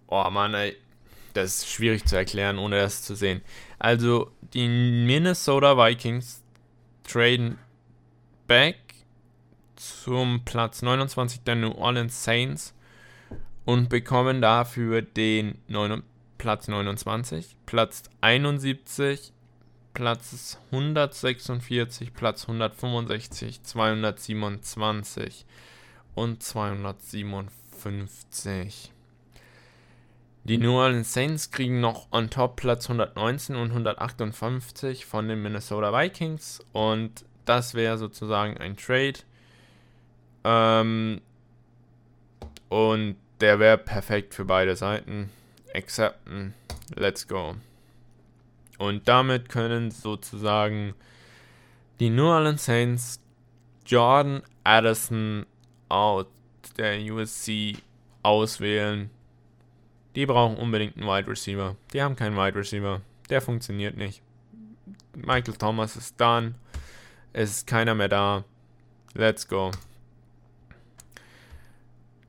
Oh 0.06 0.30
Mann, 0.30 0.54
ey. 0.54 0.76
Das 1.32 1.56
ist 1.56 1.68
schwierig 1.68 2.04
zu 2.04 2.14
erklären, 2.14 2.58
ohne 2.58 2.76
das 2.76 3.02
zu 3.02 3.16
sehen. 3.16 3.42
Also, 3.80 4.30
die 4.52 4.68
Minnesota 4.68 5.76
Vikings 5.76 6.44
traden 7.02 7.58
back 8.46 8.76
zum 9.74 10.44
Platz 10.44 10.82
29 10.82 11.40
der 11.40 11.56
New 11.56 11.72
Orleans 11.72 12.22
Saints 12.22 12.74
und 13.64 13.88
bekommen 13.88 14.40
dafür 14.40 15.02
den 15.02 15.58
9, 15.66 16.04
Platz 16.38 16.68
29, 16.68 17.56
Platz 17.66 18.04
71, 18.20 19.33
Platz 19.94 20.58
146, 20.72 22.12
Platz 22.12 22.42
165, 22.42 23.62
227 23.62 25.46
und 26.14 26.42
257. 26.42 28.90
Die 30.46 30.58
New 30.58 30.72
Orleans 30.72 31.14
Saints 31.14 31.52
kriegen 31.52 31.80
noch 31.80 32.08
on 32.12 32.28
top 32.28 32.56
Platz 32.56 32.90
119 32.90 33.56
und 33.56 33.70
158 33.70 35.06
von 35.06 35.26
den 35.28 35.40
Minnesota 35.40 35.98
Vikings 35.98 36.60
und 36.72 37.24
das 37.46 37.72
wäre 37.74 37.96
sozusagen 37.96 38.58
ein 38.58 38.76
Trade. 38.76 39.20
Ähm, 40.44 41.22
und 42.68 43.16
der 43.40 43.58
wäre 43.58 43.78
perfekt 43.78 44.34
für 44.34 44.44
beide 44.44 44.76
Seiten. 44.76 45.30
Accepten. 45.72 46.52
Let's 46.94 47.26
go. 47.26 47.54
Und 48.78 49.08
damit 49.08 49.48
können 49.48 49.90
sozusagen 49.90 50.94
die 52.00 52.10
New 52.10 52.26
Orleans 52.26 52.64
Saints 52.64 53.20
Jordan 53.86 54.42
Addison 54.64 55.46
out 55.88 56.28
der 56.76 57.00
USC 57.00 57.76
auswählen. 58.22 59.10
Die 60.16 60.26
brauchen 60.26 60.56
unbedingt 60.56 60.96
einen 60.96 61.06
Wide 61.06 61.28
Receiver. 61.28 61.76
Die 61.92 62.02
haben 62.02 62.16
keinen 62.16 62.36
Wide 62.36 62.56
Receiver. 62.56 63.00
Der 63.30 63.40
funktioniert 63.40 63.96
nicht. 63.96 64.22
Michael 65.14 65.54
Thomas 65.54 65.96
ist 65.96 66.20
done. 66.20 66.54
Es 67.32 67.50
ist 67.50 67.66
keiner 67.66 67.94
mehr 67.94 68.08
da. 68.08 68.44
Let's 69.14 69.46
go. 69.46 69.70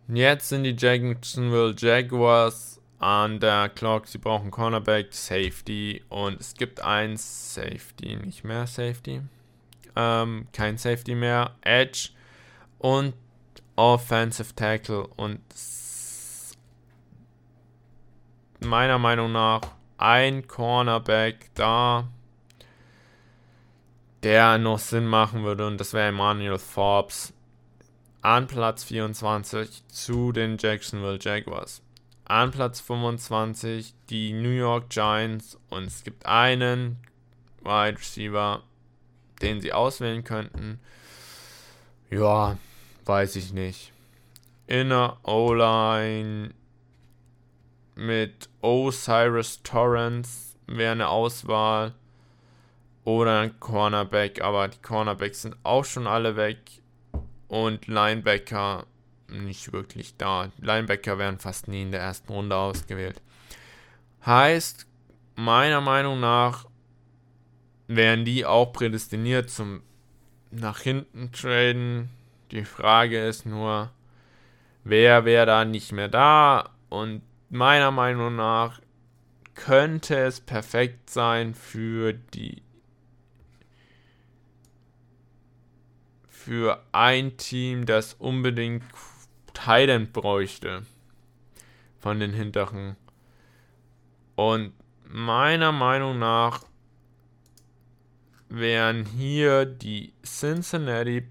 Jetzt 0.08 0.50
sind 0.50 0.64
die 0.64 0.76
Jacksonville 0.78 1.74
Jaguars 1.76 2.74
an 3.00 3.39
der 3.39 3.70
Clock. 3.70 4.08
Sie 4.08 4.18
brauchen 4.18 4.52
Cornerback, 4.52 5.14
Safety 5.14 6.04
und 6.10 6.39
es 6.39 6.56
gibt 6.56 6.82
ein 6.82 7.18
Safety, 7.18 8.16
nicht 8.18 8.43
mehr 8.43 8.68
Safety. 8.68 9.22
Ähm, 9.96 10.48
kein 10.52 10.78
Safety 10.78 11.16
mehr. 11.16 11.56
Edge 11.62 12.10
und 12.80 13.14
Offensive 13.76 14.56
Tackle 14.56 15.06
und 15.18 15.41
meiner 18.60 18.98
Meinung 18.98 19.32
nach 19.32 19.62
ein 19.98 20.48
Cornerback 20.48 21.50
da, 21.56 22.08
der 24.24 24.58
noch 24.58 24.80
Sinn 24.80 25.06
machen 25.06 25.43
würde 25.43 25.68
und 25.68 25.78
das 25.78 25.93
wäre 25.93 26.10
Emmanuel 26.10 26.58
Forbes 26.58 27.34
an 28.22 28.48
Platz 28.48 28.84
24 28.86 29.88
zu 29.88 30.32
den 30.32 30.58
Jacksonville 30.58 31.20
Jaguars. 31.22 31.84
An 32.26 32.51
Platz 32.51 32.80
25 32.82 33.93
die 34.09 34.34
New 34.34 34.49
York 34.49 34.89
Giants 34.89 35.59
und 35.69 35.84
es 35.86 36.03
gibt 36.03 36.26
einen 36.26 36.97
Wide 37.61 37.99
Receiver, 37.99 38.63
den 39.41 39.61
sie 39.61 39.71
auswählen 39.71 40.23
könnten. 40.23 40.80
Ja, 42.09 42.57
weiß 43.05 43.36
ich 43.36 43.53
nicht. 43.53 43.91
Inner 44.67 45.17
O-Line 45.23 46.55
mit 47.93 48.49
Osiris 48.61 49.61
Torrance 49.61 50.55
wäre 50.67 50.93
eine 50.93 51.09
Auswahl. 51.09 51.93
Oder 53.03 53.41
ein 53.41 53.59
Cornerback, 53.59 54.41
aber 54.41 54.67
die 54.67 54.82
Cornerbacks 54.82 55.43
sind 55.43 55.55
auch 55.61 55.86
schon 55.86 56.07
alle 56.07 56.36
weg. 56.36 56.57
Und 57.47 57.86
Linebacker 57.86 58.88
nicht 59.43 59.73
wirklich 59.73 60.15
da. 60.17 60.51
Linebacker 60.59 61.17
werden 61.17 61.39
fast 61.39 61.67
nie 61.67 61.81
in 61.81 61.91
der 61.91 62.01
ersten 62.01 62.31
Runde 62.31 62.55
ausgewählt. 62.55 63.21
Heißt, 64.25 64.88
meiner 65.36 65.81
Meinung 65.81 66.19
nach 66.19 66.65
wären 67.88 68.25
die 68.25 68.45
auch 68.45 68.73
prädestiniert 68.73 69.49
zum 69.49 69.83
nach 70.51 70.79
hinten 70.79 71.31
traden. 71.31 72.09
Die 72.51 72.65
Frage 72.65 73.27
ist 73.27 73.45
nur, 73.45 73.91
wer 74.83 75.25
wäre 75.25 75.45
da 75.45 75.65
nicht 75.65 75.91
mehr 75.91 76.07
da? 76.07 76.69
Und 76.89 77.21
meiner 77.49 77.91
Meinung 77.91 78.36
nach 78.36 78.79
könnte 79.53 80.17
es 80.17 80.39
perfekt 80.39 81.09
sein 81.09 81.53
für 81.53 82.13
die 82.13 82.61
für 86.45 86.79
ein 86.91 87.38
Team, 87.38 87.88
das 87.88 88.13
unbedingt 88.13 88.83
Thailand 89.56 90.14
bräuchte. 90.14 90.84
von 92.06 92.20
den 92.20 92.34
hinteren. 92.34 92.95
Und 94.36 94.74
meiner 95.06 95.72
Meinung 95.72 96.20
nach 96.20 96.64
wären 98.47 99.06
hier 99.06 99.66
die 99.66 100.14
Cincinnati 100.24 101.28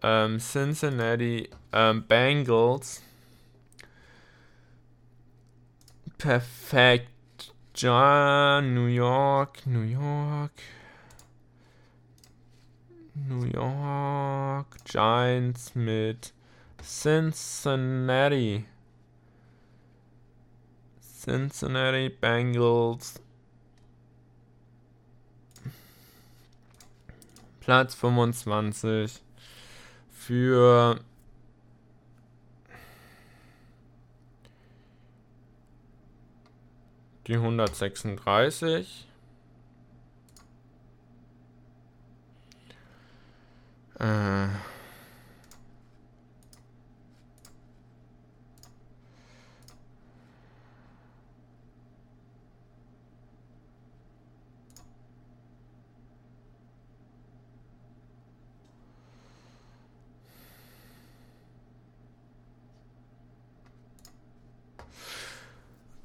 ähm, 0.00 0.38
Cincinnati 0.38 1.50
ähm, 1.72 2.06
Bengals 2.06 3.02
perfekt. 6.18 7.10
John, 7.74 8.74
New 8.74 8.86
York, 8.86 9.66
New 9.66 9.82
York. 9.82 10.52
New 13.26 13.44
York 13.44 14.84
Giants 14.84 15.74
mit 15.74 16.32
Cincinnati. 16.82 18.64
Cincinnati 21.00 22.10
Bengals. 22.10 23.20
Platz 27.60 27.94
25 27.96 29.20
für 30.10 31.00
die 37.26 37.34
136. 37.34 39.07
Äh. 44.00 44.48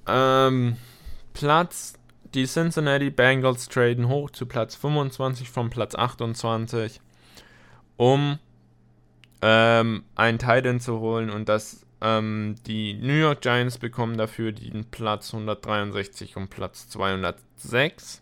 Ähm, 0.05 0.77
Platz, 1.33 1.93
die 2.33 2.45
Cincinnati 2.45 3.09
Bengals 3.09 3.69
traden 3.69 4.07
hoch 4.07 4.31
zu 4.31 4.45
Platz 4.45 4.75
25 4.75 5.49
von 5.49 5.69
Platz 5.69 5.95
28, 5.95 6.99
um 7.97 8.39
ähm, 9.41 10.03
einen 10.15 10.39
Titan 10.39 10.79
zu 10.79 10.99
holen 10.99 11.29
und 11.29 11.49
das 11.49 11.85
ähm, 12.01 12.55
die 12.67 12.93
New 12.95 13.13
York 13.13 13.41
Giants 13.41 13.77
bekommen 13.77 14.17
dafür 14.17 14.51
den 14.51 14.85
Platz 14.85 15.33
163 15.33 16.35
und 16.35 16.49
Platz 16.49 16.89
206 16.89 18.21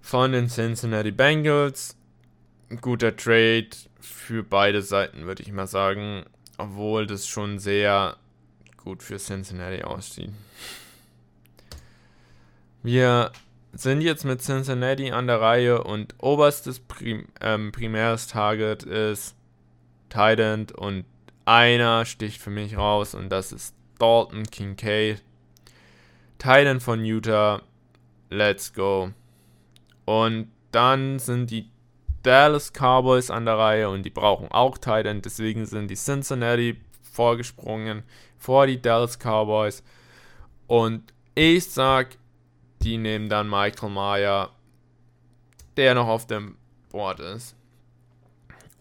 von 0.00 0.32
den 0.32 0.48
Cincinnati 0.48 1.10
Bengals. 1.10 1.96
Guter 2.80 3.16
Trade 3.16 3.68
für 4.00 4.42
beide 4.42 4.82
Seiten, 4.82 5.26
würde 5.26 5.42
ich 5.42 5.52
mal 5.52 5.66
sagen, 5.66 6.24
obwohl 6.58 7.06
das 7.06 7.26
schon 7.26 7.58
sehr 7.58 8.16
gut 8.76 9.02
für 9.02 9.18
Cincinnati 9.18 9.82
aussieht. 9.82 10.30
Wir 12.82 13.32
sind 13.76 14.00
jetzt 14.00 14.24
mit 14.24 14.42
Cincinnati 14.42 15.10
an 15.10 15.26
der 15.26 15.40
Reihe 15.40 15.82
und 15.82 16.14
oberstes 16.18 16.80
Prim 16.80 17.26
ähm, 17.40 17.72
primäres 17.72 18.26
Target 18.26 18.82
ist 18.84 19.34
Titan 20.08 20.66
und 20.76 21.04
einer 21.44 22.04
sticht 22.04 22.40
für 22.40 22.50
mich 22.50 22.76
raus 22.76 23.14
und 23.14 23.30
das 23.30 23.52
ist 23.52 23.74
Dalton 23.98 24.44
Kincaid. 24.44 25.22
Titan 26.38 26.80
von 26.80 27.04
Utah. 27.04 27.62
Let's 28.30 28.72
go. 28.72 29.10
Und 30.04 30.50
dann 30.72 31.18
sind 31.18 31.50
die 31.50 31.70
Dallas 32.22 32.72
Cowboys 32.72 33.30
an 33.30 33.44
der 33.44 33.58
Reihe 33.58 33.88
und 33.90 34.02
die 34.02 34.10
brauchen 34.10 34.48
auch 34.48 34.78
Titan. 34.78 35.22
Deswegen 35.22 35.66
sind 35.66 35.88
die 35.88 35.96
Cincinnati 35.96 36.80
vorgesprungen 37.02 38.02
vor 38.38 38.66
die 38.66 38.80
Dallas 38.80 39.18
Cowboys. 39.18 39.82
Und 40.66 41.12
ich 41.34 41.70
sag, 41.70 42.16
die 42.84 42.98
nehmen 42.98 43.28
dann 43.28 43.48
Michael 43.48 43.90
Meyer, 43.90 44.50
der 45.76 45.94
noch 45.94 46.06
auf 46.06 46.26
dem 46.26 46.56
Board 46.90 47.20
ist. 47.20 47.56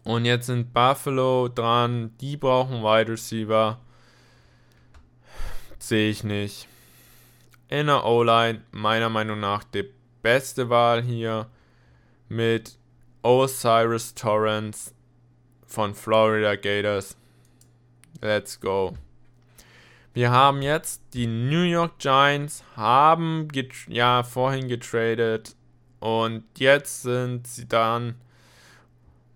Und 0.04 0.26
jetzt 0.26 0.47
sind 0.47 0.74
Buffalo 0.74 1.47
dran, 1.47 2.12
die 2.20 2.36
brauchen 2.36 2.84
Wide 2.84 3.14
Receiver. 3.14 3.80
Sehe 5.80 6.10
ich 6.10 6.24
nicht. 6.24 6.68
In 7.70 7.88
der 7.88 8.06
O-Line, 8.06 8.62
meiner 8.72 9.10
Meinung 9.10 9.39
nach, 9.39 9.64
die 9.64 9.89
beste 10.22 10.70
Wahl 10.70 11.01
hier 11.01 11.47
mit 12.28 12.78
Osiris 13.22 14.14
Torrance 14.14 14.93
von 15.66 15.95
Florida 15.95 16.56
Gators. 16.56 17.16
Let's 18.22 18.60
go. 18.60 18.95
Wir 20.14 20.30
haben 20.30 20.61
jetzt 20.61 21.01
die 21.16 21.26
New 21.26 21.64
York 21.64 21.97
Giants, 21.97 22.64
haben 22.76 23.47
ja 23.88 24.22
vorhin 24.22 24.68
getradet 24.68 25.55
und 25.99 26.43
jetzt 26.55 27.01
sind 27.01 27.47
sie 27.47 27.68
dann, 27.68 28.14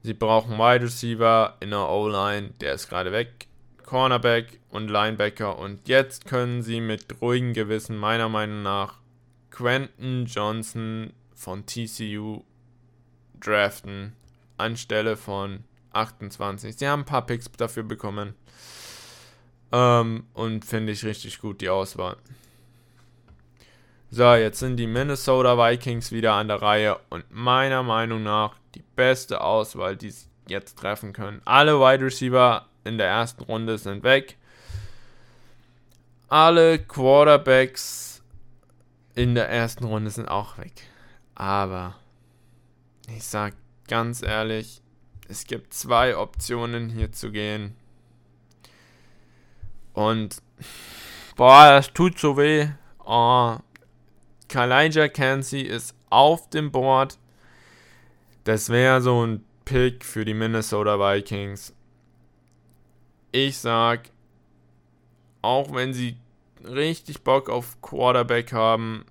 sie 0.03 0.13
brauchen 0.13 0.59
Wide 0.59 0.85
Receiver 0.85 1.55
in 1.61 1.71
der 1.71 1.89
O-Line, 1.89 2.51
der 2.61 2.73
ist 2.73 2.89
gerade 2.89 3.11
weg, 3.11 3.47
Cornerback 3.85 4.59
und 4.69 4.89
Linebacker 4.89 5.57
und 5.57 5.87
jetzt 5.87 6.25
können 6.25 6.61
sie 6.61 6.79
mit 6.79 7.21
ruhigem 7.23 7.53
Gewissen 7.53 7.97
meiner 7.97 8.29
Meinung 8.29 8.61
nach 8.61 8.99
Quentin 9.49 10.27
Johnson 10.27 11.11
von 11.33 11.65
TCU 11.65 12.43
draften 13.39 14.13
anstelle 14.57 15.17
von 15.17 15.63
28. 15.93 16.77
Sie 16.77 16.87
haben 16.87 17.01
ein 17.01 17.05
paar 17.05 17.25
Picks 17.25 17.51
dafür 17.57 17.81
bekommen. 17.83 18.35
Ähm, 19.71 20.25
und 20.33 20.65
finde 20.65 20.93
ich 20.93 21.03
richtig 21.03 21.39
gut 21.39 21.61
die 21.61 21.69
Auswahl. 21.69 22.17
So, 24.09 24.33
jetzt 24.35 24.59
sind 24.59 24.77
die 24.77 24.87
Minnesota 24.87 25.57
Vikings 25.57 26.11
wieder 26.11 26.33
an 26.33 26.47
der 26.47 26.61
Reihe 26.61 26.97
und 27.09 27.25
meiner 27.29 27.83
Meinung 27.83 28.23
nach 28.23 28.55
die 28.73 28.83
beste 28.95 29.41
Auswahl, 29.41 29.97
die 29.97 30.11
sie 30.11 30.27
jetzt 30.47 30.77
treffen 30.77 31.11
können. 31.11 31.41
Alle 31.43 31.79
Wide 31.79 32.05
Receiver 32.05 32.65
in 32.85 32.97
der 32.97 33.07
ersten 33.07 33.43
Runde 33.43 33.77
sind 33.77 34.03
weg. 34.03 34.37
Alle 36.29 36.79
Quarterbacks 36.79 38.21
in 39.15 39.35
der 39.35 39.49
ersten 39.49 39.83
Runde 39.83 40.09
sind 40.09 40.29
auch 40.29 40.57
weg. 40.57 40.73
Aber 41.35 41.95
ich 43.07 43.23
sag 43.25 43.55
ganz 43.87 44.21
ehrlich, 44.21 44.81
es 45.27 45.45
gibt 45.45 45.73
zwei 45.73 46.15
Optionen 46.15 46.89
hier 46.89 47.11
zu 47.11 47.31
gehen. 47.31 47.75
Und 49.97 50.43
boah, 51.35 51.71
das 51.71 51.91
tut 51.91 52.19
so 52.19 52.37
weh. 52.37 52.67
Oh, 53.03 53.57
Kalijah 54.47 55.09
Cansey 55.09 55.61
ist 55.61 55.95
auf 56.11 56.51
dem 56.51 56.71
Board. 56.71 57.17
Das 58.43 58.69
wäre 58.69 59.01
so 59.01 59.25
ein 59.25 59.43
Pick 59.65 60.05
für 60.05 60.23
die 60.23 60.35
Minnesota 60.35 60.99
Vikings. 60.99 61.73
Ich 63.31 63.57
sag, 63.57 64.11
auch 65.41 65.73
wenn 65.73 65.95
sie 65.95 66.17
richtig 66.63 67.23
Bock 67.23 67.49
auf 67.49 67.81
Quarterback 67.81 68.53
haben, 68.53 69.03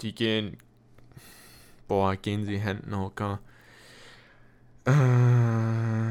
die 0.00 0.14
gehen. 0.14 0.56
Boah, 1.86 2.16
gehen 2.16 2.46
sie 2.46 2.58
Händenhocker. 2.58 3.40
Äh, 4.86 6.09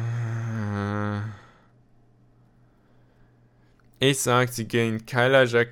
ich 4.00 4.20
sag, 4.20 4.50
sie 4.50 4.68
gehen 4.68 5.04
Jack, 5.08 5.70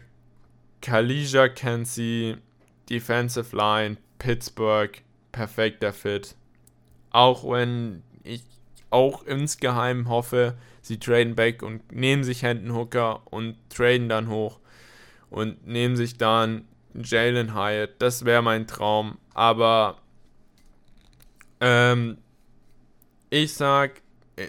Kalija 0.82 1.48
Kenzie, 1.50 2.38
Defensive 2.90 3.56
Line, 3.56 3.98
Pittsburgh, 4.20 5.02
perfekter 5.32 5.94
Fit. 5.94 6.36
Auch 7.12 7.50
wenn 7.50 8.04
ich 8.24 8.44
auch 8.90 9.24
insgeheim 9.24 10.10
hoffe, 10.10 10.58
sie 10.82 11.00
traden 11.00 11.36
back 11.36 11.64
und 11.64 11.92
nehmen 11.92 12.24
sich 12.24 12.44
Hendon 12.44 12.76
Hooker 12.76 13.22
und 13.32 13.58
traden 13.70 14.10
dann 14.10 14.30
hoch 14.30 14.60
und 15.30 15.66
nehmen 15.68 15.96
sich 15.96 16.18
dann 16.18 16.66
Jalen 16.94 17.54
Hyatt. 17.54 17.92
Das 18.00 18.26
wäre 18.26 18.42
mein 18.42 18.68
Traum. 18.68 19.18
Aber 19.34 20.00
ähm, 21.60 22.18
ich 23.30 23.54
sag 23.54 24.02
äh, 24.36 24.48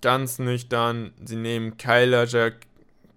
ganz 0.00 0.38
nüchtern, 0.38 1.12
sie 1.24 1.36
nehmen 1.36 1.76
Kyler 1.76 2.26
Jack, 2.26 2.66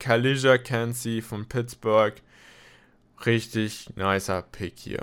Kalija 0.03 0.57
Cansey 0.57 1.21
von 1.21 1.45
Pittsburgh. 1.47 2.21
Richtig 3.25 3.95
nicer 3.95 4.41
Pick 4.41 4.77
hier. 4.77 5.01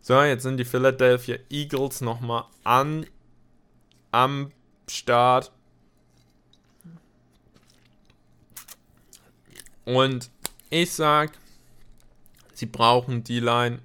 So, 0.00 0.20
jetzt 0.22 0.42
sind 0.42 0.56
die 0.56 0.64
Philadelphia 0.64 1.36
Eagles 1.50 2.00
nochmal 2.00 2.46
an 2.64 3.06
am 4.10 4.50
Start. 4.88 5.52
Und 9.84 10.30
ich 10.70 10.92
sag, 10.92 11.30
sie 12.52 12.66
brauchen 12.66 13.22
die 13.22 13.38
Line. 13.38 13.78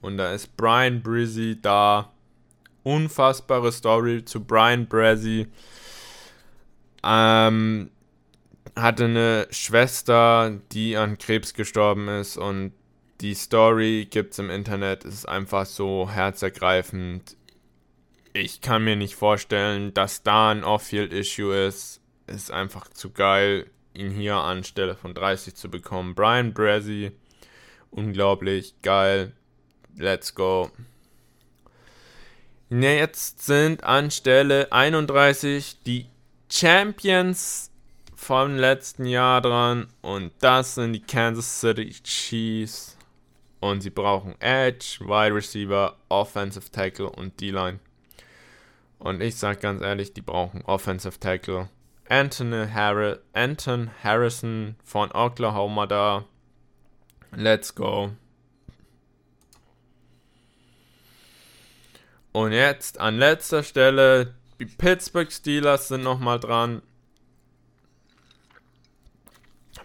Und 0.00 0.16
da 0.16 0.32
ist 0.32 0.56
Brian 0.56 1.02
Brizzy 1.02 1.58
da. 1.60 2.10
Unfassbare 2.84 3.70
Story 3.70 4.24
zu 4.24 4.42
Brian 4.42 4.86
Brizzy. 4.86 5.48
Ähm, 7.02 7.90
hatte 8.76 9.04
eine 9.04 9.48
Schwester, 9.50 10.60
die 10.72 10.96
an 10.96 11.18
Krebs 11.18 11.54
gestorben 11.54 12.08
ist 12.08 12.36
und 12.36 12.72
die 13.22 13.34
Story 13.34 14.06
gibt 14.10 14.34
es 14.34 14.38
im 14.38 14.50
Internet. 14.50 15.04
Es 15.04 15.14
ist 15.14 15.28
einfach 15.28 15.64
so 15.64 16.10
herzergreifend. 16.10 17.36
Ich 18.34 18.60
kann 18.60 18.84
mir 18.84 18.96
nicht 18.96 19.14
vorstellen, 19.14 19.94
dass 19.94 20.22
da 20.22 20.50
ein 20.50 20.62
Off-Field-Issue 20.62 21.54
ist. 21.66 22.02
Ist 22.26 22.50
einfach 22.50 22.88
zu 22.88 23.10
geil, 23.12 23.70
ihn 23.94 24.10
hier 24.10 24.34
anstelle 24.34 24.94
von 24.94 25.14
30 25.14 25.54
zu 25.54 25.70
bekommen. 25.70 26.14
Brian 26.14 26.52
Brazzy, 26.52 27.12
unglaublich 27.90 28.74
geil. 28.82 29.32
Let's 29.96 30.34
go. 30.34 30.70
Jetzt 32.68 33.46
sind 33.46 33.84
anstelle 33.84 34.70
31 34.72 35.82
die 35.86 36.06
Champions 36.50 37.70
vom 38.16 38.56
letzten 38.56 39.04
Jahr 39.04 39.40
dran 39.40 39.86
und 40.00 40.32
das 40.40 40.74
sind 40.74 40.94
die 40.94 41.02
Kansas 41.02 41.60
City 41.60 41.90
Chiefs. 42.02 42.96
Und 43.60 43.80
sie 43.80 43.90
brauchen 43.90 44.34
Edge, 44.40 44.98
Wide 45.00 45.34
Receiver, 45.34 45.96
Offensive 46.08 46.70
Tackle 46.70 47.08
und 47.08 47.40
D-Line. 47.40 47.78
Und 48.98 49.20
ich 49.20 49.36
sag 49.36 49.60
ganz 49.60 49.82
ehrlich, 49.82 50.12
die 50.12 50.22
brauchen 50.22 50.62
Offensive 50.62 51.18
Tackle. 51.18 51.68
Anthony 52.08 52.68
Harris, 52.68 53.18
Anton 53.32 53.90
Harrison 54.02 54.76
von 54.84 55.10
Oklahoma 55.12 55.86
da. 55.86 56.24
Let's 57.34 57.74
go. 57.74 58.12
Und 62.32 62.52
jetzt 62.52 63.00
an 63.00 63.18
letzter 63.18 63.62
Stelle, 63.62 64.34
die 64.60 64.66
Pittsburgh 64.66 65.32
Steelers 65.32 65.88
sind 65.88 66.02
nochmal 66.02 66.38
dran. 66.38 66.82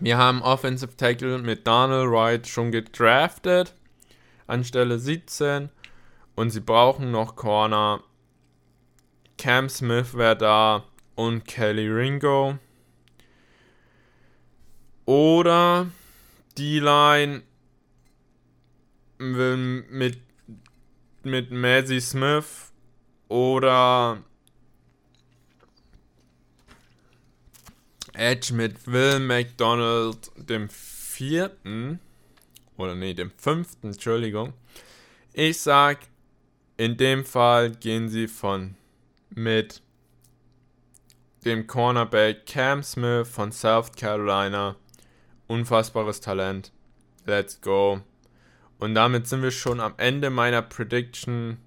Wir 0.04 0.18
haben 0.18 0.42
Offensive 0.42 0.98
Tackle 0.98 1.38
mit 1.38 1.68
Donald 1.68 2.10
Wright 2.10 2.48
schon 2.48 2.72
gedraftet 2.72 3.76
an 4.48 4.64
Stelle 4.64 4.98
17 4.98 5.70
und 6.34 6.50
sie 6.50 6.60
brauchen 6.60 7.12
noch 7.12 7.36
Corner. 7.36 8.02
Cam 9.38 9.70
Smith 9.70 10.16
wäre 10.16 10.36
da 10.36 10.86
und 11.14 11.46
Kelly 11.46 11.88
Ringo. 11.88 12.58
Oder 15.06 15.92
die 16.58 16.80
Line 16.80 17.44
mit, 19.20 20.20
mit 21.22 21.52
Mazzy 21.52 22.02
Smith 22.02 22.74
oder 23.28 24.24
Edge 28.14 28.54
mit 28.54 28.88
Will 28.88 29.20
McDonald 29.20 30.32
dem 30.36 30.70
vierten 30.70 32.00
oder 32.78 32.96
nee, 32.96 33.14
dem 33.14 33.32
fünften, 33.38 33.88
Entschuldigung. 33.88 34.54
Ich 35.34 35.60
sag, 35.60 36.00
in 36.78 36.98
dem 36.98 37.26
Fall 37.26 37.72
gehen 37.72 38.10
sie 38.10 38.28
von 38.28 38.76
mit 39.30 39.82
dem 41.46 41.68
Cornerback 41.68 42.46
Cam 42.46 42.84
Smith 42.84 43.28
von 43.28 43.52
South 43.52 43.92
Carolina. 43.96 44.76
Unfassbares 45.48 46.22
Talent. 46.22 46.72
Let's 47.26 47.60
go. 47.62 48.02
Und 48.80 48.96
damit 48.96 49.28
sind 49.28 49.44
wir 49.44 49.52
schon 49.52 49.80
am 49.80 49.94
Ende 49.98 50.30
meiner 50.30 50.62
Prediction 50.62 51.58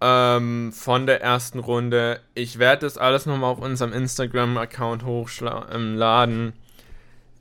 ähm, 0.00 0.72
von 0.72 1.06
der 1.06 1.22
ersten 1.22 1.58
Runde. 1.58 2.20
Ich 2.34 2.58
werde 2.58 2.86
das 2.86 2.98
alles 2.98 3.26
nochmal 3.26 3.52
auf 3.52 3.60
unserem 3.60 3.92
Instagram-Account 3.92 5.04
hochladen. 5.04 6.52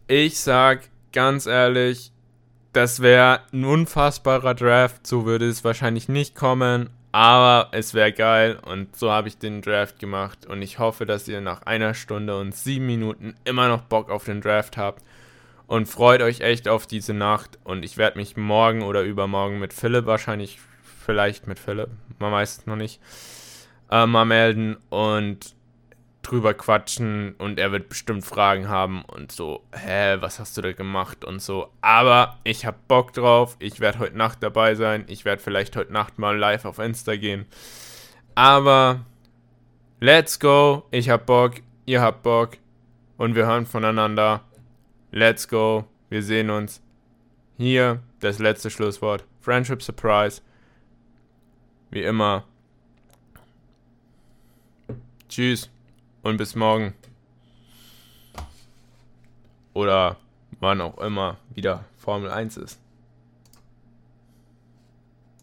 Ich 0.08 0.40
sag 0.40 0.90
ganz 1.12 1.46
ehrlich, 1.46 2.12
das 2.74 3.02
wäre 3.02 3.42
ein 3.54 3.66
unfassbarer 3.66 4.54
Draft. 4.54 5.08
So 5.08 5.26
würde 5.26 5.48
es 5.48 5.64
wahrscheinlich 5.64 6.10
nicht 6.10 6.36
kommen. 6.36 6.90
Aber 7.12 7.70
es 7.72 7.94
wäre 7.94 8.12
geil 8.12 8.60
und 8.62 8.94
so 8.98 9.10
habe 9.10 9.30
ich 9.30 9.38
den 9.38 9.62
Draft 9.62 10.00
gemacht. 10.00 10.46
Und 10.46 10.62
ich 10.62 10.80
hoffe, 10.80 11.06
dass 11.06 11.30
ihr 11.30 11.40
nach 11.40 11.62
einer 11.62 11.94
Stunde 11.94 12.38
und 12.38 12.54
sieben 12.54 12.88
Minuten 12.88 13.36
immer 13.46 13.70
noch 13.70 13.84
Bock 13.84 14.10
auf 14.10 14.26
den 14.26 14.42
Draft 14.42 14.76
habt. 14.76 15.02
Und 15.66 15.88
freut 15.88 16.22
euch 16.22 16.42
echt 16.42 16.68
auf 16.68 16.86
diese 16.86 17.14
Nacht. 17.14 17.58
Und 17.64 17.86
ich 17.86 17.96
werde 17.96 18.18
mich 18.18 18.36
morgen 18.36 18.84
oder 18.84 19.04
übermorgen 19.04 19.60
mit 19.60 19.72
Philipp 19.72 20.06
wahrscheinlich 20.06 20.60
vielleicht 21.06 21.48
mit 21.48 21.60
Philipp, 21.60 21.90
man 22.20 22.32
weiß 22.32 22.60
es 22.60 22.66
noch 22.66 22.76
nicht, 22.76 23.00
äh, 23.92 24.06
mal 24.06 24.26
melden 24.26 24.78
und 24.90 25.56
drüber 26.22 26.56
quatschen 26.56 27.36
und 27.38 27.60
er 27.60 27.72
wird 27.72 27.88
bestimmt 27.88 28.26
Fragen 28.26 28.68
haben 28.68 29.04
und 29.06 29.32
so, 29.32 29.64
hä, 29.72 30.18
was 30.20 30.40
hast 30.40 30.58
du 30.58 30.62
da 30.62 30.72
gemacht 30.74 31.24
und 31.24 31.42
so. 31.42 31.70
Aber 31.82 32.40
ich 32.44 32.66
hab 32.66 32.88
Bock 32.88 33.14
drauf, 33.14 33.56
ich 33.60 33.80
werde 33.80 34.00
heute 34.00 34.18
Nacht 34.18 34.42
dabei 34.42 34.74
sein, 34.74 35.06
ich 35.08 35.24
werde 35.24 35.42
vielleicht 35.42 35.76
heute 35.76 35.94
Nacht 35.94 36.18
mal 36.18 36.36
live 36.36 36.66
auf 36.66 36.80
Insta 36.80 37.16
gehen. 37.16 37.46
Aber 38.34 39.06
let's 40.00 40.40
go, 40.40 40.86
ich 40.90 41.10
hab 41.10 41.28
Bock, 41.28 41.62
ihr 41.86 42.02
habt 42.02 42.24
Bock 42.24 42.58
und 43.18 43.36
wir 43.36 43.46
hören 43.46 43.66
voneinander. 43.66 44.42
Let's 45.12 45.48
go, 45.48 45.86
wir 46.10 46.24
sehen 46.24 46.50
uns. 46.50 46.82
Hier 47.58 48.02
das 48.20 48.40
letzte 48.40 48.70
Schlusswort. 48.70 49.24
Friendship 49.40 49.82
Surprise. 49.82 50.42
Wie 51.96 52.04
immer. 52.04 52.44
Tschüss 55.30 55.70
und 56.24 56.36
bis 56.36 56.54
morgen. 56.54 56.94
Oder 59.74 60.18
wann 60.60 60.82
auch 60.82 60.98
immer 60.98 61.38
wieder 61.52 61.86
Formel 61.96 62.32
1 62.32 62.58
ist. 62.58 62.82